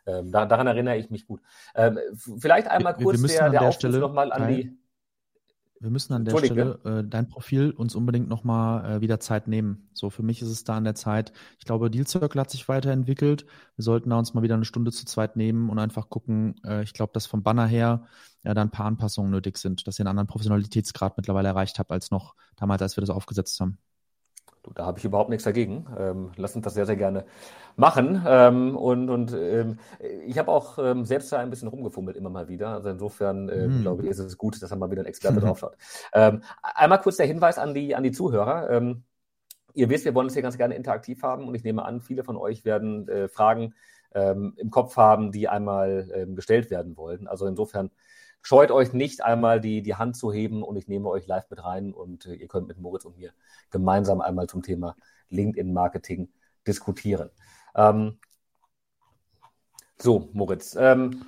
ähm, 0.07 0.33
da, 0.33 0.47
daran 0.47 0.67
erinnere 0.67 0.97
ich 0.97 1.11
mich 1.11 1.27
gut. 1.27 1.41
Ähm, 1.75 1.99
vielleicht 2.39 2.69
einmal 2.69 2.99
wir, 2.99 3.05
kurz 3.05 3.23
wir 3.23 3.29
der, 3.29 3.51
der, 3.51 3.61
der 3.61 3.73
Stelle 3.73 3.99
nochmal 3.99 4.33
an 4.33 4.49
die. 4.49 4.77
Wir 5.83 5.91
müssen 5.91 6.13
an 6.13 6.25
der 6.25 6.39
Stelle 6.39 6.79
äh, 6.85 7.05
dein 7.05 7.29
Profil 7.29 7.73
uns 7.73 7.97
unbedingt 7.97 8.29
nochmal 8.29 8.85
äh, 8.89 9.01
wieder 9.01 9.19
Zeit 9.19 9.49
nehmen. 9.49 9.89
So, 9.93 10.11
für 10.11 10.23
mich 10.23 10.41
ist 10.41 10.49
es 10.49 10.63
da 10.63 10.77
an 10.77 10.85
der 10.85 10.95
Zeit. 10.95 11.33
Ich 11.59 11.65
glaube, 11.65 11.91
Deal 11.91 12.07
Circle 12.07 12.41
hat 12.41 12.53
sich 12.53 12.69
weiterentwickelt. 12.69 13.47
Wir 13.75 13.83
sollten 13.83 14.11
da 14.11 14.19
uns 14.19 14.33
mal 14.33 14.45
wieder 14.45 14.55
eine 14.55 14.65
Stunde 14.65 14.93
zu 14.93 15.05
zweit 15.07 15.35
nehmen 15.35 15.71
und 15.71 15.81
einfach 15.81 16.09
gucken. 16.09 16.55
Äh, 16.65 16.85
ich 16.85 16.93
glaube, 16.93 17.13
dass 17.13 17.27
vom 17.27 17.43
Banner 17.43 17.67
her 17.67 18.07
ja 18.45 18.55
da 18.55 18.63
ein 18.63 18.71
paar 18.71 18.87
Anpassungen 18.87 19.33
nötig 19.33 19.59
sind, 19.59 19.85
dass 19.89 19.99
ihr 19.99 20.03
einen 20.03 20.11
anderen 20.11 20.29
Professionalitätsgrad 20.29 21.17
mittlerweile 21.17 21.49
erreicht 21.49 21.81
habt 21.81 21.91
als 21.91 22.13
noch 22.13 22.37
damals, 22.55 22.81
als 22.81 22.97
wir 22.97 23.01
das 23.01 23.11
aufgesetzt 23.11 23.59
haben. 23.59 23.79
Da 24.75 24.87
habe 24.87 24.99
ich 24.99 25.05
überhaupt 25.05 25.31
nichts 25.31 25.45
dagegen. 25.45 25.87
Ähm, 25.99 26.33
lass 26.37 26.55
uns 26.55 26.65
das 26.65 26.75
sehr, 26.75 26.87
sehr 26.87 26.97
gerne 26.97 27.25
machen. 27.77 28.23
Ähm, 28.27 28.77
und 28.77 29.11
und 29.11 29.33
ähm, 29.33 29.79
ich 30.27 30.39
habe 30.39 30.51
auch 30.51 30.79
ähm, 30.79 31.05
selbst 31.05 31.33
da 31.33 31.39
ein 31.39 31.51
bisschen 31.51 31.69
rumgefummelt 31.69 32.17
immer 32.17 32.31
mal 32.31 32.49
wieder. 32.49 32.69
Also 32.69 32.91
insofern 32.91 33.49
äh, 33.49 33.67
mm. 33.67 33.83
glaube 33.83 34.05
ich, 34.05 34.11
ist 34.11 34.19
es 34.19 34.39
gut, 34.39 34.63
dass 34.63 34.71
da 34.71 34.77
mal 34.77 34.91
wieder 34.91 35.03
ein 35.03 35.07
Experte 35.07 35.41
draufschaut. 35.41 35.77
Ähm, 36.13 36.43
einmal 36.63 37.01
kurz 37.01 37.17
der 37.17 37.27
Hinweis 37.27 37.59
an 37.59 37.75
die, 37.75 37.95
an 37.95 38.05
die 38.05 38.13
Zuhörer. 38.13 38.71
Ähm, 38.71 39.03
ihr 39.75 39.89
wisst, 39.91 40.05
wir 40.05 40.15
wollen 40.15 40.29
es 40.29 40.35
hier 40.35 40.43
ganz 40.43 40.59
gerne 40.59 40.75
interaktiv 40.75 41.23
haben 41.23 41.49
und 41.49 41.55
ich 41.55 41.65
nehme 41.65 41.85
an, 41.85 42.01
viele 42.01 42.25
von 42.25 42.37
euch 42.37 42.65
werden 42.65 43.09
äh, 43.09 43.29
Fragen 43.29 43.75
ähm, 44.15 44.55
im 44.57 44.71
Kopf 44.71 44.97
haben, 44.97 45.33
die 45.33 45.49
einmal 45.49 46.11
ähm, 46.15 46.37
gestellt 46.37 46.71
werden 46.71 46.97
wollen. 46.97 47.27
Also 47.27 47.47
insofern 47.47 47.91
scheut 48.43 48.71
euch 48.71 48.93
nicht 48.93 49.25
einmal 49.25 49.61
die, 49.61 49.83
die 49.83 49.95
Hand 49.95 50.17
zu 50.17 50.33
heben 50.33 50.63
und 50.63 50.77
ich 50.77 50.89
nehme 50.89 51.09
euch 51.09 51.27
live 51.27 51.49
mit 51.49 51.65
rein 51.65 51.95
und 51.95 52.27
äh, 52.27 52.35
ihr 52.35 52.49
könnt 52.49 52.69
mit 52.69 52.79
Moritz 52.79 53.05
und 53.05 53.17
mir 53.17 53.33
gemeinsam 53.71 54.21
einmal 54.21 54.49
zum 54.49 54.63
Thema 54.63 54.97
LinkedIn-Marketing 55.31 56.29
diskutieren. 56.67 57.31
Ähm, 57.75 58.19
so, 59.99 60.29
Moritz. 60.33 60.77
Ähm, 60.79 61.25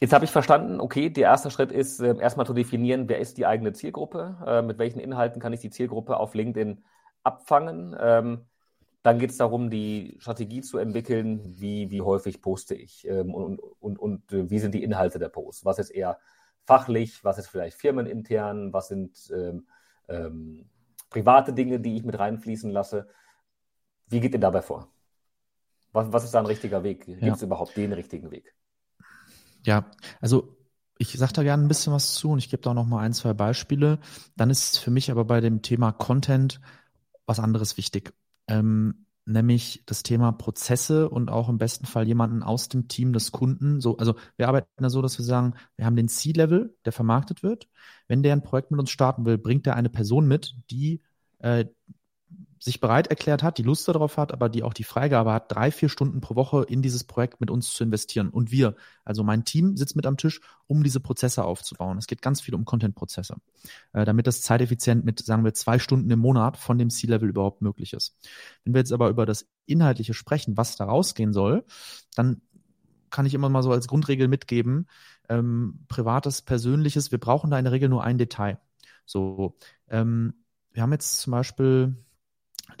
jetzt 0.00 0.12
habe 0.14 0.24
ich 0.24 0.30
verstanden, 0.30 0.80
okay, 0.80 1.10
der 1.10 1.24
erste 1.24 1.50
Schritt 1.50 1.70
ist 1.70 2.00
äh, 2.00 2.16
erstmal 2.18 2.46
zu 2.46 2.54
definieren, 2.54 3.08
wer 3.08 3.18
ist 3.18 3.36
die 3.36 3.46
eigene 3.46 3.74
Zielgruppe, 3.74 4.36
äh, 4.46 4.62
mit 4.62 4.78
welchen 4.78 4.98
Inhalten 4.98 5.40
kann 5.40 5.52
ich 5.52 5.60
die 5.60 5.70
Zielgruppe 5.70 6.16
auf 6.16 6.34
LinkedIn 6.34 6.82
abfangen. 7.22 7.94
Ähm, 8.00 8.46
dann 9.02 9.18
geht 9.18 9.30
es 9.30 9.36
darum, 9.36 9.70
die 9.70 10.16
Strategie 10.18 10.60
zu 10.60 10.78
entwickeln, 10.78 11.40
wie, 11.60 11.90
wie 11.90 12.00
häufig 12.00 12.42
poste 12.42 12.74
ich 12.74 13.06
ähm, 13.06 13.34
und, 13.34 13.58
und, 13.58 13.98
und 13.98 14.32
äh, 14.32 14.50
wie 14.50 14.58
sind 14.58 14.74
die 14.74 14.82
Inhalte 14.82 15.18
der 15.18 15.28
Posts. 15.28 15.64
Was 15.64 15.78
ist 15.78 15.90
eher 15.90 16.18
fachlich, 16.64 17.24
was 17.24 17.38
ist 17.38 17.48
vielleicht 17.48 17.78
firmenintern, 17.78 18.72
was 18.72 18.88
sind 18.88 19.30
ähm, 19.32 19.66
ähm, 20.08 20.68
private 21.10 21.52
Dinge, 21.52 21.80
die 21.80 21.96
ich 21.96 22.04
mit 22.04 22.18
reinfließen 22.18 22.70
lasse. 22.70 23.08
Wie 24.08 24.20
geht 24.20 24.32
ihr 24.32 24.40
dabei 24.40 24.62
vor? 24.62 24.88
Was, 25.92 26.12
was 26.12 26.24
ist 26.24 26.34
da 26.34 26.40
ein 26.40 26.46
richtiger 26.46 26.82
Weg? 26.82 27.06
Gibt 27.06 27.22
es 27.22 27.40
ja. 27.40 27.46
überhaupt 27.46 27.76
den 27.76 27.92
richtigen 27.92 28.30
Weg? 28.30 28.54
Ja, 29.64 29.90
also 30.20 30.56
ich 30.98 31.12
sage 31.12 31.32
da 31.32 31.42
gerne 31.42 31.62
ein 31.62 31.68
bisschen 31.68 31.92
was 31.92 32.14
zu 32.14 32.30
und 32.30 32.38
ich 32.38 32.50
gebe 32.50 32.62
da 32.62 32.70
auch 32.70 32.74
noch 32.74 32.86
mal 32.86 33.00
ein, 33.00 33.12
zwei 33.12 33.32
Beispiele. 33.32 33.98
Dann 34.36 34.50
ist 34.50 34.78
für 34.78 34.90
mich 34.90 35.10
aber 35.10 35.24
bei 35.24 35.40
dem 35.40 35.62
Thema 35.62 35.92
Content 35.92 36.60
was 37.26 37.40
anderes 37.40 37.76
wichtig 37.76 38.12
ähm, 38.48 39.06
nämlich 39.28 39.82
das 39.86 40.02
Thema 40.02 40.32
Prozesse 40.32 41.08
und 41.08 41.30
auch 41.30 41.48
im 41.48 41.58
besten 41.58 41.86
Fall 41.86 42.06
jemanden 42.06 42.42
aus 42.42 42.68
dem 42.68 42.88
Team 42.88 43.12
des 43.12 43.30
Kunden. 43.30 43.80
So, 43.80 43.96
also 43.98 44.14
wir 44.36 44.48
arbeiten 44.48 44.68
da 44.78 44.88
so, 44.90 45.02
dass 45.02 45.18
wir 45.18 45.24
sagen, 45.24 45.54
wir 45.76 45.84
haben 45.84 45.96
den 45.96 46.08
C-Level, 46.08 46.74
der 46.84 46.92
vermarktet 46.92 47.42
wird. 47.42 47.68
Wenn 48.08 48.22
der 48.22 48.32
ein 48.32 48.42
Projekt 48.42 48.70
mit 48.70 48.80
uns 48.80 48.90
starten 48.90 49.26
will, 49.26 49.38
bringt 49.38 49.66
er 49.66 49.76
eine 49.76 49.90
Person 49.90 50.26
mit, 50.26 50.54
die 50.70 51.02
äh, 51.40 51.66
sich 52.58 52.80
bereit 52.80 53.06
erklärt 53.06 53.42
hat, 53.42 53.58
die 53.58 53.62
Lust 53.62 53.86
darauf 53.88 54.16
hat, 54.16 54.32
aber 54.32 54.48
die 54.48 54.62
auch 54.62 54.74
die 54.74 54.84
Freigabe 54.84 55.32
hat, 55.32 55.52
drei, 55.52 55.70
vier 55.70 55.88
Stunden 55.88 56.20
pro 56.20 56.34
Woche 56.34 56.64
in 56.68 56.82
dieses 56.82 57.04
Projekt 57.04 57.40
mit 57.40 57.50
uns 57.50 57.72
zu 57.72 57.84
investieren. 57.84 58.30
Und 58.30 58.50
wir, 58.50 58.74
also 59.04 59.22
mein 59.22 59.44
Team, 59.44 59.76
sitzt 59.76 59.96
mit 59.96 60.06
am 60.06 60.16
Tisch, 60.16 60.40
um 60.66 60.82
diese 60.82 61.00
Prozesse 61.00 61.44
aufzubauen. 61.44 61.98
Es 61.98 62.06
geht 62.06 62.22
ganz 62.22 62.40
viel 62.40 62.54
um 62.54 62.64
Content-Prozesse, 62.64 63.36
äh, 63.92 64.04
damit 64.04 64.26
das 64.26 64.42
zeiteffizient 64.42 65.04
mit, 65.04 65.20
sagen 65.20 65.44
wir, 65.44 65.54
zwei 65.54 65.78
Stunden 65.78 66.10
im 66.10 66.18
Monat 66.18 66.56
von 66.56 66.78
dem 66.78 66.90
C-Level 66.90 67.28
überhaupt 67.28 67.62
möglich 67.62 67.92
ist. 67.92 68.16
Wenn 68.64 68.74
wir 68.74 68.80
jetzt 68.80 68.92
aber 68.92 69.08
über 69.08 69.26
das 69.26 69.46
Inhaltliche 69.66 70.14
sprechen, 70.14 70.56
was 70.56 70.76
da 70.76 70.84
rausgehen 70.84 71.32
soll, 71.32 71.64
dann 72.14 72.42
kann 73.10 73.26
ich 73.26 73.34
immer 73.34 73.48
mal 73.48 73.62
so 73.62 73.72
als 73.72 73.88
Grundregel 73.88 74.28
mitgeben, 74.28 74.86
ähm, 75.28 75.84
privates, 75.88 76.42
persönliches, 76.42 77.10
wir 77.12 77.18
brauchen 77.18 77.50
da 77.50 77.58
in 77.58 77.64
der 77.64 77.72
Regel 77.72 77.88
nur 77.88 78.04
ein 78.04 78.18
Detail. 78.18 78.58
So, 79.04 79.56
ähm, 79.88 80.34
wir 80.72 80.82
haben 80.82 80.92
jetzt 80.92 81.20
zum 81.20 81.30
Beispiel 81.30 81.96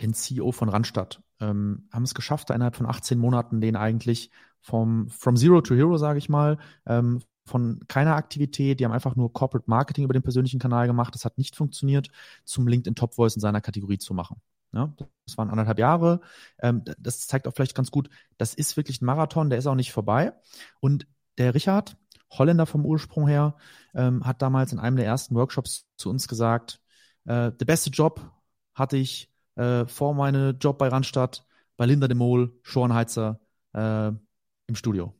den 0.00 0.14
CEO 0.14 0.52
von 0.52 0.68
Randstadt, 0.68 1.22
ähm, 1.40 1.88
haben 1.92 2.04
es 2.04 2.14
geschafft, 2.14 2.50
innerhalb 2.50 2.76
von 2.76 2.86
18 2.86 3.18
Monaten 3.18 3.60
den 3.60 3.76
eigentlich 3.76 4.30
vom 4.60 5.08
from 5.08 5.36
Zero 5.36 5.60
to 5.60 5.74
Hero, 5.74 5.96
sage 5.96 6.18
ich 6.18 6.28
mal, 6.28 6.58
ähm, 6.86 7.20
von 7.46 7.80
keiner 7.88 8.14
Aktivität, 8.16 8.78
die 8.78 8.84
haben 8.84 8.92
einfach 8.92 9.16
nur 9.16 9.32
Corporate 9.32 9.68
Marketing 9.68 10.04
über 10.04 10.12
den 10.12 10.22
persönlichen 10.22 10.60
Kanal 10.60 10.86
gemacht, 10.86 11.14
das 11.14 11.24
hat 11.24 11.38
nicht 11.38 11.56
funktioniert, 11.56 12.08
zum 12.44 12.68
LinkedIn 12.68 12.94
Top 12.94 13.14
Voice 13.14 13.34
in 13.34 13.40
seiner 13.40 13.60
Kategorie 13.60 13.98
zu 13.98 14.14
machen. 14.14 14.40
Ja, 14.72 14.92
das 15.24 15.38
waren 15.38 15.48
anderthalb 15.48 15.78
Jahre. 15.78 16.20
Ähm, 16.60 16.84
das 16.98 17.26
zeigt 17.26 17.48
auch 17.48 17.54
vielleicht 17.54 17.74
ganz 17.74 17.90
gut, 17.90 18.10
das 18.36 18.52
ist 18.54 18.76
wirklich 18.76 19.00
ein 19.00 19.06
Marathon, 19.06 19.48
der 19.48 19.58
ist 19.58 19.66
auch 19.66 19.74
nicht 19.74 19.92
vorbei. 19.92 20.34
Und 20.80 21.06
der 21.38 21.54
Richard, 21.54 21.96
Holländer 22.30 22.66
vom 22.66 22.84
Ursprung 22.84 23.26
her, 23.26 23.56
ähm, 23.94 24.26
hat 24.26 24.42
damals 24.42 24.72
in 24.72 24.78
einem 24.78 24.96
der 24.96 25.06
ersten 25.06 25.34
Workshops 25.34 25.86
zu 25.96 26.10
uns 26.10 26.28
gesagt, 26.28 26.82
äh, 27.24 27.50
der 27.52 27.64
beste 27.64 27.90
Job 27.90 28.30
hatte 28.74 28.98
ich 28.98 29.30
äh, 29.58 29.86
vor 29.86 30.14
meinem 30.14 30.56
Job 30.58 30.78
bei 30.78 30.88
Randstadt, 30.88 31.44
bei 31.76 31.86
Linda 31.86 32.08
de 32.08 32.16
Mol, 32.16 32.58
Schornheizer 32.62 33.40
äh, 33.72 34.08
im 34.08 34.74
Studio. 34.74 35.14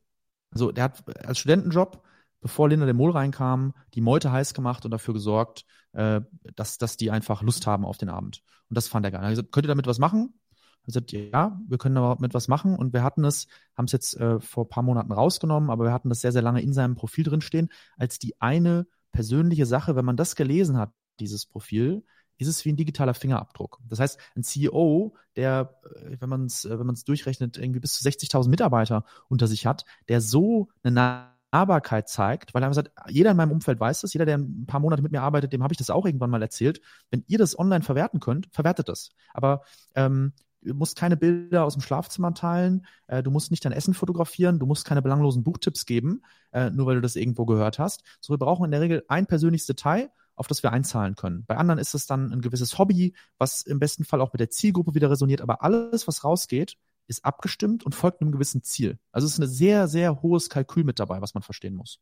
Also 0.50 0.72
der 0.72 0.84
hat 0.84 1.26
als 1.26 1.38
Studentenjob, 1.38 2.02
bevor 2.40 2.68
Linda 2.68 2.86
de 2.86 2.94
Mol 2.94 3.10
reinkam, 3.10 3.74
die 3.94 4.00
Meute 4.00 4.32
heiß 4.32 4.54
gemacht 4.54 4.84
und 4.84 4.92
dafür 4.92 5.14
gesorgt, 5.14 5.66
äh, 5.92 6.20
dass, 6.54 6.78
dass 6.78 6.96
die 6.96 7.10
einfach 7.10 7.42
Lust 7.42 7.66
haben 7.66 7.84
auf 7.84 7.98
den 7.98 8.08
Abend. 8.08 8.42
Und 8.68 8.76
das 8.76 8.88
fand 8.88 9.04
er 9.04 9.10
geil. 9.10 9.20
Er 9.20 9.26
hat 9.26 9.32
gesagt, 9.32 9.52
könnt 9.52 9.66
ihr 9.66 9.68
damit 9.68 9.86
was 9.86 9.98
machen? 9.98 10.38
Er 10.86 10.92
sagt, 10.92 11.12
ja, 11.12 11.60
wir 11.66 11.76
können 11.76 11.96
damit 11.96 12.32
was 12.32 12.48
machen. 12.48 12.76
Und 12.76 12.92
wir 12.92 13.02
hatten 13.02 13.24
es, 13.24 13.46
haben 13.76 13.86
es 13.86 13.92
jetzt 13.92 14.16
äh, 14.18 14.40
vor 14.40 14.64
ein 14.64 14.68
paar 14.68 14.82
Monaten 14.82 15.12
rausgenommen, 15.12 15.68
aber 15.68 15.84
wir 15.84 15.92
hatten 15.92 16.08
das 16.08 16.20
sehr, 16.20 16.32
sehr 16.32 16.42
lange 16.42 16.62
in 16.62 16.72
seinem 16.72 16.94
Profil 16.94 17.24
drinstehen, 17.24 17.68
als 17.96 18.18
die 18.18 18.40
eine 18.40 18.86
persönliche 19.12 19.66
Sache, 19.66 19.96
wenn 19.96 20.04
man 20.04 20.16
das 20.16 20.36
gelesen 20.36 20.78
hat, 20.78 20.92
dieses 21.20 21.44
Profil, 21.46 22.04
ist 22.38 22.48
es 22.48 22.64
wie 22.64 22.72
ein 22.72 22.76
digitaler 22.76 23.14
Fingerabdruck. 23.14 23.80
Das 23.88 24.00
heißt, 24.00 24.18
ein 24.36 24.42
CEO, 24.42 25.14
der, 25.36 25.74
äh, 25.84 26.16
wenn 26.20 26.28
man 26.28 26.46
es 26.46 26.68
wenn 26.68 26.86
man 26.86 26.94
es 26.94 27.04
durchrechnet, 27.04 27.58
irgendwie 27.58 27.80
bis 27.80 27.94
zu 27.94 28.08
60.000 28.08 28.48
Mitarbeiter 28.48 29.04
unter 29.28 29.46
sich 29.46 29.66
hat, 29.66 29.84
der 30.08 30.20
so 30.20 30.68
eine 30.82 31.28
Nahbarkeit 31.52 32.08
zeigt, 32.08 32.54
weil 32.54 32.62
er 32.62 32.72
sagt, 32.72 32.90
jeder 33.08 33.30
in 33.30 33.36
meinem 33.36 33.52
Umfeld 33.52 33.80
weiß 33.80 34.00
das, 34.02 34.12
jeder, 34.12 34.26
der 34.26 34.38
ein 34.38 34.66
paar 34.66 34.80
Monate 34.80 35.02
mit 35.02 35.12
mir 35.12 35.22
arbeitet, 35.22 35.52
dem 35.52 35.62
habe 35.62 35.72
ich 35.72 35.78
das 35.78 35.90
auch 35.90 36.06
irgendwann 36.06 36.30
mal 36.30 36.42
erzählt. 36.42 36.80
Wenn 37.10 37.24
ihr 37.26 37.38
das 37.38 37.58
online 37.58 37.82
verwerten 37.82 38.20
könnt, 38.20 38.48
verwertet 38.52 38.88
das. 38.88 39.10
Aber 39.32 39.62
ähm, 39.94 40.32
du 40.62 40.74
musst 40.74 40.96
keine 40.96 41.16
Bilder 41.16 41.64
aus 41.64 41.74
dem 41.74 41.82
Schlafzimmer 41.82 42.34
teilen, 42.34 42.86
äh, 43.06 43.22
du 43.22 43.30
musst 43.30 43.50
nicht 43.50 43.64
dein 43.64 43.72
Essen 43.72 43.94
fotografieren, 43.94 44.58
du 44.58 44.66
musst 44.66 44.84
keine 44.84 45.02
belanglosen 45.02 45.44
Buchtipps 45.44 45.86
geben, 45.86 46.22
äh, 46.52 46.70
nur 46.70 46.86
weil 46.86 46.96
du 46.96 47.00
das 47.00 47.16
irgendwo 47.16 47.46
gehört 47.46 47.78
hast. 47.78 48.02
So, 48.20 48.32
wir 48.32 48.38
brauchen 48.38 48.64
in 48.66 48.70
der 48.70 48.80
Regel 48.80 49.04
ein 49.08 49.26
persönliches 49.26 49.66
Detail 49.66 50.10
auf 50.38 50.46
das 50.46 50.62
wir 50.62 50.72
einzahlen 50.72 51.16
können. 51.16 51.44
Bei 51.46 51.56
anderen 51.56 51.78
ist 51.78 51.94
es 51.94 52.06
dann 52.06 52.32
ein 52.32 52.40
gewisses 52.40 52.78
Hobby, 52.78 53.14
was 53.38 53.62
im 53.62 53.78
besten 53.78 54.04
Fall 54.04 54.20
auch 54.20 54.32
mit 54.32 54.40
der 54.40 54.50
Zielgruppe 54.50 54.94
wieder 54.94 55.10
resoniert, 55.10 55.40
aber 55.40 55.62
alles, 55.62 56.06
was 56.06 56.24
rausgeht, 56.24 56.76
ist 57.08 57.24
abgestimmt 57.24 57.84
und 57.84 57.94
folgt 57.94 58.20
einem 58.20 58.32
gewissen 58.32 58.62
Ziel. 58.62 58.98
Also 59.12 59.26
es 59.26 59.32
ist 59.32 59.38
ein 59.40 59.48
sehr, 59.48 59.88
sehr 59.88 60.22
hohes 60.22 60.50
Kalkül 60.50 60.84
mit 60.84 61.00
dabei, 61.00 61.20
was 61.22 61.34
man 61.34 61.42
verstehen 61.42 61.74
muss. 61.74 62.00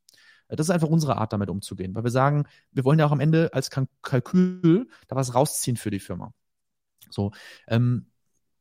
Das 0.48 0.66
ist 0.66 0.70
einfach 0.70 0.88
unsere 0.88 1.16
Art, 1.16 1.32
damit 1.32 1.48
umzugehen, 1.48 1.94
weil 1.94 2.04
wir 2.04 2.10
sagen, 2.10 2.46
wir 2.72 2.84
wollen 2.84 2.98
ja 2.98 3.06
auch 3.06 3.12
am 3.12 3.20
Ende 3.20 3.50
als 3.52 3.70
Kalkül 4.02 4.88
da 5.08 5.16
was 5.16 5.34
rausziehen 5.34 5.76
für 5.76 5.90
die 5.90 6.00
Firma. 6.00 6.32
So, 7.10 7.32
ähm, 7.68 8.06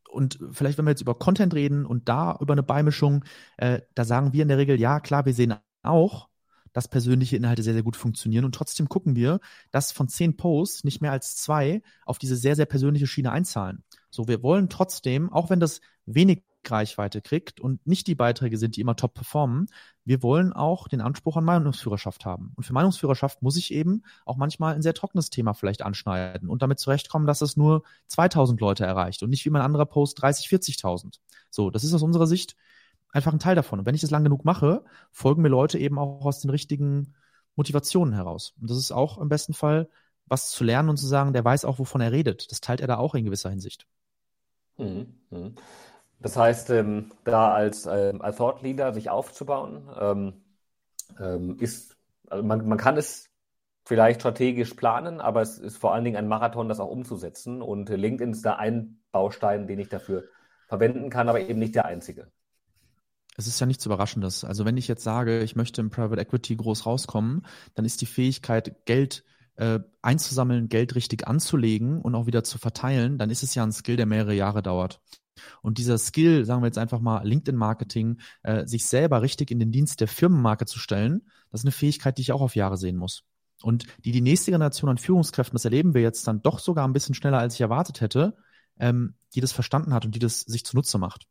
und 0.08 0.38
vielleicht, 0.52 0.78
wenn 0.78 0.86
wir 0.86 0.90
jetzt 0.90 1.02
über 1.02 1.14
Content 1.14 1.52
reden 1.52 1.84
und 1.84 2.08
da 2.08 2.36
über 2.40 2.54
eine 2.54 2.62
Beimischung, 2.62 3.24
äh, 3.56 3.82
da 3.94 4.04
sagen 4.04 4.32
wir 4.32 4.42
in 4.42 4.48
der 4.48 4.58
Regel, 4.58 4.80
ja, 4.80 5.00
klar, 5.00 5.26
wir 5.26 5.34
sehen 5.34 5.54
auch, 5.82 6.28
dass 6.76 6.88
persönliche 6.88 7.38
Inhalte 7.38 7.62
sehr, 7.62 7.72
sehr 7.72 7.82
gut 7.82 7.96
funktionieren. 7.96 8.44
Und 8.44 8.54
trotzdem 8.54 8.90
gucken 8.90 9.16
wir, 9.16 9.40
dass 9.70 9.92
von 9.92 10.08
zehn 10.08 10.36
Posts 10.36 10.84
nicht 10.84 11.00
mehr 11.00 11.10
als 11.10 11.34
zwei 11.34 11.80
auf 12.04 12.18
diese 12.18 12.36
sehr, 12.36 12.54
sehr 12.54 12.66
persönliche 12.66 13.06
Schiene 13.06 13.32
einzahlen. 13.32 13.82
So, 14.10 14.28
wir 14.28 14.42
wollen 14.42 14.68
trotzdem, 14.68 15.32
auch 15.32 15.48
wenn 15.48 15.58
das 15.58 15.80
wenig 16.04 16.42
Reichweite 16.70 17.22
kriegt 17.22 17.60
und 17.60 17.86
nicht 17.86 18.06
die 18.08 18.14
Beiträge 18.14 18.58
sind, 18.58 18.76
die 18.76 18.82
immer 18.82 18.94
top 18.94 19.14
performen, 19.14 19.68
wir 20.04 20.22
wollen 20.22 20.52
auch 20.52 20.86
den 20.86 21.00
Anspruch 21.00 21.38
an 21.38 21.44
Meinungsführerschaft 21.44 22.26
haben. 22.26 22.52
Und 22.56 22.64
für 22.64 22.74
Meinungsführerschaft 22.74 23.40
muss 23.40 23.56
ich 23.56 23.72
eben 23.72 24.02
auch 24.26 24.36
manchmal 24.36 24.74
ein 24.74 24.82
sehr 24.82 24.92
trockenes 24.92 25.30
Thema 25.30 25.54
vielleicht 25.54 25.80
anschneiden 25.80 26.50
und 26.50 26.60
damit 26.60 26.78
zurechtkommen, 26.78 27.26
dass 27.26 27.40
es 27.40 27.56
nur 27.56 27.84
2000 28.08 28.60
Leute 28.60 28.84
erreicht 28.84 29.22
und 29.22 29.30
nicht 29.30 29.46
wie 29.46 29.50
mein 29.50 29.62
anderer 29.62 29.86
Post 29.86 30.20
30, 30.20 30.48
40.000. 30.48 31.20
So, 31.48 31.70
das 31.70 31.84
ist 31.84 31.94
aus 31.94 32.02
unserer 32.02 32.26
Sicht 32.26 32.54
einfach 33.12 33.32
ein 33.32 33.38
Teil 33.38 33.54
davon. 33.54 33.78
Und 33.78 33.86
wenn 33.86 33.94
ich 33.94 34.00
das 34.00 34.10
lang 34.10 34.24
genug 34.24 34.44
mache, 34.44 34.84
folgen 35.12 35.42
mir 35.42 35.48
Leute 35.48 35.78
eben 35.78 35.98
auch 35.98 36.24
aus 36.24 36.40
den 36.40 36.50
richtigen 36.50 37.14
Motivationen 37.54 38.14
heraus. 38.14 38.54
Und 38.60 38.70
das 38.70 38.78
ist 38.78 38.92
auch 38.92 39.18
im 39.18 39.28
besten 39.28 39.54
Fall 39.54 39.88
was 40.26 40.50
zu 40.50 40.64
lernen 40.64 40.88
und 40.88 40.96
zu 40.96 41.06
sagen, 41.06 41.32
der 41.32 41.44
weiß 41.44 41.64
auch, 41.64 41.78
wovon 41.78 42.00
er 42.00 42.12
redet. 42.12 42.50
Das 42.50 42.60
teilt 42.60 42.80
er 42.80 42.88
da 42.88 42.96
auch 42.96 43.14
in 43.14 43.24
gewisser 43.24 43.50
Hinsicht. 43.50 43.86
Mhm. 44.76 45.14
Mhm. 45.30 45.54
Das 46.20 46.36
heißt, 46.36 46.70
ähm, 46.70 47.12
da 47.24 47.52
als, 47.52 47.86
ähm, 47.86 48.22
als 48.22 48.36
Thought 48.36 48.62
Leader 48.62 48.92
sich 48.92 49.10
aufzubauen, 49.10 49.88
ähm, 49.98 50.44
ähm, 51.20 51.58
ist, 51.60 51.96
also 52.28 52.42
man, 52.42 52.66
man 52.66 52.78
kann 52.78 52.96
es 52.96 53.30
vielleicht 53.84 54.20
strategisch 54.20 54.74
planen, 54.74 55.20
aber 55.20 55.42
es 55.42 55.58
ist 55.58 55.76
vor 55.76 55.94
allen 55.94 56.04
Dingen 56.04 56.16
ein 56.16 56.26
Marathon, 56.26 56.68
das 56.68 56.80
auch 56.80 56.90
umzusetzen. 56.90 57.62
Und 57.62 57.88
LinkedIn 57.88 58.32
ist 58.32 58.44
da 58.44 58.56
ein 58.56 59.00
Baustein, 59.12 59.68
den 59.68 59.78
ich 59.78 59.88
dafür 59.88 60.24
verwenden 60.66 61.10
kann, 61.10 61.28
aber 61.28 61.40
eben 61.40 61.60
nicht 61.60 61.76
der 61.76 61.84
einzige. 61.84 62.32
Es 63.36 63.46
ist 63.46 63.60
ja 63.60 63.66
nichts 63.66 63.84
Überraschendes. 63.86 64.44
Also 64.44 64.64
wenn 64.64 64.76
ich 64.76 64.88
jetzt 64.88 65.04
sage, 65.04 65.42
ich 65.42 65.56
möchte 65.56 65.80
im 65.80 65.90
Private 65.90 66.20
Equity 66.20 66.56
groß 66.56 66.86
rauskommen, 66.86 67.46
dann 67.74 67.84
ist 67.84 68.00
die 68.00 68.06
Fähigkeit, 68.06 68.86
Geld 68.86 69.24
äh, 69.56 69.80
einzusammeln, 70.02 70.68
Geld 70.68 70.94
richtig 70.94 71.26
anzulegen 71.26 72.00
und 72.00 72.14
auch 72.14 72.26
wieder 72.26 72.44
zu 72.44 72.58
verteilen, 72.58 73.18
dann 73.18 73.30
ist 73.30 73.42
es 73.42 73.54
ja 73.54 73.62
ein 73.62 73.72
Skill, 73.72 73.96
der 73.96 74.06
mehrere 74.06 74.34
Jahre 74.34 74.62
dauert. 74.62 75.00
Und 75.62 75.78
dieser 75.78 75.98
Skill, 75.98 76.44
sagen 76.44 76.62
wir 76.62 76.66
jetzt 76.66 76.78
einfach 76.78 77.00
mal 77.00 77.26
LinkedIn-Marketing, 77.26 78.18
äh, 78.42 78.66
sich 78.66 78.86
selber 78.86 79.22
richtig 79.22 79.50
in 79.50 79.58
den 79.58 79.72
Dienst 79.72 80.00
der 80.00 80.08
Firmenmarke 80.08 80.66
zu 80.66 80.78
stellen, 80.78 81.22
das 81.50 81.60
ist 81.60 81.66
eine 81.66 81.72
Fähigkeit, 81.72 82.16
die 82.18 82.22
ich 82.22 82.32
auch 82.32 82.40
auf 82.40 82.56
Jahre 82.56 82.76
sehen 82.76 82.96
muss. 82.96 83.24
Und 83.62 83.86
die 84.04 84.12
die 84.12 84.20
nächste 84.20 84.50
Generation 84.50 84.90
an 84.90 84.98
Führungskräften, 84.98 85.54
das 85.54 85.64
erleben 85.64 85.94
wir 85.94 86.02
jetzt 86.02 86.26
dann 86.26 86.42
doch 86.42 86.58
sogar 86.58 86.86
ein 86.86 86.92
bisschen 86.92 87.14
schneller, 87.14 87.38
als 87.38 87.54
ich 87.54 87.60
erwartet 87.60 88.00
hätte, 88.00 88.36
ähm, 88.78 89.14
die 89.34 89.40
das 89.40 89.52
verstanden 89.52 89.94
hat 89.94 90.04
und 90.04 90.14
die 90.14 90.18
das 90.18 90.40
sich 90.40 90.64
zunutze 90.64 90.98
macht. 90.98 91.26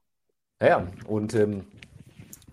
Ja, 0.62 0.88
und 1.08 1.36
ähm, 1.36 1.66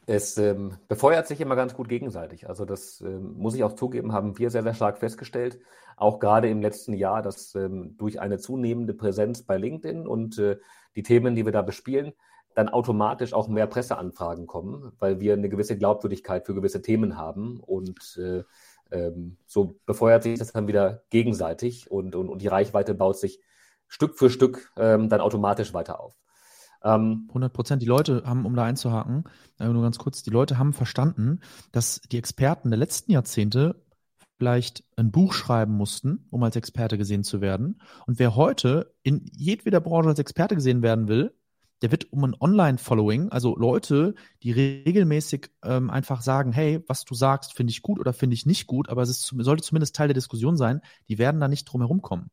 es 0.06 0.36
ähm, 0.38 0.76
befeuert 0.88 1.26
sich 1.26 1.40
immer 1.40 1.56
ganz 1.56 1.74
gut 1.74 1.88
gegenseitig. 1.88 2.48
Also 2.48 2.64
das 2.64 3.00
ähm, 3.00 3.34
muss 3.36 3.54
ich 3.54 3.62
auch 3.64 3.74
zugeben, 3.74 4.12
haben 4.12 4.38
wir 4.38 4.50
sehr, 4.50 4.62
sehr 4.62 4.74
stark 4.74 4.98
festgestellt, 4.98 5.60
auch 5.96 6.18
gerade 6.18 6.48
im 6.48 6.60
letzten 6.60 6.94
Jahr, 6.94 7.22
dass 7.22 7.54
ähm, 7.54 7.96
durch 7.96 8.20
eine 8.20 8.38
zunehmende 8.38 8.94
Präsenz 8.94 9.42
bei 9.42 9.56
LinkedIn 9.56 10.06
und 10.06 10.38
äh, 10.38 10.58
die 10.96 11.02
Themen, 11.02 11.34
die 11.34 11.44
wir 11.44 11.52
da 11.52 11.62
bespielen, 11.62 12.12
dann 12.54 12.68
automatisch 12.68 13.32
auch 13.32 13.48
mehr 13.48 13.66
Presseanfragen 13.66 14.46
kommen, 14.46 14.92
weil 14.98 15.20
wir 15.20 15.32
eine 15.34 15.48
gewisse 15.48 15.78
Glaubwürdigkeit 15.78 16.44
für 16.46 16.54
gewisse 16.54 16.82
Themen 16.82 17.16
haben 17.16 17.60
und 17.60 18.18
äh, 18.18 18.42
ähm, 18.90 19.38
so 19.46 19.78
befeuert 19.86 20.24
sich 20.24 20.38
das 20.38 20.52
dann 20.52 20.66
wieder 20.66 21.02
gegenseitig 21.10 21.90
und, 21.90 22.14
und, 22.14 22.28
und 22.28 22.42
die 22.42 22.48
Reichweite 22.48 22.94
baut 22.94 23.18
sich 23.18 23.40
Stück 23.88 24.18
für 24.18 24.30
Stück 24.30 24.72
ähm, 24.76 25.08
dann 25.08 25.20
automatisch 25.20 25.72
weiter 25.72 26.00
auf. 26.00 26.21
100 26.82 27.34
ähm, 27.34 27.52
Prozent. 27.52 27.82
Die 27.82 27.86
Leute 27.86 28.22
haben, 28.24 28.44
um 28.44 28.54
da 28.56 28.64
einzuhaken, 28.64 29.24
äh, 29.58 29.68
nur 29.68 29.82
ganz 29.82 29.98
kurz, 29.98 30.22
die 30.22 30.30
Leute 30.30 30.58
haben 30.58 30.72
verstanden, 30.72 31.40
dass 31.70 32.00
die 32.00 32.18
Experten 32.18 32.70
der 32.70 32.78
letzten 32.78 33.12
Jahrzehnte 33.12 33.82
vielleicht 34.38 34.84
ein 34.96 35.12
Buch 35.12 35.34
schreiben 35.34 35.74
mussten, 35.74 36.26
um 36.30 36.42
als 36.42 36.56
Experte 36.56 36.98
gesehen 36.98 37.22
zu 37.22 37.40
werden. 37.40 37.80
Und 38.06 38.18
wer 38.18 38.34
heute 38.34 38.92
in 39.02 39.24
jedweder 39.36 39.80
Branche 39.80 40.08
als 40.08 40.18
Experte 40.18 40.56
gesehen 40.56 40.82
werden 40.82 41.06
will, 41.06 41.32
der 41.82 41.90
wird 41.90 42.12
um 42.12 42.24
ein 42.24 42.36
Online-Following, 42.38 43.30
also 43.30 43.56
Leute, 43.56 44.14
die 44.42 44.52
regelmäßig 44.52 45.50
ähm, 45.64 45.90
einfach 45.90 46.22
sagen, 46.22 46.52
hey, 46.52 46.82
was 46.86 47.04
du 47.04 47.14
sagst, 47.14 47.54
finde 47.54 47.72
ich 47.72 47.82
gut 47.82 47.98
oder 47.98 48.12
finde 48.12 48.34
ich 48.34 48.46
nicht 48.46 48.68
gut, 48.68 48.88
aber 48.88 49.02
es 49.02 49.10
ist, 49.10 49.34
sollte 49.38 49.64
zumindest 49.64 49.96
Teil 49.96 50.08
der 50.08 50.14
Diskussion 50.14 50.56
sein, 50.56 50.80
die 51.08 51.18
werden 51.18 51.40
da 51.40 51.48
nicht 51.48 51.64
drum 51.64 51.80
herum 51.80 52.00
kommen. 52.00 52.30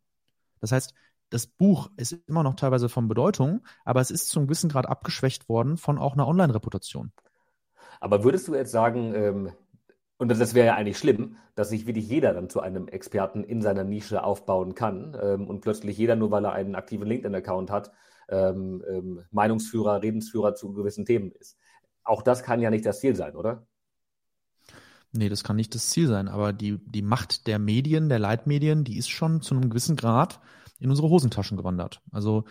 Das 0.62 0.72
heißt, 0.72 0.94
das 1.30 1.48
Buch 1.48 1.90
ist 1.98 2.14
immer 2.28 2.44
noch 2.44 2.56
teilweise 2.56 2.90
von 2.90 3.08
Bedeutung, 3.08 3.62
aber 3.86 4.02
es 4.02 4.12
ist 4.12 4.30
zum 4.30 4.46
gewissen 4.46 4.70
Grad 4.70 4.88
abgeschwächt 4.88 5.50
worden 5.50 5.78
von 5.78 5.98
auch 5.98 6.14
einer 6.14 6.28
Online-Reputation. 6.28 7.12
Aber 8.00 8.24
würdest 8.24 8.48
du 8.48 8.56
jetzt 8.56 8.72
sagen, 8.72 9.14
ähm, 9.14 9.52
und 10.18 10.30
das 10.30 10.54
wäre 10.54 10.68
ja 10.68 10.76
eigentlich 10.76 10.98
schlimm, 10.98 11.38
dass 11.56 11.70
sich 11.70 11.88
wirklich 11.88 12.08
jeder 12.10 12.34
dann 12.34 12.50
zu 12.50 12.60
einem 12.60 12.88
Experten 12.88 13.44
in 13.44 13.62
seiner 13.62 13.84
Nische 13.84 14.24
aufbauen 14.24 14.76
kann 14.76 15.18
ähm, 15.22 15.48
und 15.48 15.62
plötzlich 15.62 15.98
jeder, 15.98 16.16
nur 16.16 16.32
weil 16.32 16.46
er 16.46 16.54
einen 16.54 16.76
aktiven 16.76 17.08
LinkedIn-Account 17.08 17.72
hat, 17.72 17.92
ähm, 18.28 18.84
ähm, 18.88 19.24
Meinungsführer, 19.32 20.02
Redensführer 20.02 20.56
zu 20.56 20.74
gewissen 20.74 21.06
Themen 21.06 21.32
ist. 21.32 21.58
Auch 22.04 22.22
das 22.22 22.44
kann 22.44 22.60
ja 22.60 22.70
nicht 22.70 22.86
das 22.86 23.00
Ziel 23.00 23.16
sein, 23.16 23.36
oder? 23.36 23.66
Nee, 25.12 25.30
das 25.30 25.44
kann 25.44 25.56
nicht 25.56 25.74
das 25.74 25.90
Ziel 25.90 26.08
sein, 26.08 26.28
aber 26.28 26.54
die, 26.54 26.80
die 26.86 27.02
Macht 27.02 27.48
der 27.48 27.58
Medien, 27.58 28.10
der 28.10 28.20
Leitmedien, 28.20 28.84
die 28.84 28.98
ist 28.98 29.10
schon 29.10 29.42
zu 29.42 29.56
einem 29.56 29.70
gewissen 29.70 29.96
Grad 29.96 30.40
in 30.80 30.90
unsere 30.90 31.10
Hosentaschen 31.10 31.58
gewandert. 31.58 32.02
Also 32.12 32.46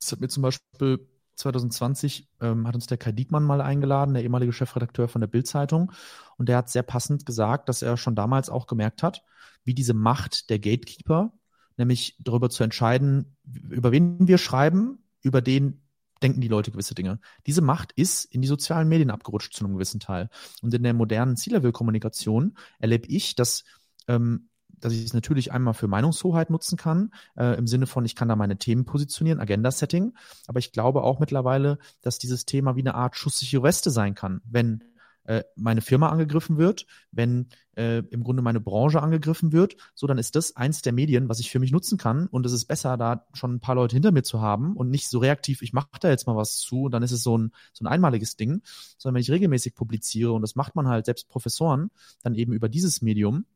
das 0.00 0.12
hat 0.12 0.20
mir 0.20 0.28
zum 0.28 0.42
Beispiel 0.42 1.08
2020 1.36 2.28
ähm, 2.40 2.66
hat 2.66 2.74
uns 2.74 2.86
der 2.86 2.98
Kai 2.98 3.12
Diekmann 3.12 3.44
mal 3.44 3.60
eingeladen, 3.60 4.14
der 4.14 4.22
ehemalige 4.22 4.52
Chefredakteur 4.52 5.08
von 5.08 5.20
der 5.20 5.28
Bild-Zeitung, 5.28 5.92
und 6.38 6.48
der 6.48 6.56
hat 6.56 6.70
sehr 6.70 6.82
passend 6.82 7.26
gesagt, 7.26 7.68
dass 7.68 7.82
er 7.82 7.96
schon 7.96 8.14
damals 8.14 8.48
auch 8.48 8.66
gemerkt 8.66 9.02
hat, 9.02 9.22
wie 9.64 9.74
diese 9.74 9.94
Macht 9.94 10.50
der 10.50 10.58
Gatekeeper, 10.58 11.32
nämlich 11.76 12.16
darüber 12.20 12.50
zu 12.50 12.64
entscheiden, 12.64 13.36
über 13.44 13.92
wen 13.92 14.26
wir 14.26 14.38
schreiben, 14.38 15.04
über 15.22 15.42
den 15.42 15.82
denken 16.22 16.40
die 16.40 16.48
Leute 16.48 16.70
gewisse 16.70 16.94
Dinge. 16.94 17.20
Diese 17.46 17.60
Macht 17.60 17.92
ist 17.92 18.24
in 18.24 18.40
die 18.40 18.48
sozialen 18.48 18.88
Medien 18.88 19.10
abgerutscht 19.10 19.52
zu 19.52 19.64
einem 19.64 19.74
gewissen 19.74 20.00
Teil. 20.00 20.30
Und 20.62 20.72
in 20.72 20.82
der 20.82 20.94
modernen 20.94 21.36
C-Level-Kommunikation 21.36 22.56
erlebe 22.78 23.06
ich, 23.08 23.34
dass 23.34 23.64
ähm, 24.08 24.48
dass 24.80 24.92
ich 24.92 25.04
es 25.04 25.14
natürlich 25.14 25.52
einmal 25.52 25.74
für 25.74 25.88
Meinungshoheit 25.88 26.50
nutzen 26.50 26.76
kann, 26.76 27.12
äh, 27.36 27.56
im 27.56 27.66
Sinne 27.66 27.86
von, 27.86 28.04
ich 28.04 28.14
kann 28.14 28.28
da 28.28 28.36
meine 28.36 28.58
Themen 28.58 28.84
positionieren, 28.84 29.40
Agenda-Setting. 29.40 30.14
Aber 30.46 30.58
ich 30.58 30.72
glaube 30.72 31.02
auch 31.02 31.18
mittlerweile, 31.18 31.78
dass 32.02 32.18
dieses 32.18 32.46
Thema 32.46 32.76
wie 32.76 32.80
eine 32.80 32.94
Art 32.94 33.16
schusssichere 33.16 33.62
Weste 33.62 33.90
sein 33.90 34.14
kann, 34.14 34.40
wenn 34.44 34.82
äh, 35.26 35.42
meine 35.56 35.80
Firma 35.80 36.08
angegriffen 36.08 36.56
wird, 36.56 36.86
wenn 37.10 37.48
äh, 37.76 37.98
im 38.10 38.22
Grunde 38.22 38.42
meine 38.42 38.60
Branche 38.60 39.02
angegriffen 39.02 39.52
wird, 39.52 39.76
so 39.94 40.06
dann 40.06 40.18
ist 40.18 40.36
das 40.36 40.54
eins 40.54 40.82
der 40.82 40.92
Medien, 40.92 41.28
was 41.28 41.40
ich 41.40 41.50
für 41.50 41.58
mich 41.58 41.72
nutzen 41.72 41.98
kann. 41.98 42.28
Und 42.28 42.46
es 42.46 42.52
ist 42.52 42.66
besser, 42.66 42.96
da 42.96 43.26
schon 43.34 43.54
ein 43.54 43.60
paar 43.60 43.74
Leute 43.74 43.96
hinter 43.96 44.12
mir 44.12 44.22
zu 44.22 44.40
haben 44.40 44.76
und 44.76 44.88
nicht 44.88 45.08
so 45.08 45.18
reaktiv, 45.18 45.62
ich 45.62 45.72
mache 45.72 45.88
da 46.00 46.08
jetzt 46.08 46.26
mal 46.26 46.36
was 46.36 46.58
zu 46.58 46.84
und 46.84 46.92
dann 46.92 47.02
ist 47.02 47.12
es 47.12 47.22
so 47.22 47.36
ein, 47.36 47.52
so 47.72 47.84
ein 47.84 47.88
einmaliges 47.88 48.36
Ding, 48.36 48.62
sondern 48.98 49.16
wenn 49.16 49.22
ich 49.22 49.30
regelmäßig 49.30 49.74
publiziere 49.74 50.32
und 50.32 50.42
das 50.42 50.54
macht 50.54 50.76
man 50.76 50.86
halt 50.86 51.06
selbst 51.06 51.28
Professoren, 51.28 51.90
dann 52.22 52.34
eben 52.34 52.52
über 52.52 52.68
dieses 52.68 53.02
Medium, 53.02 53.46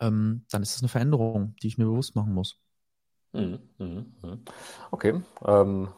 ähm, 0.00 0.44
dann 0.50 0.62
ist 0.62 0.76
es 0.76 0.82
eine 0.82 0.88
Veränderung, 0.88 1.54
die 1.62 1.68
ich 1.68 1.78
mir 1.78 1.86
bewusst 1.86 2.16
machen 2.16 2.34
muss. 2.34 2.60
Mhm, 3.32 3.58
mhm, 3.78 4.14
mhm. 4.22 4.40
Okay. 4.90 5.20
Ähm, 5.44 5.88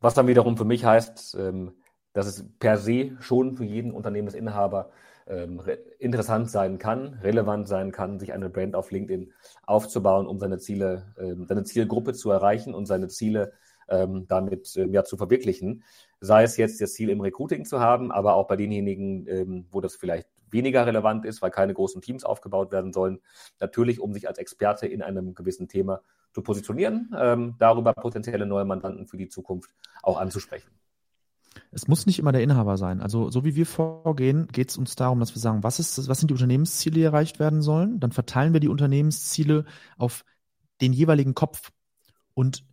was 0.00 0.14
dann 0.14 0.26
wiederum 0.26 0.56
für 0.56 0.64
mich 0.64 0.84
heißt, 0.84 1.36
ähm, 1.38 1.72
dass 2.12 2.26
es 2.26 2.44
per 2.58 2.76
se 2.76 3.16
schon 3.20 3.54
für 3.54 3.64
jeden 3.64 3.92
Unternehmensinhaber 3.92 4.90
ähm, 5.26 5.62
interessant 5.98 6.50
sein 6.50 6.78
kann, 6.78 7.14
relevant 7.22 7.68
sein 7.68 7.92
kann, 7.92 8.18
sich 8.18 8.32
eine 8.32 8.50
Brand 8.50 8.74
auf 8.74 8.90
LinkedIn 8.90 9.32
aufzubauen, 9.64 10.26
um 10.26 10.38
seine 10.38 10.58
Ziele, 10.58 11.14
ähm, 11.18 11.46
seine 11.46 11.64
Zielgruppe 11.64 12.12
zu 12.12 12.30
erreichen 12.30 12.74
und 12.74 12.86
seine 12.86 13.08
Ziele 13.08 13.52
ähm, 13.88 14.26
damit 14.28 14.74
ja 14.74 15.04
zu 15.04 15.16
verwirklichen. 15.16 15.84
Sei 16.20 16.42
es 16.42 16.56
jetzt 16.56 16.80
das 16.80 16.94
Ziel 16.94 17.10
im 17.10 17.20
Recruiting 17.20 17.64
zu 17.64 17.80
haben, 17.80 18.10
aber 18.10 18.34
auch 18.34 18.46
bei 18.46 18.56
denjenigen, 18.56 19.66
wo 19.70 19.80
das 19.80 19.96
vielleicht 19.96 20.28
weniger 20.52 20.86
relevant 20.86 21.24
ist, 21.24 21.42
weil 21.42 21.50
keine 21.50 21.74
großen 21.74 22.02
Teams 22.02 22.24
aufgebaut 22.24 22.72
werden 22.72 22.92
sollen. 22.92 23.20
Natürlich, 23.60 24.00
um 24.00 24.12
sich 24.12 24.28
als 24.28 24.38
Experte 24.38 24.86
in 24.86 25.02
einem 25.02 25.34
gewissen 25.34 25.68
Thema 25.68 26.00
zu 26.32 26.42
positionieren, 26.42 27.14
ähm, 27.18 27.54
darüber 27.58 27.92
potenzielle 27.92 28.46
neue 28.46 28.64
Mandanten 28.64 29.06
für 29.06 29.16
die 29.16 29.28
Zukunft 29.28 29.74
auch 30.02 30.18
anzusprechen. 30.18 30.70
Es 31.70 31.88
muss 31.88 32.06
nicht 32.06 32.18
immer 32.18 32.32
der 32.32 32.42
Inhaber 32.42 32.76
sein. 32.76 33.00
Also 33.00 33.30
so 33.30 33.44
wie 33.44 33.54
wir 33.54 33.66
vorgehen, 33.66 34.48
geht 34.48 34.70
es 34.70 34.78
uns 34.78 34.96
darum, 34.96 35.20
dass 35.20 35.34
wir 35.34 35.40
sagen, 35.40 35.62
was 35.62 35.78
ist 35.78 36.08
was 36.08 36.18
sind 36.18 36.28
die 36.30 36.34
Unternehmensziele, 36.34 36.94
die 36.94 37.02
erreicht 37.02 37.38
werden 37.38 37.62
sollen? 37.62 38.00
Dann 38.00 38.12
verteilen 38.12 38.52
wir 38.52 38.60
die 38.60 38.68
Unternehmensziele 38.68 39.64
auf 39.98 40.24
den 40.80 40.92
jeweiligen 40.92 41.34
Kopf. 41.34 41.70
Und 42.34 42.64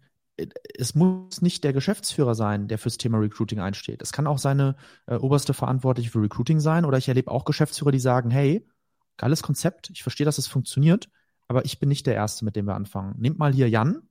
es 0.77 0.95
muss 0.95 1.41
nicht 1.41 1.63
der 1.63 1.73
Geschäftsführer 1.73 2.35
sein, 2.35 2.67
der 2.67 2.77
fürs 2.77 2.97
Thema 2.97 3.17
Recruiting 3.17 3.59
einsteht. 3.59 4.01
Es 4.01 4.11
kann 4.11 4.27
auch 4.27 4.37
seine 4.37 4.75
äh, 5.07 5.15
oberste 5.15 5.53
Verantwortliche 5.53 6.09
für 6.09 6.21
Recruiting 6.21 6.59
sein. 6.59 6.85
Oder 6.85 6.97
ich 6.97 7.07
erlebe 7.07 7.31
auch 7.31 7.45
Geschäftsführer, 7.45 7.91
die 7.91 7.99
sagen, 7.99 8.29
hey, 8.31 8.67
geiles 9.17 9.43
Konzept, 9.43 9.89
ich 9.89 10.03
verstehe, 10.03 10.25
dass 10.25 10.37
es 10.37 10.47
funktioniert, 10.47 11.09
aber 11.47 11.65
ich 11.65 11.79
bin 11.79 11.89
nicht 11.89 12.07
der 12.07 12.15
Erste, 12.15 12.45
mit 12.45 12.55
dem 12.55 12.65
wir 12.65 12.75
anfangen. 12.75 13.15
Nehmt 13.17 13.39
mal 13.39 13.53
hier 13.53 13.69
Jan. 13.69 14.03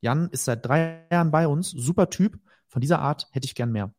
Jan 0.00 0.28
ist 0.30 0.44
seit 0.44 0.64
drei 0.64 1.06
Jahren 1.10 1.30
bei 1.30 1.46
uns, 1.46 1.70
super 1.70 2.10
Typ. 2.10 2.38
Von 2.68 2.80
dieser 2.80 3.00
Art 3.00 3.28
hätte 3.32 3.46
ich 3.46 3.54
gern 3.54 3.72
mehr. 3.72 3.92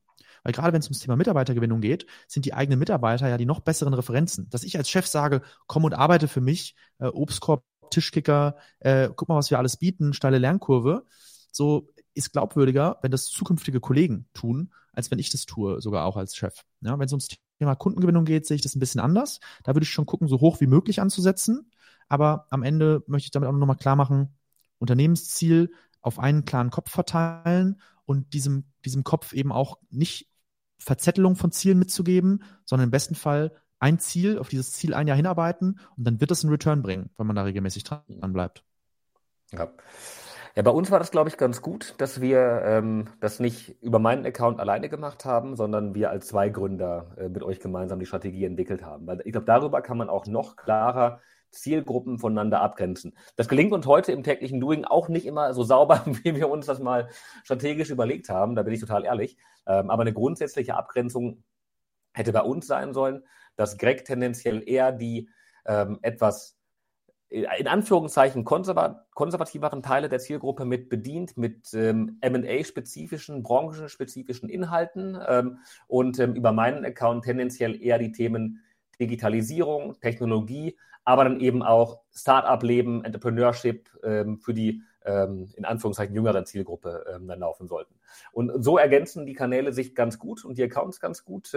Weil 0.44 0.54
gerade 0.54 0.74
wenn 0.74 0.80
es 0.80 0.88
ums 0.88 1.00
Thema 1.00 1.16
Mitarbeitergewinnung 1.18 1.82
geht, 1.82 2.06
sind 2.28 2.46
die 2.46 2.54
eigenen 2.54 2.80
Mitarbeiter 2.80 3.28
ja 3.28 3.38
die 3.38 3.46
noch 3.46 3.60
besseren 3.60 3.94
Referenzen. 3.94 4.50
Dass 4.50 4.64
ich 4.64 4.78
als 4.78 4.90
Chef 4.90 5.08
sage, 5.08 5.42
komm 5.68 5.84
und 5.84 5.94
arbeite 5.94 6.28
für 6.28 6.42
mich, 6.42 6.76
äh, 7.00 7.08
Obstkorb, 7.08 7.64
Tischkicker, 7.90 8.56
äh, 8.80 9.10
guck 9.16 9.30
mal, 9.30 9.36
was 9.36 9.50
wir 9.50 9.58
alles 9.58 9.78
bieten, 9.78 10.14
steile 10.14 10.38
Lernkurve, 10.38 11.06
so, 11.52 11.90
ist 12.14 12.32
glaubwürdiger, 12.32 13.00
wenn 13.02 13.12
das 13.12 13.26
zukünftige 13.26 13.80
Kollegen 13.80 14.28
tun, 14.34 14.74
als 14.94 15.12
wenn 15.12 15.20
ich 15.20 15.30
das 15.30 15.46
tue, 15.46 15.82
sogar 15.82 16.06
auch 16.06 16.18
als 16.18 16.36
Chef. 16.36 16.64
Ja, 16.82 16.98
wenn 17.00 17.06
es 17.06 17.14
ums 17.14 17.30
Thema 17.60 17.76
Kundengewinnung 17.76 18.26
geht, 18.26 18.46
sehe 18.46 18.56
ich 18.56 18.62
das 18.62 18.76
ein 18.76 18.80
bisschen 18.80 19.02
anders. 19.02 19.40
Da 19.64 19.76
würde 19.76 19.84
ich 19.84 19.90
schon 19.90 20.06
gucken, 20.06 20.28
so 20.28 20.40
hoch 20.40 20.60
wie 20.62 20.68
möglich 20.68 21.02
anzusetzen. 21.02 21.72
Aber 22.08 22.48
am 22.50 22.64
Ende 22.64 23.04
möchte 23.08 23.28
ich 23.28 23.32
damit 23.32 23.48
auch 23.48 23.54
nochmal 23.54 23.78
klar 23.78 23.96
machen, 23.96 24.36
Unternehmensziel 24.80 25.72
auf 26.02 26.20
einen 26.20 26.46
klaren 26.46 26.70
Kopf 26.70 26.92
verteilen 26.92 27.82
und 28.06 28.34
diesem, 28.34 28.66
diesem 28.86 29.04
Kopf 29.04 29.34
eben 29.34 29.52
auch 29.52 29.78
nicht 29.90 30.30
Verzettelung 30.80 31.36
von 31.36 31.52
Zielen 31.52 31.78
mitzugeben, 31.78 32.44
sondern 32.66 32.88
im 32.88 32.92
besten 32.92 33.16
Fall 33.16 33.54
ein 33.80 34.00
Ziel, 34.00 34.40
auf 34.40 34.50
dieses 34.50 34.72
Ziel 34.72 34.94
ein 34.94 35.08
Jahr 35.08 35.18
hinarbeiten 35.18 35.80
und 35.98 36.04
dann 36.06 36.20
wird 36.22 36.32
es 36.32 36.44
einen 36.44 36.52
Return 36.52 36.82
bringen, 36.82 37.10
wenn 37.18 37.28
man 37.28 37.36
da 37.36 37.44
regelmäßig 37.44 37.84
dran 37.84 38.34
bleibt. 38.34 38.64
Ja. 39.52 39.72
Ja, 40.60 40.64
bei 40.64 40.72
uns 40.72 40.92
war 40.92 41.00
das, 41.00 41.12
glaube 41.12 41.30
ich, 41.30 41.38
ganz 41.38 41.62
gut, 41.62 41.96
dass 42.00 42.20
wir 42.20 42.64
ähm, 42.66 43.08
das 43.22 43.40
nicht 43.40 43.82
über 43.82 43.98
meinen 43.98 44.26
Account 44.26 44.60
alleine 44.60 44.90
gemacht 44.90 45.24
haben, 45.24 45.56
sondern 45.56 45.96
wir 45.96 46.10
als 46.10 46.28
zwei 46.28 46.50
Gründer 46.50 47.16
äh, 47.18 47.30
mit 47.30 47.44
euch 47.44 47.62
gemeinsam 47.62 47.98
die 47.98 48.06
Strategie 48.06 48.44
entwickelt 48.44 48.84
haben. 48.84 49.08
Weil 49.08 49.22
ich 49.24 49.32
glaube, 49.32 49.46
darüber 49.46 49.82
kann 49.82 49.98
man 49.98 50.10
auch 50.10 50.26
noch 50.28 50.58
klarer 50.58 51.22
Zielgruppen 51.50 52.20
voneinander 52.20 52.60
abgrenzen. 52.60 53.16
Das 53.38 53.48
gelingt 53.48 53.72
uns 53.72 53.86
heute 53.88 54.12
im 54.12 54.22
täglichen 54.22 54.60
Doing 54.60 54.84
auch 54.84 55.08
nicht 55.08 55.26
immer 55.26 55.54
so 55.54 55.64
sauber, 55.64 56.04
wie 56.24 56.36
wir 56.36 56.50
uns 56.50 56.66
das 56.66 56.80
mal 56.80 57.08
strategisch 57.46 57.90
überlegt 57.90 58.28
haben. 58.28 58.56
Da 58.56 58.64
bin 58.64 58.74
ich 58.74 58.82
total 58.82 59.06
ehrlich. 59.06 59.38
Ähm, 59.66 59.90
aber 59.90 60.02
eine 60.02 60.12
grundsätzliche 60.12 60.76
Abgrenzung 60.76 61.42
hätte 62.12 62.34
bei 62.34 62.42
uns 62.42 62.68
sein 62.68 62.94
sollen, 62.94 63.24
dass 63.56 63.78
Greg 63.78 64.04
tendenziell 64.04 64.62
eher 64.68 64.92
die 64.92 65.30
ähm, 65.66 66.00
etwas 66.02 66.59
in 67.30 67.68
Anführungszeichen 67.68 68.44
konservativeren 68.44 69.84
Teile 69.84 70.10
der 70.10 70.20
Zielgruppe 70.20 70.66
mit 70.66 70.90
bedient, 70.90 71.38
mit 71.38 71.74
ähm, 71.76 72.20
MA-spezifischen, 72.22 73.44
branchenspezifischen 73.44 74.50
Inhalten 74.50 75.18
ähm, 75.28 75.60
und 75.88 76.18
ähm, 76.20 76.34
über 76.34 76.52
meinen 76.52 76.84
Account 76.86 77.26
tendenziell 77.26 77.80
eher 77.80 78.00
die 78.00 78.12
Themen 78.12 78.64
Digitalisierung, 79.00 80.00
Technologie, 80.02 80.76
aber 81.06 81.24
dann 81.24 81.40
eben 81.40 81.62
auch 81.62 82.02
Start-up-Leben, 82.12 83.06
Entrepreneurship 83.06 83.90
ähm, 84.04 84.40
für 84.40 84.56
die 84.56 84.82
ähm, 85.06 85.50
in 85.56 85.66
Anführungszeichen 85.66 86.16
jüngeren 86.16 86.46
Zielgruppe 86.46 87.06
ähm, 87.14 87.28
dann 87.28 87.40
laufen 87.40 87.68
sollten. 87.68 87.94
Und 88.32 88.64
so 88.64 88.78
ergänzen 88.78 89.26
die 89.26 89.34
Kanäle 89.34 89.72
sich 89.72 89.96
ganz 89.96 90.20
gut 90.20 90.44
und 90.44 90.58
die 90.58 90.64
Accounts 90.64 91.00
ganz 91.00 91.24
gut. 91.24 91.54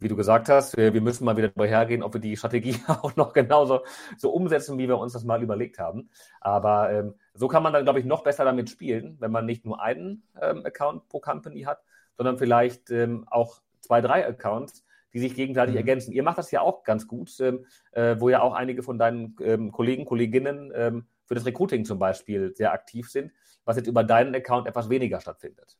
Wie 0.00 0.08
du 0.08 0.16
gesagt 0.16 0.48
hast, 0.48 0.76
wir, 0.76 0.92
wir, 0.92 1.00
müssen 1.00 1.24
mal 1.24 1.36
wieder 1.36 1.48
darüber 1.48 1.66
hergehen, 1.66 2.02
ob 2.02 2.14
wir 2.14 2.20
die 2.20 2.36
Strategie 2.36 2.76
auch 2.88 3.16
noch 3.16 3.32
genauso 3.32 3.80
so 4.18 4.30
umsetzen, 4.30 4.76
wie 4.78 4.88
wir 4.88 4.98
uns 4.98 5.12
das 5.12 5.24
mal 5.24 5.42
überlegt 5.42 5.78
haben. 5.78 6.10
Aber 6.40 6.92
ähm, 6.92 7.14
so 7.32 7.48
kann 7.48 7.62
man 7.62 7.72
dann, 7.72 7.84
glaube 7.84 8.00
ich, 8.00 8.04
noch 8.04 8.24
besser 8.24 8.44
damit 8.44 8.70
spielen, 8.70 9.16
wenn 9.20 9.30
man 9.30 9.46
nicht 9.46 9.64
nur 9.64 9.80
einen 9.80 10.24
ähm, 10.40 10.64
Account 10.66 11.08
pro 11.08 11.20
Company 11.20 11.62
hat, 11.62 11.82
sondern 12.16 12.38
vielleicht 12.38 12.90
ähm, 12.90 13.26
auch 13.30 13.60
zwei, 13.80 14.00
drei 14.00 14.26
Accounts, 14.26 14.84
die 15.12 15.20
sich 15.20 15.34
gegenseitig 15.34 15.74
mhm. 15.74 15.78
ergänzen. 15.78 16.12
Ihr 16.12 16.22
macht 16.22 16.38
das 16.38 16.50
ja 16.50 16.60
auch 16.60 16.82
ganz 16.82 17.06
gut, 17.06 17.30
ähm, 17.40 17.64
äh, 17.92 18.16
wo 18.18 18.28
ja 18.28 18.42
auch 18.42 18.52
einige 18.52 18.82
von 18.82 18.98
deinen 18.98 19.36
ähm, 19.40 19.70
Kollegen, 19.70 20.04
Kolleginnen 20.04 20.72
ähm, 20.74 21.06
für 21.24 21.34
das 21.34 21.46
Recruiting 21.46 21.84
zum 21.84 21.98
Beispiel 21.98 22.54
sehr 22.54 22.72
aktiv 22.72 23.08
sind, 23.08 23.32
was 23.64 23.76
jetzt 23.76 23.86
über 23.86 24.04
deinen 24.04 24.34
Account 24.34 24.66
etwas 24.66 24.90
weniger 24.90 25.20
stattfindet. 25.20 25.78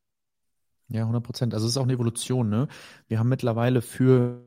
Ja, 0.89 1.01
100 1.01 1.23
Prozent. 1.23 1.55
Also 1.55 1.67
es 1.67 1.73
ist 1.73 1.77
auch 1.79 1.85
eine 1.85 1.95
Evolution. 1.95 2.51
Ne? 2.51 2.69
Wir 3.09 3.19
haben 3.19 3.31
mittlerweile 3.31 3.81
für 3.81 4.47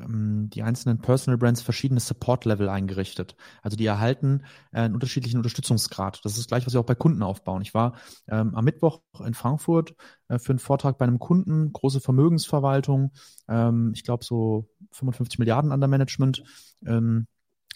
ähm, 0.00 0.50
die 0.50 0.64
einzelnen 0.64 0.98
Personal 0.98 1.38
Brands 1.38 1.62
verschiedene 1.62 2.00
Support-Level 2.00 2.68
eingerichtet. 2.68 3.36
Also 3.62 3.76
die 3.76 3.86
erhalten 3.86 4.42
äh, 4.72 4.80
einen 4.80 4.94
unterschiedlichen 4.94 5.36
Unterstützungsgrad. 5.36 6.20
Das 6.24 6.38
ist 6.38 6.48
gleich, 6.48 6.66
was 6.66 6.72
wir 6.72 6.80
auch 6.80 6.86
bei 6.86 6.96
Kunden 6.96 7.22
aufbauen. 7.22 7.62
Ich 7.62 7.72
war 7.72 7.94
ähm, 8.26 8.56
am 8.56 8.64
Mittwoch 8.64 9.00
in 9.24 9.34
Frankfurt 9.34 9.94
äh, 10.28 10.40
für 10.40 10.50
einen 10.50 10.58
Vortrag 10.58 10.98
bei 10.98 11.06
einem 11.06 11.20
Kunden, 11.20 11.72
große 11.72 12.00
Vermögensverwaltung, 12.00 13.12
ähm, 13.48 13.92
ich 13.94 14.02
glaube 14.02 14.24
so 14.24 14.68
55 14.90 15.38
Milliarden 15.38 15.70
under 15.70 15.86
Management. 15.86 16.42
Ähm, 16.84 17.28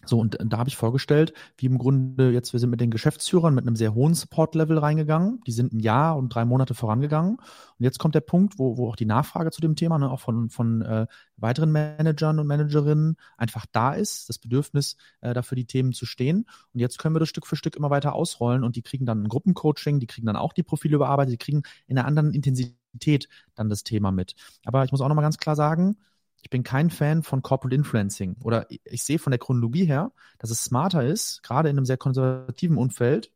so, 0.06 0.18
und 0.18 0.38
da 0.40 0.58
habe 0.58 0.68
ich 0.68 0.76
vorgestellt, 0.76 1.34
wie 1.56 1.66
im 1.66 1.78
Grunde 1.78 2.30
jetzt, 2.30 2.52
wir 2.52 2.60
sind 2.60 2.70
mit 2.70 2.80
den 2.80 2.90
Geschäftsführern 2.90 3.54
mit 3.54 3.66
einem 3.66 3.76
sehr 3.76 3.94
hohen 3.94 4.14
Support-Level 4.14 4.78
reingegangen. 4.78 5.40
Die 5.46 5.52
sind 5.52 5.72
ein 5.72 5.80
Jahr 5.80 6.16
und 6.16 6.30
drei 6.34 6.44
Monate 6.44 6.74
vorangegangen. 6.74 7.36
Und 7.36 7.84
jetzt 7.84 7.98
kommt 7.98 8.14
der 8.14 8.20
Punkt, 8.20 8.58
wo, 8.58 8.78
wo 8.78 8.88
auch 8.88 8.96
die 8.96 9.04
Nachfrage 9.04 9.50
zu 9.50 9.60
dem 9.60 9.76
Thema, 9.76 9.98
ne, 9.98 10.10
auch 10.10 10.20
von, 10.20 10.48
von 10.48 10.82
äh, 10.82 11.06
weiteren 11.36 11.70
Managern 11.70 12.38
und 12.38 12.46
Managerinnen 12.46 13.16
einfach 13.36 13.66
da 13.70 13.92
ist, 13.92 14.28
das 14.28 14.38
Bedürfnis, 14.38 14.96
äh, 15.20 15.34
dafür 15.34 15.56
die 15.56 15.66
Themen 15.66 15.92
zu 15.92 16.06
stehen. 16.06 16.46
Und 16.72 16.80
jetzt 16.80 16.98
können 16.98 17.14
wir 17.14 17.20
das 17.20 17.28
Stück 17.28 17.46
für 17.46 17.56
Stück 17.56 17.76
immer 17.76 17.90
weiter 17.90 18.14
ausrollen 18.14 18.64
und 18.64 18.76
die 18.76 18.82
kriegen 18.82 19.06
dann 19.06 19.22
ein 19.22 19.28
Gruppencoaching, 19.28 20.00
die 20.00 20.06
kriegen 20.06 20.26
dann 20.26 20.36
auch 20.36 20.52
die 20.52 20.62
Profile 20.62 20.96
überarbeitet, 20.96 21.34
die 21.34 21.38
kriegen 21.38 21.62
in 21.86 21.98
einer 21.98 22.06
anderen 22.06 22.32
Intensität 22.32 23.28
dann 23.54 23.68
das 23.68 23.84
Thema 23.84 24.12
mit. 24.12 24.34
Aber 24.64 24.84
ich 24.84 24.92
muss 24.92 25.00
auch 25.00 25.08
nochmal 25.08 25.24
ganz 25.24 25.38
klar 25.38 25.56
sagen, 25.56 25.96
ich 26.42 26.50
bin 26.50 26.62
kein 26.62 26.90
Fan 26.90 27.22
von 27.22 27.42
Corporate 27.42 27.74
Influencing. 27.74 28.36
Oder 28.42 28.66
ich 28.68 29.02
sehe 29.02 29.18
von 29.18 29.30
der 29.30 29.38
Chronologie 29.38 29.84
her, 29.84 30.12
dass 30.38 30.50
es 30.50 30.64
smarter 30.64 31.04
ist, 31.04 31.42
gerade 31.42 31.68
in 31.68 31.76
einem 31.76 31.86
sehr 31.86 31.96
konservativen 31.96 32.76
Umfeld, 32.76 33.30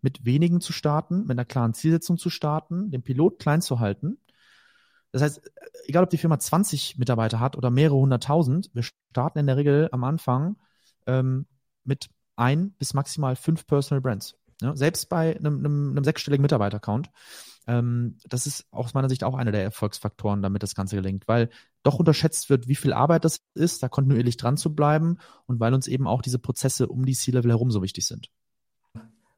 mit 0.00 0.24
wenigen 0.24 0.60
zu 0.60 0.72
starten, 0.72 1.22
mit 1.22 1.32
einer 1.32 1.44
klaren 1.44 1.74
Zielsetzung 1.74 2.18
zu 2.18 2.30
starten, 2.30 2.90
den 2.90 3.02
Pilot 3.02 3.38
klein 3.38 3.62
zu 3.62 3.80
halten. 3.80 4.18
Das 5.10 5.22
heißt, 5.22 5.50
egal 5.86 6.04
ob 6.04 6.10
die 6.10 6.18
Firma 6.18 6.38
20 6.38 6.98
Mitarbeiter 6.98 7.40
hat 7.40 7.56
oder 7.56 7.70
mehrere 7.70 7.96
hunderttausend, 7.96 8.70
wir 8.74 8.84
starten 9.10 9.38
in 9.38 9.46
der 9.46 9.56
Regel 9.56 9.88
am 9.90 10.04
Anfang 10.04 10.56
ähm, 11.06 11.46
mit 11.84 12.10
ein 12.36 12.72
bis 12.72 12.94
maximal 12.94 13.34
fünf 13.34 13.66
Personal 13.66 14.00
Brands. 14.00 14.36
Ja, 14.60 14.76
selbst 14.76 15.08
bei 15.08 15.36
einem, 15.36 15.58
einem, 15.58 15.90
einem 15.92 16.04
sechsstelligen 16.04 16.42
Mitarbeiter-Count. 16.42 17.10
Ähm, 17.66 18.18
das 18.28 18.46
ist 18.46 18.66
aus 18.70 18.92
meiner 18.94 19.08
Sicht 19.08 19.24
auch 19.24 19.34
einer 19.34 19.52
der 19.52 19.62
Erfolgsfaktoren, 19.62 20.42
damit 20.42 20.62
das 20.62 20.74
Ganze 20.74 20.96
gelingt, 20.96 21.28
weil 21.28 21.48
doch 21.88 21.98
unterschätzt 21.98 22.50
wird, 22.50 22.68
wie 22.68 22.74
viel 22.74 22.92
Arbeit 22.92 23.24
das 23.24 23.40
ist, 23.54 23.82
da 23.82 23.88
kontinuierlich 23.88 24.36
dran 24.36 24.56
zu 24.56 24.74
bleiben 24.74 25.18
und 25.46 25.58
weil 25.58 25.74
uns 25.74 25.86
eben 25.86 26.06
auch 26.06 26.22
diese 26.22 26.38
Prozesse 26.38 26.86
um 26.86 27.06
die 27.06 27.14
C-Level 27.14 27.50
herum 27.50 27.70
so 27.70 27.82
wichtig 27.82 28.06
sind. 28.06 28.30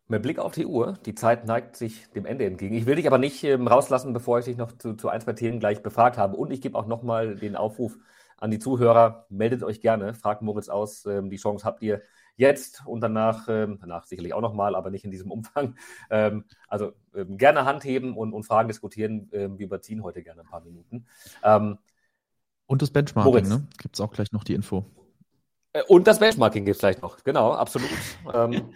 Mit 0.08 0.22
Blick 0.22 0.40
auf 0.40 0.52
die 0.52 0.66
Uhr, 0.66 0.98
die 1.06 1.14
Zeit 1.14 1.46
neigt 1.46 1.76
sich 1.76 2.10
dem 2.10 2.26
Ende 2.26 2.44
entgegen. 2.44 2.74
Ich 2.74 2.84
will 2.84 2.96
dich 2.96 3.06
aber 3.06 3.18
nicht 3.18 3.44
ähm, 3.44 3.68
rauslassen, 3.68 4.12
bevor 4.12 4.40
ich 4.40 4.46
dich 4.46 4.56
noch 4.56 4.72
zu, 4.72 4.94
zu 4.94 5.08
ein, 5.08 5.20
zwei 5.20 5.34
Themen 5.34 5.60
gleich 5.60 5.82
befragt 5.84 6.18
habe. 6.18 6.36
Und 6.36 6.50
ich 6.50 6.60
gebe 6.60 6.76
auch 6.76 6.86
nochmal 6.86 7.36
den 7.36 7.54
Aufruf 7.54 7.96
an 8.36 8.50
die 8.50 8.58
Zuhörer, 8.58 9.26
meldet 9.28 9.62
euch 9.62 9.80
gerne, 9.80 10.14
fragt 10.14 10.42
Moritz 10.42 10.68
aus, 10.68 11.06
ähm, 11.06 11.30
die 11.30 11.36
Chance 11.36 11.64
habt 11.64 11.82
ihr, 11.82 12.02
jetzt 12.40 12.82
und 12.86 13.02
danach, 13.02 13.46
ähm, 13.48 13.78
danach 13.80 14.06
sicherlich 14.06 14.34
auch 14.34 14.40
nochmal, 14.40 14.74
aber 14.74 14.90
nicht 14.90 15.04
in 15.04 15.10
diesem 15.12 15.30
Umfang. 15.30 15.76
Ähm, 16.10 16.44
also 16.66 16.92
ähm, 17.14 17.36
gerne 17.38 17.64
Hand 17.64 17.84
heben 17.84 18.16
und, 18.16 18.32
und 18.32 18.42
Fragen 18.42 18.66
diskutieren. 18.66 19.28
Ähm, 19.32 19.58
wir 19.58 19.66
überziehen 19.66 20.02
heute 20.02 20.22
gerne 20.22 20.40
ein 20.40 20.48
paar 20.48 20.62
Minuten. 20.62 21.06
Und 22.70 22.82
das 22.82 22.92
Benchmarking, 22.92 23.48
ne? 23.48 23.66
Gibt 23.78 23.96
es 23.96 24.00
auch 24.00 24.12
gleich 24.12 24.30
noch 24.30 24.44
die 24.44 24.54
Info. 24.54 24.84
Äh, 25.72 25.82
und 25.88 26.06
das 26.06 26.20
Benchmarking 26.20 26.64
gibt 26.64 26.76
es 26.76 26.78
gleich 26.78 27.02
noch, 27.02 27.24
genau, 27.24 27.50
absolut. 27.52 27.90
Ähm, 28.32 28.72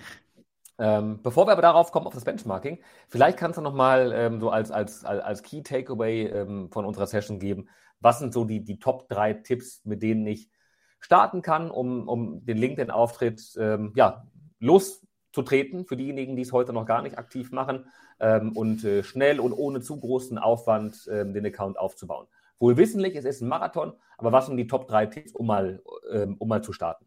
ähm, 0.81 1.21
bevor 1.23 1.47
wir 1.47 1.53
aber 1.53 1.63
darauf 1.63 1.93
kommen, 1.93 2.09
auf 2.09 2.13
das 2.13 2.25
Benchmarking, 2.25 2.81
vielleicht 3.07 3.39
kannst 3.39 3.57
du 3.57 3.63
nochmal 3.63 4.13
ähm, 4.13 4.41
so 4.41 4.51
als, 4.51 4.73
als, 4.73 5.05
als 5.05 5.45
Key 5.45 5.63
Takeaway 5.63 6.27
ähm, 6.27 6.73
von 6.73 6.85
unserer 6.85 7.07
Session 7.07 7.39
geben, 7.39 7.69
was 8.01 8.19
sind 8.19 8.35
so 8.35 8.45
die, 8.45 8.65
die 8.65 8.81
Top 8.81 9.09
3 9.11 9.35
Tipps, 9.35 9.85
mit 9.85 10.03
denen 10.03 10.27
ich 10.27 10.51
starten 10.99 11.41
kann, 11.41 11.71
um, 11.71 12.09
um 12.09 12.45
den 12.45 12.59
LinkedIn-Auftritt 12.59 13.57
ähm, 13.61 13.93
ja, 13.95 14.27
loszutreten 14.59 15.87
für 15.87 15.97
diejenigen, 15.97 16.35
die 16.35 16.43
es 16.43 16.53
heute 16.53 16.73
noch 16.73 16.87
gar 16.87 17.03
nicht 17.03 17.17
aktiv 17.17 17.53
machen 17.53 17.87
ähm, 18.19 18.57
und 18.57 18.83
äh, 18.83 19.05
schnell 19.05 19.39
und 19.39 19.53
ohne 19.53 19.83
zu 19.83 20.01
großen 20.01 20.37
Aufwand 20.37 21.09
ähm, 21.13 21.33
den 21.33 21.47
Account 21.47 21.79
aufzubauen. 21.79 22.27
Wohl 22.59 22.77
wissentlich, 22.77 23.17
es 23.17 23.25
ist 23.25 23.43
ein 23.43 23.49
Marathon, 23.49 23.93
aber 24.17 24.33
was 24.33 24.47
sind 24.47 24.57
die 24.57 24.67
Top 24.67 24.89
3 24.89 25.07
Tipps, 25.07 25.33
um 25.33 25.47
mal, 25.47 25.83
ähm, 26.11 26.37
um 26.39 26.49
mal 26.49 26.63
zu 26.63 26.73
starten? 26.73 27.07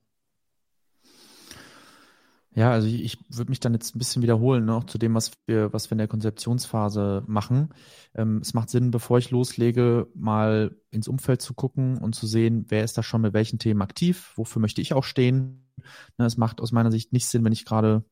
Ja, 2.58 2.72
also 2.72 2.88
ich, 2.88 3.04
ich 3.04 3.20
würde 3.30 3.52
mich 3.52 3.60
dann 3.60 3.74
jetzt 3.74 3.96
ein 3.96 4.00
bisschen 4.00 4.24
wiederholen, 4.24 4.66
ne, 4.66 4.74
auch 4.74 4.86
zu 4.86 4.98
dem, 4.98 5.14
was 5.14 5.32
wir, 5.46 5.72
was 5.74 5.90
wir 5.90 5.92
in 5.92 6.00
der 6.00 6.08
Konzeptionsphase 6.08 7.24
machen. 7.28 7.70
Ähm, 8.16 8.40
es 8.42 8.56
macht 8.56 8.72
Sinn, 8.72 8.90
bevor 8.90 9.20
ich 9.20 9.30
loslege, 9.30 10.08
mal 10.16 10.76
ins 10.90 11.08
Umfeld 11.08 11.40
zu 11.44 11.54
gucken 11.54 12.00
und 12.00 12.16
zu 12.16 12.26
sehen, 12.26 12.66
wer 12.70 12.84
ist 12.84 12.98
da 12.98 13.04
schon 13.04 13.22
mit 13.22 13.34
welchen 13.34 13.60
Themen 13.60 13.84
aktiv, 13.84 14.34
wofür 14.38 14.60
möchte 14.60 14.82
ich 14.82 14.96
auch 14.96 15.04
stehen. 15.04 15.70
Ne, 16.18 16.26
es 16.26 16.38
macht 16.38 16.60
aus 16.60 16.72
meiner 16.72 16.90
Sicht 16.90 17.14
nicht 17.14 17.28
Sinn, 17.28 17.46
wenn 17.46 17.54
ich 17.54 17.64
gerade 17.64 18.04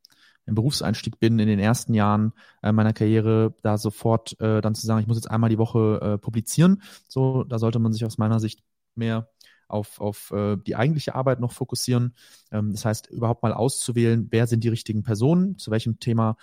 im 0.45 0.55
Berufseinstieg 0.55 1.19
bin, 1.19 1.39
in 1.39 1.47
den 1.47 1.59
ersten 1.59 1.93
Jahren 1.93 2.33
äh, 2.61 2.71
meiner 2.71 2.93
Karriere, 2.93 3.55
da 3.61 3.77
sofort 3.77 4.39
äh, 4.39 4.61
dann 4.61 4.75
zu 4.75 4.85
sagen, 4.85 5.01
ich 5.01 5.07
muss 5.07 5.17
jetzt 5.17 5.29
einmal 5.29 5.49
die 5.49 5.57
Woche 5.57 5.99
äh, 6.01 6.17
publizieren. 6.17 6.81
So, 7.07 7.43
da 7.43 7.59
sollte 7.59 7.79
man 7.79 7.93
sich 7.93 8.05
aus 8.05 8.17
meiner 8.17 8.39
Sicht 8.39 8.63
mehr 8.95 9.29
auf, 9.67 9.99
auf 9.99 10.31
äh, 10.31 10.57
die 10.57 10.75
eigentliche 10.75 11.15
Arbeit 11.15 11.39
noch 11.39 11.51
fokussieren. 11.51 12.15
Ähm, 12.51 12.71
das 12.71 12.85
heißt, 12.85 13.07
überhaupt 13.07 13.43
mal 13.43 13.53
auszuwählen, 13.53 14.27
wer 14.29 14.47
sind 14.47 14.63
die 14.63 14.69
richtigen 14.69 15.03
Personen, 15.03 15.57
zu 15.57 15.71
welchem 15.71 15.99
Thema 15.99 16.37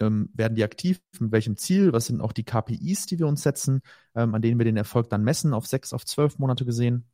ähm, 0.00 0.28
werden 0.34 0.54
die 0.54 0.64
aktiv, 0.64 1.00
mit 1.18 1.32
welchem 1.32 1.56
Ziel, 1.56 1.92
was 1.92 2.06
sind 2.06 2.20
auch 2.20 2.32
die 2.32 2.44
KPIs, 2.44 3.06
die 3.06 3.18
wir 3.18 3.26
uns 3.26 3.42
setzen, 3.42 3.80
ähm, 4.14 4.34
an 4.34 4.42
denen 4.42 4.58
wir 4.58 4.64
den 4.64 4.76
Erfolg 4.76 5.08
dann 5.08 5.22
messen, 5.24 5.54
auf 5.54 5.66
sechs, 5.66 5.92
auf 5.92 6.04
zwölf 6.04 6.38
Monate 6.38 6.64
gesehen. 6.64 7.06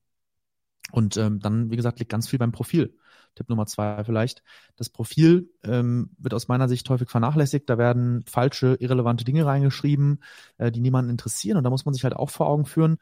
Und 0.90 1.16
ähm, 1.16 1.38
dann, 1.40 1.70
wie 1.70 1.76
gesagt, 1.76 2.00
liegt 2.00 2.10
ganz 2.10 2.28
viel 2.28 2.38
beim 2.38 2.52
Profil. 2.52 2.96
Tipp 3.34 3.48
Nummer 3.48 3.66
zwei 3.66 4.04
vielleicht. 4.04 4.42
Das 4.76 4.90
Profil 4.90 5.50
ähm, 5.62 6.10
wird 6.18 6.34
aus 6.34 6.48
meiner 6.48 6.68
Sicht 6.68 6.88
häufig 6.90 7.08
vernachlässigt. 7.08 7.68
Da 7.68 7.78
werden 7.78 8.24
falsche, 8.26 8.76
irrelevante 8.80 9.24
Dinge 9.24 9.46
reingeschrieben, 9.46 10.22
äh, 10.58 10.70
die 10.70 10.80
niemanden 10.80 11.10
interessieren. 11.10 11.56
Und 11.56 11.64
da 11.64 11.70
muss 11.70 11.84
man 11.84 11.94
sich 11.94 12.04
halt 12.04 12.14
auch 12.14 12.30
vor 12.30 12.48
Augen 12.48 12.66
führen. 12.66 12.98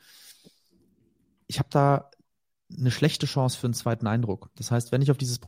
Ich 1.47 1.59
habe 1.59 1.69
da 1.71 2.11
eine 2.79 2.91
schlechte 2.91 3.27
Chance 3.27 3.59
für 3.59 3.67
einen 3.67 3.75
zweiten 3.75 4.07
Eindruck. 4.07 4.51
Das 4.55 4.71
heißt, 4.71 4.93
wenn 4.93 5.03
ich 5.03 5.11
auf 5.11 5.19
dieses 5.19 5.41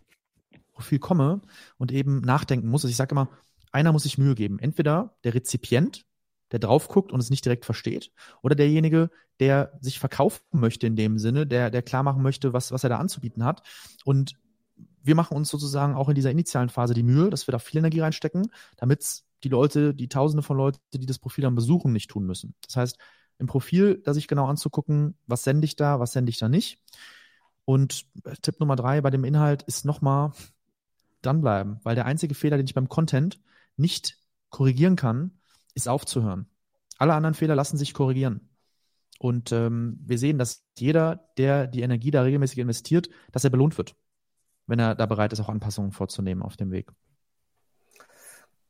Profil 0.73 0.99
komme 0.99 1.43
und 1.79 1.93
eben 1.93 2.21
nachdenken 2.21 2.69
muss, 2.69 2.85
also 2.85 2.91
ich 2.91 2.97
sage 2.97 3.13
immer, 3.13 3.29
einer 3.71 3.93
muss 3.93 4.03
sich 4.03 4.19
Mühe 4.19 4.35
geben. 4.35 4.59
Entweder 4.59 5.17
der 5.25 5.35
Rezipient, 5.35 6.05
der 6.51 6.59
drauf 6.59 6.89
guckt 6.89 7.13
und 7.13 7.21
es 7.21 7.31
nicht 7.31 7.45
direkt 7.45 7.65
versteht, 7.65 8.11
oder 8.43 8.55
derjenige, 8.55 9.11
der 9.41 9.79
sich 9.81 9.99
verkaufen 9.99 10.43
möchte 10.53 10.87
in 10.87 10.97
dem 10.97 11.19
Sinne, 11.19 11.47
der, 11.47 11.71
der 11.71 11.83
klar 11.83 12.03
machen 12.03 12.23
möchte, 12.23 12.53
was, 12.53 12.73
was 12.73 12.85
er 12.85 12.91
da 12.91 12.99
anzubieten 12.99 13.45
hat. 13.45 13.63
Und 14.05 14.35
wir 15.03 15.15
machen 15.15 15.37
uns 15.37 15.49
sozusagen 15.49 15.95
auch 15.95 16.09
in 16.09 16.15
dieser 16.15 16.31
initialen 16.31 16.69
Phase 16.69 16.95
die 16.95 17.03
Mühe, 17.03 17.31
dass 17.31 17.47
wir 17.47 17.53
da 17.53 17.59
viel 17.59 17.79
Energie 17.79 18.01
reinstecken, 18.01 18.51
damit 18.77 19.23
die 19.45 19.49
Leute, 19.49 19.95
die 19.95 20.09
Tausende 20.09 20.43
von 20.43 20.57
Leuten, 20.57 20.79
die 20.93 21.07
das 21.07 21.19
Profil 21.19 21.43
dann 21.43 21.55
besuchen, 21.55 21.93
nicht 21.93 22.11
tun 22.11 22.25
müssen. 22.25 22.55
Das 22.67 22.77
heißt, 22.77 22.99
im 23.39 23.47
Profil 23.47 24.01
da 24.05 24.15
sich 24.15 24.29
genau 24.29 24.47
anzugucken, 24.47 25.17
was 25.27 25.45
sende 25.45 25.65
ich 25.65 25.77
da, 25.77 25.99
was 25.99 26.13
sende 26.13 26.31
ich 26.31 26.39
da 26.39 26.49
nicht. 26.49 26.79
Und 27.65 28.07
Tipp 28.43 28.61
Nummer 28.61 28.77
drei 28.77 29.01
bei 29.01 29.11
dem 29.11 29.25
Inhalt 29.25 29.63
ist 29.63 29.85
nochmal 29.85 30.33
dranbleiben, 31.23 31.81
weil 31.83 31.95
der 31.95 32.07
einzige 32.07 32.35
Fehler, 32.35 32.57
den 32.57 32.67
ich 32.67 32.75
beim 32.75 32.89
Content 32.89 33.41
nicht 33.77 34.19
korrigieren 34.51 34.97
kann, 34.97 35.33
ist 35.75 35.89
aufzuhören. 35.89 36.47
Alle 36.99 37.15
anderen 37.15 37.35
Fehler 37.35 37.55
lassen 37.55 37.79
sich 37.79 37.95
korrigieren. 37.95 38.49
Und 39.19 39.53
ähm, 39.53 39.99
wir 40.05 40.19
sehen, 40.19 40.39
dass 40.39 40.65
jeder, 40.79 41.29
der 41.37 41.69
die 41.69 41.83
Energie 41.83 42.11
da 42.11 42.23
regelmäßig 42.23 42.59
investiert, 42.59 43.09
dass 43.31 43.45
er 43.45 43.51
belohnt 43.51 43.79
wird, 43.79 43.95
wenn 44.73 44.79
er 44.79 44.95
da 44.95 45.05
bereit 45.05 45.35
ist, 45.35 45.41
auch 45.41 45.51
Anpassungen 45.51 45.93
vorzunehmen 45.93 46.43
auf 46.43 46.57
dem 46.57 46.71
Weg. 46.71 46.91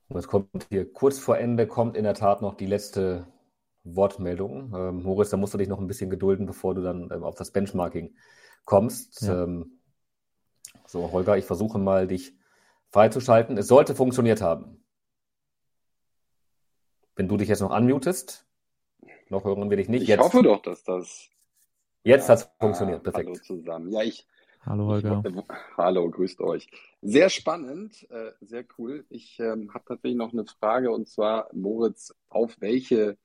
Und 0.08 0.16
es 0.16 0.26
kommt 0.26 0.66
hier 0.68 0.92
kurz 0.92 1.20
vor 1.20 1.38
Ende, 1.38 1.68
kommt 1.68 1.96
in 1.96 2.02
der 2.02 2.14
Tat 2.14 2.42
noch 2.42 2.54
die 2.54 2.66
letzte 2.66 3.28
Wortmeldung. 3.84 4.74
Ähm, 4.74 5.04
Moritz, 5.04 5.30
da 5.30 5.36
musst 5.36 5.54
du 5.54 5.58
dich 5.58 5.68
noch 5.68 5.78
ein 5.78 5.86
bisschen 5.86 6.10
gedulden, 6.10 6.44
bevor 6.44 6.74
du 6.74 6.82
dann 6.82 7.08
ähm, 7.12 7.22
auf 7.22 7.36
das 7.36 7.52
Benchmarking 7.52 8.16
kommst. 8.64 9.22
Ja. 9.22 9.44
Ähm, 9.44 9.78
so, 10.86 11.12
Holger, 11.12 11.36
ich 11.36 11.44
versuche 11.44 11.78
mal, 11.78 12.08
dich 12.08 12.36
freizuschalten. 12.90 13.56
Es 13.56 13.68
sollte 13.68 13.94
funktioniert 13.94 14.42
haben. 14.42 14.84
Wenn 17.14 17.28
du 17.28 17.36
dich 17.36 17.48
jetzt 17.48 17.60
noch 17.60 17.70
unmutest, 17.70 18.44
noch 19.28 19.44
hören 19.44 19.70
wir 19.70 19.76
dich 19.76 19.88
nicht. 19.88 20.02
Ich 20.02 20.08
jetzt. 20.08 20.18
hoffe 20.18 20.42
doch, 20.42 20.62
dass 20.62 20.82
das. 20.82 21.28
Jetzt 22.02 22.28
ja, 22.28 22.32
hat 22.34 22.38
es 22.40 22.50
funktioniert. 22.58 23.04
Perfekt. 23.04 23.28
Hallo 23.28 23.38
zusammen. 23.38 23.92
Ja, 23.92 24.02
ich. 24.02 24.26
Hallo 24.64 24.86
Holger. 24.86 25.22
Hallo, 25.76 26.08
grüßt 26.08 26.40
euch. 26.40 26.68
Sehr 27.00 27.30
spannend, 27.30 28.08
äh, 28.10 28.30
sehr 28.40 28.64
cool. 28.78 29.04
Ich 29.08 29.40
ähm, 29.40 29.74
habe 29.74 29.84
tatsächlich 29.86 30.16
noch 30.16 30.32
eine 30.32 30.44
Frage 30.44 30.92
und 30.92 31.08
zwar, 31.08 31.48
Moritz, 31.52 32.14
auf 32.28 32.60
welche, 32.60 33.18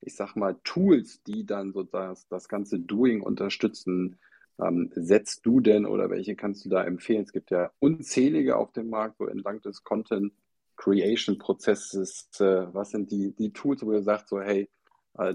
ich 0.00 0.16
sag 0.16 0.34
mal, 0.34 0.56
Tools, 0.64 1.22
die 1.22 1.46
dann 1.46 1.72
sozusagen 1.72 2.10
das, 2.10 2.26
das 2.28 2.48
ganze 2.48 2.80
Doing 2.80 3.22
unterstützen, 3.22 4.18
ähm, 4.60 4.90
setzt 4.94 5.46
du 5.46 5.60
denn 5.60 5.86
oder 5.86 6.10
welche 6.10 6.34
kannst 6.34 6.64
du 6.64 6.68
da 6.68 6.82
empfehlen? 6.82 7.22
Es 7.22 7.32
gibt 7.32 7.52
ja 7.52 7.70
unzählige 7.78 8.56
auf 8.56 8.72
dem 8.72 8.90
Markt, 8.90 9.18
so 9.18 9.26
entlang 9.26 9.62
des 9.62 9.84
Content 9.84 10.32
Creation 10.76 11.38
Prozesses. 11.38 12.28
Äh, 12.40 12.66
was 12.74 12.90
sind 12.90 13.12
die, 13.12 13.32
die 13.36 13.52
Tools, 13.52 13.84
wo 13.84 13.92
ihr 13.92 14.02
sagt, 14.02 14.28
so, 14.28 14.40
hey, 14.40 14.68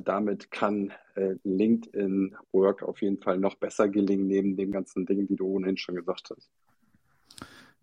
damit 0.04 0.52
kann 0.52 0.92
äh, 1.16 1.36
LinkedIn 1.44 2.36
Work 2.52 2.84
auf 2.84 3.02
jeden 3.02 3.22
Fall 3.22 3.38
noch 3.38 3.56
besser 3.56 3.88
gelingen, 3.88 4.28
neben 4.28 4.58
dem 4.58 4.72
ganzen 4.72 5.06
Ding, 5.06 5.28
die 5.28 5.36
du 5.36 5.46
ohnehin 5.46 5.78
schon 5.78 5.96
gesagt 5.96 6.32
hast? 6.36 6.50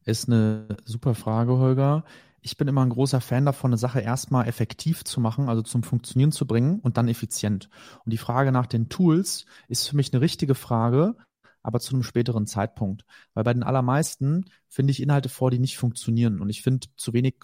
Ist 0.05 0.29
eine 0.29 0.67
super 0.85 1.15
Frage, 1.15 1.59
Holger. 1.59 2.05
Ich 2.41 2.57
bin 2.57 2.67
immer 2.67 2.83
ein 2.83 2.91
großer 2.91 3.21
Fan 3.21 3.47
davon, 3.47 3.71
eine 3.71 3.79
Sache 3.79 4.01
erstmal 4.01 4.49
effektiv 4.49 5.05
zu 5.05 5.21
machen, 5.21 5.49
also 5.49 5.63
zum 5.63 5.85
Funktionieren 5.85 6.33
zu 6.33 6.45
bringen 6.45 6.81
und 6.81 6.97
dann 6.97 7.07
effizient. 7.07 7.71
Und 8.05 8.13
die 8.13 8.19
Frage 8.19 8.51
nach 8.51 8.67
den 8.67 8.89
Tools 8.89 9.47
ist 9.69 9.89
für 9.89 9.95
mich 9.95 10.13
eine 10.13 10.21
richtige 10.21 10.57
Frage, 10.57 11.15
aber 11.63 11.79
zu 11.79 11.95
einem 11.95 12.03
späteren 12.03 12.49
Zeitpunkt. 12.49 13.05
Weil 13.35 13.45
bei 13.45 13.55
den 13.55 13.63
allermeisten 13.63 14.47
finde 14.69 14.91
ich 14.91 15.01
Inhalte 15.01 15.29
vor, 15.29 15.53
die 15.53 15.61
nicht 15.61 15.79
funktionieren. 15.79 16.41
Und 16.41 16.51
ich 16.51 16.63
finde 16.63 16.89
zu 16.97 17.13
wenig 17.13 17.37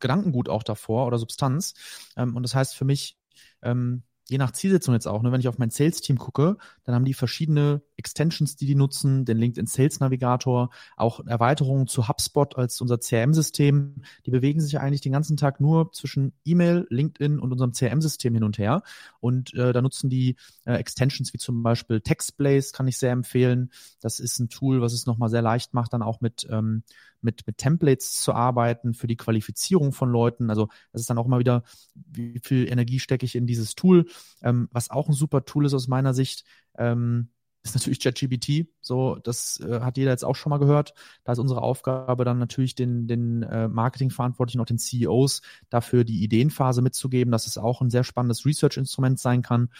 Gedankengut 0.00 0.48
auch 0.48 0.62
davor 0.62 1.06
oder 1.06 1.18
Substanz. 1.18 1.74
Ähm, 2.16 2.34
und 2.34 2.42
das 2.42 2.54
heißt 2.54 2.74
für 2.74 2.86
mich, 2.86 3.18
ähm, 3.66 4.02
je 4.28 4.38
nach 4.38 4.52
Zielsetzung 4.52 4.94
jetzt 4.94 5.06
auch, 5.06 5.22
ne, 5.22 5.30
wenn 5.32 5.40
ich 5.40 5.48
auf 5.48 5.58
mein 5.58 5.70
Sales-Team 5.70 6.18
gucke, 6.18 6.56
dann 6.84 6.94
haben 6.94 7.04
die 7.04 7.14
verschiedene 7.14 7.82
Extensions, 7.96 8.56
die 8.56 8.66
die 8.66 8.74
nutzen, 8.74 9.24
den 9.24 9.38
LinkedIn 9.38 9.66
Sales 9.66 10.00
Navigator, 10.00 10.70
auch 10.96 11.24
Erweiterungen 11.26 11.86
zu 11.86 12.08
HubSpot 12.08 12.56
als 12.56 12.80
unser 12.80 12.98
CRM-System. 12.98 14.02
Die 14.26 14.30
bewegen 14.30 14.60
sich 14.60 14.78
eigentlich 14.78 15.00
den 15.00 15.12
ganzen 15.12 15.36
Tag 15.36 15.60
nur 15.60 15.92
zwischen 15.92 16.32
E-Mail, 16.44 16.86
LinkedIn 16.90 17.38
und 17.38 17.52
unserem 17.52 17.72
CRM-System 17.72 18.34
hin 18.34 18.44
und 18.44 18.58
her. 18.58 18.82
Und 19.20 19.54
äh, 19.54 19.72
da 19.72 19.80
nutzen 19.80 20.10
die 20.10 20.36
äh, 20.64 20.74
Extensions 20.74 21.32
wie 21.32 21.38
zum 21.38 21.62
Beispiel 21.62 22.00
TextBlaze, 22.00 22.72
kann 22.72 22.88
ich 22.88 22.98
sehr 22.98 23.12
empfehlen. 23.12 23.70
Das 24.00 24.18
ist 24.18 24.38
ein 24.38 24.48
Tool, 24.48 24.80
was 24.80 24.92
es 24.92 25.06
nochmal 25.06 25.28
sehr 25.28 25.42
leicht 25.42 25.72
macht, 25.72 25.92
dann 25.92 26.02
auch 26.02 26.20
mit 26.20 26.46
ähm, 26.50 26.82
mit, 27.26 27.46
mit 27.46 27.58
Templates 27.58 28.22
zu 28.22 28.32
arbeiten 28.32 28.94
für 28.94 29.06
die 29.06 29.16
Qualifizierung 29.16 29.92
von 29.92 30.10
Leuten. 30.10 30.48
Also 30.48 30.68
das 30.92 31.02
ist 31.02 31.10
dann 31.10 31.18
auch 31.18 31.26
immer 31.26 31.38
wieder, 31.38 31.62
wie 31.94 32.40
viel 32.42 32.70
Energie 32.70 33.00
stecke 33.00 33.26
ich 33.26 33.34
in 33.34 33.46
dieses 33.46 33.74
Tool. 33.74 34.06
Ähm, 34.42 34.68
was 34.72 34.90
auch 34.90 35.08
ein 35.08 35.14
super 35.14 35.44
Tool 35.44 35.66
ist 35.66 35.74
aus 35.74 35.88
meiner 35.88 36.14
Sicht, 36.14 36.44
ähm, 36.78 37.30
ist 37.66 37.74
natürlich 37.74 38.00
ChatGPT. 38.00 38.68
So, 38.80 39.16
das 39.16 39.60
äh, 39.60 39.80
hat 39.80 39.96
jeder 39.96 40.10
jetzt 40.12 40.24
auch 40.24 40.36
schon 40.36 40.50
mal 40.50 40.58
gehört. 40.58 40.94
Da 41.24 41.32
ist 41.32 41.38
unsere 41.38 41.62
Aufgabe 41.62 42.24
dann 42.24 42.38
natürlich 42.38 42.74
den, 42.74 43.06
den 43.06 43.42
äh, 43.42 43.68
Marketingverantwortlichen, 43.68 44.60
auch 44.60 44.66
den 44.66 44.78
CEOs, 44.78 45.42
dafür 45.68 46.04
die 46.04 46.22
Ideenphase 46.22 46.82
mitzugeben, 46.82 47.32
dass 47.32 47.46
es 47.46 47.58
auch 47.58 47.80
ein 47.80 47.90
sehr 47.90 48.04
spannendes 48.04 48.46
Research-Instrument 48.46 49.18
sein 49.18 49.42
kann. 49.42 49.70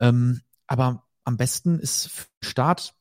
Ähm, 0.00 0.40
aber 0.66 1.04
am 1.24 1.36
besten 1.36 1.78
ist 1.78 2.28
Start, 2.40 2.94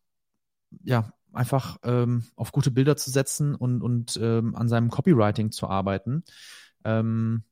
ja, 0.84 1.14
einfach 1.34 1.78
ähm, 1.84 2.26
auf 2.36 2.52
gute 2.52 2.72
Bilder 2.72 2.98
zu 2.98 3.10
setzen 3.10 3.56
und, 3.56 3.82
und 3.82 4.20
ähm, 4.22 4.56
an 4.56 4.68
seinem 4.68 4.90
Copywriting 4.90 5.52
zu 5.52 5.68
arbeiten. 5.68 6.24
Ähm, 6.84 7.44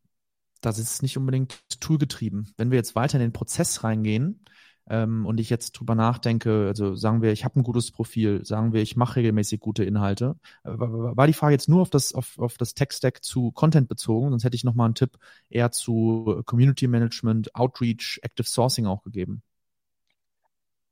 das 0.62 0.80
ist 0.80 1.02
nicht 1.02 1.18
unbedingt 1.18 1.64
toolgetrieben. 1.80 2.54
Wenn 2.58 2.72
wir 2.72 2.78
jetzt 2.78 2.96
weiter 2.96 3.16
in 3.16 3.22
den 3.22 3.34
Prozess 3.34 3.84
reingehen 3.84 4.44
ähm, 4.88 5.26
und 5.26 5.40
ich 5.40 5.50
jetzt 5.50 5.72
drüber 5.74 5.96
nachdenke, 5.96 6.68
also 6.68 6.96
sagen 6.96 7.22
wir, 7.22 7.32
ich 7.32 7.46
habe 7.46 7.60
ein 7.60 7.64
gutes 7.64 7.92
Profil, 7.92 8.46
sagen 8.46 8.74
wir, 8.74 8.82
ich 8.82 8.96
mache 8.96 9.18
regelmäßig 9.18 9.60
gute 9.60 9.84
Inhalte, 9.84 10.38
äh, 10.64 10.70
war 10.70 11.28
die 11.28 11.34
Frage 11.34 11.54
jetzt 11.54 11.70
nur 11.70 11.82
auf 11.82 11.90
das, 11.90 12.14
auf, 12.14 12.38
auf 12.40 12.58
das 12.58 12.74
Tech-Stack 12.74 13.24
zu 13.24 13.52
Content 13.52 13.88
bezogen, 13.88 14.30
sonst 14.30 14.44
hätte 14.44 14.56
ich 14.56 14.64
nochmal 14.64 14.86
einen 14.86 14.96
Tipp 14.96 15.18
eher 15.50 15.72
zu 15.72 16.42
Community 16.46 16.88
Management, 16.88 17.56
Outreach, 17.56 18.20
Active 18.24 18.48
Sourcing 18.48 18.86
auch 18.86 19.04
gegeben. 19.04 19.44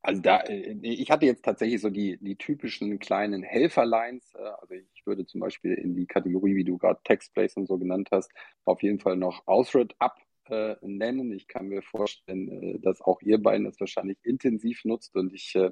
Also 0.08 0.22
da, 0.22 0.40
äh, 0.44 0.78
ich 0.82 1.12
hatte 1.12 1.26
jetzt 1.26 1.44
tatsächlich 1.44 1.82
so 1.82 1.90
die, 1.90 2.18
die 2.22 2.38
typischen 2.38 2.98
kleinen 2.98 3.44
Helferlines. 3.44 4.34
Äh, 4.36 4.44
also 4.62 4.74
ich 4.74 5.06
würde 5.06 5.26
zum 5.26 5.42
Beispiel 5.42 5.74
in 5.74 5.96
die 5.96 6.08
Kategorie, 6.08 6.56
wie 6.56 6.64
du 6.64 6.78
gerade 6.78 7.02
Textplace 7.04 7.58
und 7.58 7.68
so 7.68 7.78
genannt 7.78 8.08
hast, 8.12 8.32
auf 8.64 8.82
jeden 8.82 9.00
Fall 9.00 9.18
noch 9.18 9.46
Ausred 9.48 9.94
Up 10.00 10.16
äh, 10.50 10.76
nennen. 10.82 11.34
Ich 11.34 11.50
kann 11.50 11.68
mir 11.68 11.82
vorstellen, 11.82 12.50
äh, 12.50 12.80
dass 12.80 13.02
auch 13.02 13.22
ihr 13.22 13.38
beiden 13.38 13.66
das 13.66 13.82
wahrscheinlich 13.82 14.18
intensiv 14.24 14.86
nutzt 14.86 15.14
und 15.18 15.34
ich 15.34 15.54
äh, 15.56 15.72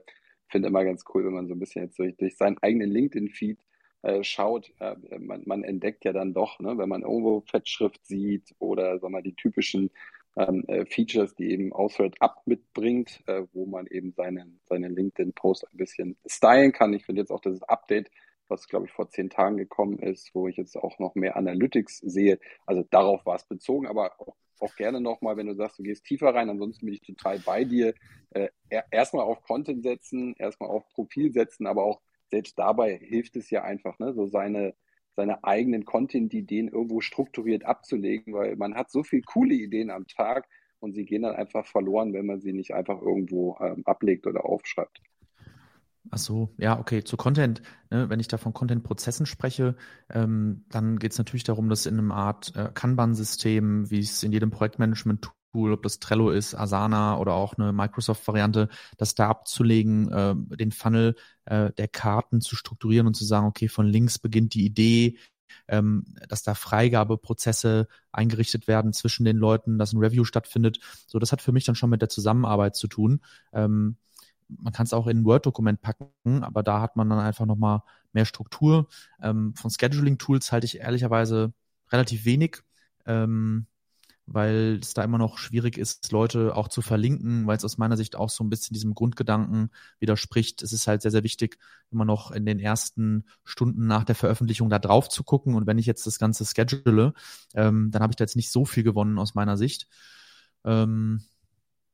finde 0.49 0.67
immer 0.67 0.83
ganz 0.83 1.05
cool, 1.13 1.23
wenn 1.23 1.33
man 1.33 1.47
so 1.47 1.53
ein 1.53 1.59
bisschen 1.59 1.83
jetzt 1.83 1.97
durch, 1.97 2.17
durch 2.17 2.35
seinen 2.35 2.57
eigenen 2.57 2.91
LinkedIn-Feed 2.91 3.59
äh, 4.01 4.21
schaut, 4.23 4.71
man, 5.17 5.43
man, 5.45 5.63
entdeckt 5.63 6.05
ja 6.05 6.13
dann 6.13 6.33
doch, 6.33 6.59
ne, 6.59 6.77
wenn 6.77 6.89
man 6.89 7.01
irgendwo 7.01 7.41
Fettschrift 7.49 8.05
sieht 8.05 8.53
oder 8.59 8.99
sag 8.99 9.09
mal, 9.09 9.23
die 9.23 9.33
typischen 9.33 9.89
ähm, 10.35 10.63
äh, 10.67 10.85
Features, 10.85 11.35
die 11.35 11.51
eben 11.51 11.73
Auswert 11.73 12.21
Up 12.21 12.41
mitbringt, 12.45 13.21
äh, 13.27 13.43
wo 13.53 13.65
man 13.65 13.87
eben 13.87 14.11
seinen, 14.11 14.59
seinen 14.65 14.95
LinkedIn-Post 14.95 15.67
ein 15.71 15.77
bisschen 15.77 16.17
stylen 16.25 16.71
kann. 16.71 16.93
Ich 16.93 17.05
finde 17.05 17.21
jetzt 17.21 17.31
auch 17.31 17.41
das 17.41 17.61
Update, 17.63 18.11
was 18.47 18.67
glaube 18.67 18.85
ich 18.85 18.91
vor 18.91 19.09
zehn 19.09 19.29
Tagen 19.29 19.57
gekommen 19.57 19.99
ist, 19.99 20.33
wo 20.35 20.47
ich 20.47 20.57
jetzt 20.57 20.75
auch 20.77 20.99
noch 20.99 21.15
mehr 21.15 21.35
Analytics 21.35 21.99
sehe. 21.99 22.39
Also 22.65 22.83
darauf 22.83 23.25
war 23.25 23.35
es 23.35 23.45
bezogen, 23.45 23.87
aber 23.87 24.19
auch, 24.19 24.35
auch 24.59 24.75
gerne 24.75 25.01
nochmal, 25.01 25.37
wenn 25.37 25.47
du 25.47 25.55
sagst, 25.55 25.79
du 25.79 25.83
gehst 25.83 26.05
tiefer 26.05 26.33
rein, 26.33 26.49
ansonsten 26.49 26.85
bin 26.85 26.95
ich 26.95 27.01
total 27.01 27.39
bei 27.39 27.63
dir. 27.63 27.93
Äh, 28.31 28.49
erstmal 28.91 29.25
auf 29.25 29.41
Content 29.41 29.83
setzen, 29.83 30.35
erstmal 30.37 30.69
auf 30.69 30.87
Profil 30.89 31.31
setzen, 31.31 31.65
aber 31.65 31.83
auch 31.83 32.01
selbst 32.29 32.57
dabei 32.59 32.97
hilft 32.97 33.35
es 33.35 33.49
ja 33.49 33.63
einfach, 33.63 33.99
ne, 33.99 34.13
so 34.13 34.25
seine 34.25 34.75
seine 35.15 35.43
eigenen 35.43 35.85
Content-Ideen 35.85 36.67
irgendwo 36.67 37.01
strukturiert 37.01 37.65
abzulegen, 37.65 38.33
weil 38.33 38.55
man 38.55 38.75
hat 38.75 38.91
so 38.91 39.03
viele 39.03 39.23
coole 39.23 39.55
Ideen 39.55 39.89
am 39.89 40.07
Tag 40.07 40.47
und 40.79 40.93
sie 40.93 41.05
gehen 41.05 41.23
dann 41.23 41.35
einfach 41.35 41.65
verloren, 41.65 42.13
wenn 42.13 42.25
man 42.25 42.41
sie 42.41 42.53
nicht 42.53 42.73
einfach 42.73 43.01
irgendwo 43.01 43.57
ähm, 43.59 43.83
ablegt 43.85 44.27
oder 44.27 44.45
aufschreibt. 44.45 45.01
Ach 46.11 46.17
so, 46.17 46.53
ja, 46.57 46.79
okay. 46.79 47.03
Zu 47.03 47.17
Content, 47.17 47.61
ne, 47.89 48.09
wenn 48.09 48.19
ich 48.19 48.27
da 48.27 48.37
von 48.37 48.53
Content-Prozessen 48.53 49.25
spreche, 49.25 49.75
ähm, 50.09 50.65
dann 50.69 50.99
geht 50.99 51.13
es 51.13 51.17
natürlich 51.17 51.43
darum, 51.43 51.69
dass 51.69 51.85
in 51.87 51.97
einem 51.97 52.11
Art 52.11 52.53
äh, 52.55 52.69
Kanban-System, 52.73 53.89
wie 53.89 53.99
es 53.99 54.21
in 54.21 54.31
jedem 54.31 54.51
Projektmanagement 54.51 55.31
Tool, 55.55 55.71
ob 55.71 55.83
das 55.83 55.99
Trello 55.99 56.31
ist, 56.31 56.53
Asana 56.53 57.17
oder 57.17 57.33
auch 57.33 57.53
eine 57.53 57.71
Microsoft-Variante, 57.71 58.67
das 58.97 59.15
da 59.15 59.29
abzulegen, 59.29 60.11
äh, 60.11 60.35
den 60.57 60.73
Funnel 60.73 61.15
äh, 61.45 61.71
der 61.71 61.87
Karten 61.87 62.41
zu 62.41 62.57
strukturieren 62.57 63.07
und 63.07 63.13
zu 63.13 63.23
sagen, 63.23 63.47
okay, 63.47 63.69
von 63.69 63.87
links 63.87 64.19
beginnt 64.19 64.53
die 64.53 64.65
Idee, 64.65 65.17
ähm, 65.69 66.03
dass 66.27 66.43
da 66.43 66.55
Freigabeprozesse 66.55 67.87
eingerichtet 68.11 68.67
werden 68.67 68.91
zwischen 68.91 69.23
den 69.23 69.37
Leuten, 69.37 69.77
dass 69.77 69.93
ein 69.93 69.99
Review 69.99 70.25
stattfindet. 70.25 70.79
So, 71.07 71.19
das 71.19 71.31
hat 71.31 71.41
für 71.41 71.53
mich 71.53 71.63
dann 71.63 71.75
schon 71.75 71.89
mit 71.89 72.01
der 72.01 72.09
Zusammenarbeit 72.09 72.75
zu 72.75 72.89
tun. 72.89 73.21
Ähm, 73.53 73.95
man 74.49 74.73
kann 74.73 74.85
es 74.85 74.93
auch 74.93 75.07
in 75.07 75.19
ein 75.19 75.25
Word-Dokument 75.25 75.81
packen, 75.81 76.43
aber 76.43 76.63
da 76.63 76.81
hat 76.81 76.97
man 76.97 77.09
dann 77.09 77.19
einfach 77.19 77.45
nochmal 77.45 77.81
mehr 78.11 78.25
Struktur. 78.25 78.89
Ähm, 79.21 79.53
von 79.55 79.71
Scheduling-Tools 79.71 80.51
halte 80.51 80.65
ich 80.65 80.79
ehrlicherweise 80.79 81.53
relativ 81.93 82.25
wenig. 82.25 82.57
Ähm, 83.05 83.67
weil 84.27 84.79
es 84.81 84.93
da 84.93 85.03
immer 85.03 85.17
noch 85.17 85.37
schwierig 85.37 85.77
ist, 85.77 86.11
Leute 86.11 86.55
auch 86.55 86.67
zu 86.67 86.81
verlinken, 86.81 87.45
weil 87.45 87.57
es 87.57 87.65
aus 87.65 87.77
meiner 87.77 87.97
Sicht 87.97 88.15
auch 88.15 88.29
so 88.29 88.43
ein 88.43 88.49
bisschen 88.49 88.73
diesem 88.73 88.95
Grundgedanken 88.95 89.69
widerspricht. 89.99 90.63
Es 90.63 90.73
ist 90.73 90.87
halt 90.87 91.01
sehr, 91.01 91.11
sehr 91.11 91.23
wichtig, 91.23 91.57
immer 91.91 92.05
noch 92.05 92.31
in 92.31 92.45
den 92.45 92.59
ersten 92.59 93.25
Stunden 93.43 93.85
nach 93.87 94.03
der 94.03 94.15
Veröffentlichung 94.15 94.69
da 94.69 94.79
drauf 94.79 95.09
zu 95.09 95.23
gucken. 95.23 95.53
Und 95.55 95.67
wenn 95.67 95.77
ich 95.77 95.85
jetzt 95.85 96.07
das 96.07 96.17
Ganze 96.17 96.45
schedule, 96.45 97.13
ähm, 97.53 97.91
dann 97.91 98.01
habe 98.01 98.11
ich 98.11 98.15
da 98.17 98.23
jetzt 98.23 98.35
nicht 98.35 98.51
so 98.51 98.65
viel 98.65 98.83
gewonnen 98.83 99.19
aus 99.19 99.35
meiner 99.35 99.57
Sicht. 99.57 99.87
Ähm, 100.63 101.21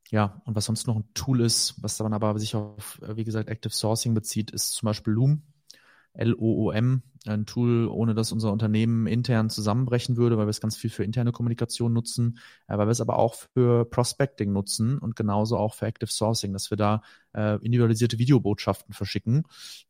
ja, 0.09 0.41
und 0.45 0.55
was 0.55 0.65
sonst 0.65 0.87
noch 0.87 0.97
ein 0.97 1.09
Tool 1.13 1.41
ist, 1.41 1.75
was 1.81 1.97
dann 1.97 2.13
aber 2.13 2.37
sich 2.37 2.55
auf, 2.55 2.99
wie 3.15 3.23
gesagt, 3.23 3.49
Active 3.49 3.73
Sourcing 3.73 4.13
bezieht, 4.13 4.51
ist 4.51 4.73
zum 4.73 4.87
Beispiel 4.87 5.13
Loom. 5.13 5.43
LOOM, 6.13 7.03
ein 7.27 7.45
Tool, 7.45 7.87
ohne 7.87 8.15
dass 8.15 8.31
unser 8.31 8.51
Unternehmen 8.51 9.07
intern 9.07 9.49
zusammenbrechen 9.49 10.17
würde, 10.17 10.37
weil 10.37 10.47
wir 10.47 10.51
es 10.51 10.61
ganz 10.61 10.75
viel 10.75 10.89
für 10.89 11.03
interne 11.03 11.31
Kommunikation 11.31 11.93
nutzen, 11.93 12.39
äh, 12.67 12.77
weil 12.77 12.87
wir 12.87 12.91
es 12.91 13.01
aber 13.01 13.17
auch 13.17 13.35
für 13.35 13.85
Prospecting 13.85 14.51
nutzen 14.51 14.97
und 14.97 15.15
genauso 15.15 15.57
auch 15.57 15.75
für 15.75 15.85
Active 15.85 16.11
Sourcing, 16.11 16.53
dass 16.53 16.71
wir 16.71 16.77
da 16.77 17.01
äh, 17.33 17.55
individualisierte 17.57 18.17
Videobotschaften 18.17 18.93
verschicken, 18.93 19.43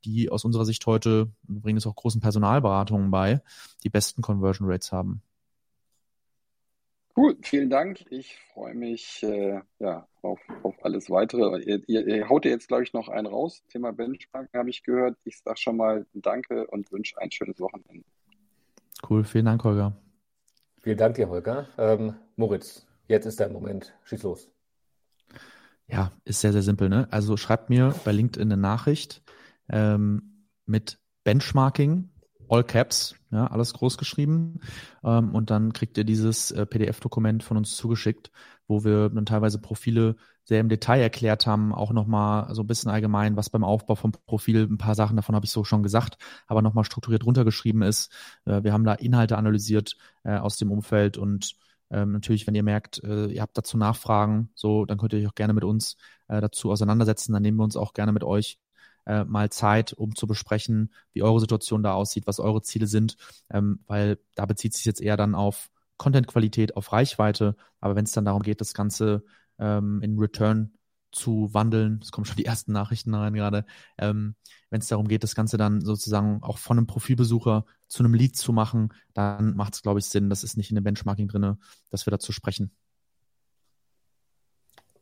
die 0.04 0.30
aus 0.30 0.46
unserer 0.46 0.66
Sicht 0.66 0.86
heute, 0.86 1.32
wir 1.44 1.62
bringen 1.62 1.78
es 1.78 1.88
auch 1.88 1.96
großen 1.96 2.22
Personalberatungen 2.22 3.12
bei, 3.12 3.42
die 3.84 3.90
besten 3.90 4.22
Conversion 4.22 4.70
Rates 4.70 4.92
haben. 4.92 5.22
Cool, 7.16 7.38
vielen 7.42 7.70
Dank. 7.70 8.06
Ich 8.10 8.38
freue 8.54 8.74
mich 8.74 9.22
äh, 9.24 9.60
ja, 9.80 10.08
auf, 10.22 10.40
auf 10.64 10.84
alles 10.84 11.10
weitere. 11.10 11.62
Ihr, 11.62 11.82
ihr, 11.88 12.08
ihr 12.08 12.30
haut 12.30 12.46
jetzt, 12.46 12.68
glaube 12.68 12.84
ich, 12.84 12.94
noch 12.94 13.10
einen 13.10 13.28
raus. 13.28 13.64
Thema 13.70 13.92
Benchmark 13.92 14.50
habe 14.54 14.70
ich 14.70 14.84
gehört. 14.84 15.18
Ich 15.26 15.40
sage 15.40 15.58
schon 15.58 15.78
mal 15.78 16.06
Danke 16.14 16.68
und 16.68 16.92
wünsche 16.92 17.18
ein 17.20 17.32
schönes 17.32 17.60
Wochenende. 17.60 18.06
Cool, 19.10 19.24
vielen 19.24 19.46
Dank, 19.46 19.64
Holger. 19.64 19.94
Vielen 20.82 20.98
Dank 20.98 21.16
dir, 21.16 21.28
Holger. 21.28 21.68
Ähm, 21.78 22.16
Moritz, 22.38 22.88
jetzt 23.08 23.26
ist 23.26 23.40
dein 23.40 23.52
Moment. 23.52 23.94
Schieß 24.06 24.24
los. 24.24 24.50
Ja, 25.88 26.12
ist 26.24 26.40
sehr, 26.40 26.54
sehr 26.54 26.62
simpel. 26.62 26.88
Ne? 26.88 27.08
Also 27.12 27.36
schreibt 27.36 27.70
mir 27.70 27.94
bei 28.06 28.14
LinkedIn 28.14 28.52
eine 28.52 28.62
Nachricht 28.62 29.22
ähm, 29.70 30.48
mit 30.66 30.98
Benchmarking 31.24 32.10
All 32.48 32.64
Caps, 32.64 33.16
ja, 33.32 33.48
alles 33.48 33.74
groß 33.74 33.98
geschrieben. 33.98 34.60
Ähm, 35.04 35.34
und 35.34 35.50
dann 35.50 35.74
kriegt 35.74 35.98
ihr 35.98 36.04
dieses 36.04 36.52
äh, 36.52 36.66
PDF-Dokument 36.66 37.44
von 37.44 37.58
uns 37.58 37.76
zugeschickt, 37.76 38.32
wo 38.68 38.84
wir 38.84 39.10
dann 39.10 39.26
teilweise 39.26 39.60
Profile 39.60 40.16
sehr 40.44 40.60
im 40.60 40.70
Detail 40.70 41.02
erklärt 41.02 41.46
haben, 41.46 41.74
auch 41.74 41.92
nochmal 41.92 42.54
so 42.54 42.64
ein 42.64 42.68
bisschen 42.68 42.92
allgemein, 42.92 43.38
was 43.38 43.50
beim 43.50 43.64
Aufbau 43.64 43.96
vom 43.96 44.12
Profil, 44.12 44.68
ein 44.70 44.78
paar 44.78 44.96
Sachen 44.96 45.16
davon 45.16 45.36
habe 45.36 45.46
ich 45.46 45.52
so 45.52 45.64
schon 45.64 45.84
gesagt, 45.84 46.18
aber 46.48 46.62
nochmal 46.62 46.84
strukturiert 46.84 47.26
runtergeschrieben 47.26 47.82
ist. 47.82 48.12
Äh, 48.46 48.64
wir 48.64 48.74
haben 48.74 48.84
da 48.84 48.94
Inhalte 48.94 49.38
analysiert 49.38 49.96
äh, 50.24 50.38
aus 50.38 50.58
dem 50.58 50.72
Umfeld 50.72 51.18
und 51.18 51.56
ähm, 51.92 52.14
natürlich, 52.14 52.48
wenn 52.48 52.56
ihr 52.56 52.64
merkt, 52.64 53.04
äh, 53.04 53.28
ihr 53.28 53.42
habt 53.42 53.58
dazu 53.58 53.78
Nachfragen, 53.78 54.50
so, 54.56 54.86
dann 54.86 54.98
könnt 54.98 55.14
ihr 55.14 55.20
euch 55.20 55.28
auch 55.28 55.36
gerne 55.36 55.54
mit 55.54 55.66
uns 55.66 55.98
äh, 56.30 56.40
dazu 56.40 56.72
auseinandersetzen. 56.72 57.34
Dann 57.34 57.42
nehmen 57.42 57.58
wir 57.58 57.66
uns 57.66 57.76
auch 57.76 57.94
gerne 57.94 58.14
mit 58.14 58.24
euch 58.24 58.60
äh, 59.06 59.24
mal 59.24 59.50
Zeit, 59.50 59.94
um 59.94 60.16
zu 60.16 60.28
besprechen, 60.28 60.94
wie 61.14 61.24
eure 61.24 61.40
Situation 61.40 61.84
da 61.84 61.94
aussieht, 61.94 62.28
was 62.28 62.40
eure 62.40 62.62
Ziele 62.62 62.88
sind, 62.88 63.18
ähm, 63.50 63.80
weil 63.88 64.20
da 64.36 64.46
bezieht 64.46 64.74
sich 64.74 64.86
jetzt 64.86 65.02
eher 65.02 65.18
dann 65.18 65.36
auf 65.36 65.70
Content-Qualität, 65.98 66.76
auf 66.76 66.92
Reichweite. 66.92 67.56
Aber 67.80 67.96
wenn 67.96 68.06
es 68.06 68.12
dann 68.12 68.26
darum 68.26 68.42
geht, 68.42 68.62
das 68.62 68.74
Ganze 68.74 69.24
ähm, 69.60 70.02
in 70.02 70.18
Return 70.18 70.74
zu 71.12 71.54
wandeln, 71.54 72.00
es 72.02 72.12
kommen 72.12 72.26
schon 72.26 72.38
die 72.38 72.46
ersten 72.46 72.72
Nachrichten 72.72 73.14
rein 73.14 73.34
gerade, 73.34 73.66
ähm, 73.98 74.36
wenn 74.70 74.82
es 74.82 74.88
darum 74.88 75.08
geht, 75.08 75.24
das 75.24 75.36
Ganze 75.36 75.58
dann 75.58 75.82
sozusagen 75.82 76.42
auch 76.42 76.58
von 76.58 76.78
einem 76.78 76.88
Profilbesucher 76.88 77.66
zu 77.88 78.04
einem 78.04 78.14
Lead 78.14 78.38
zu 78.38 78.54
machen, 78.54 78.94
dann 79.14 79.56
macht 79.56 79.76
es, 79.76 79.82
glaube 79.82 80.00
ich, 80.00 80.06
Sinn, 80.06 80.30
das 80.30 80.44
ist 80.44 80.58
nicht 80.58 80.72
in 80.72 80.76
dem 80.76 80.86
Benchmarking 80.86 81.28
drin, 81.28 81.58
dass 81.90 82.06
wir 82.06 82.12
dazu 82.12 82.32
sprechen. 82.32 82.72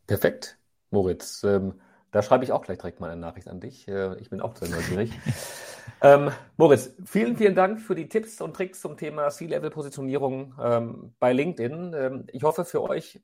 Perfekt, 0.08 0.58
Moritz. 0.90 1.44
Ähm, 1.44 1.76
da 2.12 2.22
schreibe 2.22 2.44
ich 2.44 2.52
auch 2.52 2.64
gleich 2.64 2.78
direkt 2.78 3.00
mal 3.00 3.10
eine 3.10 3.20
Nachricht 3.20 3.48
an 3.48 3.60
dich. 3.60 3.88
Äh, 3.88 4.16
ich 4.20 4.30
bin 4.30 4.42
auch 4.42 4.56
sehr 4.56 4.70
neugierig. 4.70 5.12
ähm, 6.02 6.32
Moritz, 6.58 6.94
vielen, 7.06 7.38
vielen 7.38 7.56
Dank 7.56 7.80
für 7.80 7.96
die 7.96 8.10
Tipps 8.10 8.42
und 8.42 8.56
Tricks 8.56 8.82
zum 8.82 8.98
Thema 8.98 9.30
C-Level-Positionierung 9.30 10.56
ähm, 10.62 11.14
bei 11.20 11.34
LinkedIn. 11.34 11.94
Ähm, 11.94 12.28
ich 12.32 12.44
hoffe, 12.44 12.66
für 12.66 12.82
euch 12.82 13.22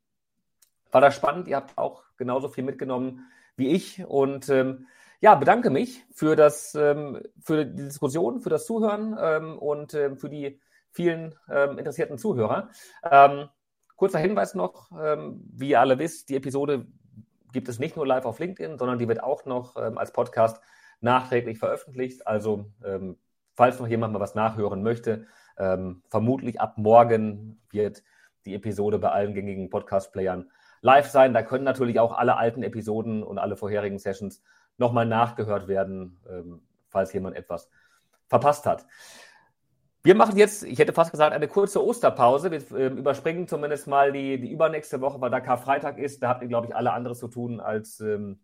war 0.92 1.02
das 1.02 1.16
spannend. 1.16 1.48
Ihr 1.48 1.56
habt 1.56 1.78
auch 1.78 2.04
genauso 2.18 2.48
viel 2.48 2.64
mitgenommen 2.64 3.28
wie 3.56 3.70
ich. 3.70 4.06
Und 4.06 4.50
ähm, 4.50 4.88
ja, 5.20 5.34
bedanke 5.36 5.70
mich 5.70 6.04
für, 6.14 6.36
das, 6.36 6.76
ähm, 6.76 7.22
für 7.40 7.66
die 7.66 7.84
Diskussion, 7.86 8.42
für 8.42 8.50
das 8.50 8.66
Zuhören 8.66 9.18
ähm, 9.20 9.58
und 9.58 9.92
für 9.92 10.30
die 10.30 10.60
vielen 10.92 11.36
interessierten 11.50 12.18
Zuhörer. 12.18 12.70
kurzer 13.98 14.20
Hinweis 14.20 14.56
noch, 14.56 14.92
wie 14.92 15.72
ihr 15.72 15.82
alle 15.82 16.00
wisst, 16.00 16.30
die 16.30 16.38
Episode 16.38 16.86
gibt 17.56 17.70
es 17.70 17.80
nicht 17.80 17.96
nur 17.96 18.06
live 18.06 18.26
auf 18.26 18.40
LinkedIn, 18.40 18.78
sondern 18.78 19.00
die 19.00 19.08
wird 19.08 19.24
auch 19.24 19.46
noch 19.46 19.78
ähm, 19.78 19.98
als 19.98 20.12
Podcast 20.12 20.62
nachträglich 21.00 21.58
veröffentlicht. 21.58 22.28
Also 22.28 22.66
ähm, 22.84 23.18
falls 23.54 23.80
noch 23.80 23.88
jemand 23.88 24.12
mal 24.12 24.20
was 24.20 24.36
nachhören 24.36 24.84
möchte, 24.84 25.26
ähm, 25.58 26.04
vermutlich 26.10 26.60
ab 26.60 26.78
morgen 26.78 27.62
wird 27.72 28.04
die 28.44 28.56
Episode 28.56 29.00
bei 29.00 29.10
allen 29.10 29.34
gängigen 29.34 29.70
Podcast-Playern 29.70 30.52
live 30.82 31.08
sein. 31.10 31.34
Da 31.34 31.44
können 31.44 31.64
natürlich 31.64 31.98
auch 31.98 32.12
alle 32.12 32.36
alten 32.36 32.62
Episoden 32.62 33.24
und 33.24 33.40
alle 33.40 33.56
vorherigen 33.56 34.00
Sessions 34.00 34.44
nochmal 34.78 35.06
nachgehört 35.06 35.70
werden, 35.70 36.20
ähm, 36.30 36.62
falls 36.90 37.14
jemand 37.14 37.38
etwas 37.38 37.70
verpasst 38.28 38.66
hat. 38.66 38.86
Wir 40.06 40.14
machen 40.14 40.38
jetzt, 40.38 40.62
ich 40.62 40.78
hätte 40.78 40.94
fast 40.94 41.10
gesagt, 41.10 41.34
eine 41.34 41.48
kurze 41.48 41.84
Osterpause. 41.84 42.52
Wir 42.52 42.62
äh, 42.78 42.88
überspringen 42.90 43.48
zumindest 43.48 43.88
mal 43.88 44.12
die, 44.12 44.40
die 44.40 44.52
übernächste 44.52 45.02
Woche, 45.02 45.20
weil 45.20 45.32
da 45.32 45.40
Karfreitag 45.40 45.98
ist. 45.98 46.22
Da 46.22 46.30
habt 46.30 46.44
ihr, 46.44 46.48
glaube 46.48 46.68
ich, 46.68 46.76
alle 46.76 46.94
anderes 46.94 47.18
zu 47.18 47.28
tun, 47.28 47.60
als 47.60 48.02
ähm, 48.02 48.40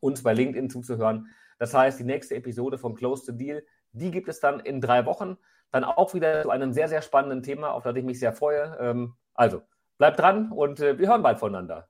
uns 0.00 0.24
bei 0.24 0.34
LinkedIn 0.34 0.68
zuzuhören. 0.68 1.28
Das 1.60 1.74
heißt, 1.74 2.00
die 2.00 2.04
nächste 2.04 2.34
Episode 2.34 2.76
von 2.76 2.96
Close 2.96 3.24
to 3.24 3.30
Deal, 3.30 3.62
die 3.92 4.10
gibt 4.10 4.28
es 4.28 4.40
dann 4.40 4.58
in 4.58 4.80
drei 4.80 5.06
Wochen. 5.06 5.36
Dann 5.70 5.84
auch 5.84 6.12
wieder 6.12 6.42
zu 6.42 6.50
einem 6.50 6.72
sehr, 6.72 6.88
sehr 6.88 7.02
spannenden 7.02 7.44
Thema, 7.44 7.70
auf 7.70 7.84
das 7.84 7.94
ich 7.94 8.02
mich 8.02 8.18
sehr 8.18 8.32
freue. 8.32 8.76
Ähm, 8.80 9.14
also, 9.34 9.62
bleibt 9.96 10.18
dran 10.18 10.50
und 10.50 10.80
äh, 10.80 10.98
wir 10.98 11.06
hören 11.06 11.22
bald 11.22 11.38
voneinander. 11.38 11.88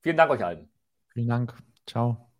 Vielen 0.00 0.16
Dank 0.16 0.30
euch 0.30 0.44
allen. 0.44 0.68
Vielen 1.08 1.26
Dank. 1.26 1.54
Ciao. 1.88 2.30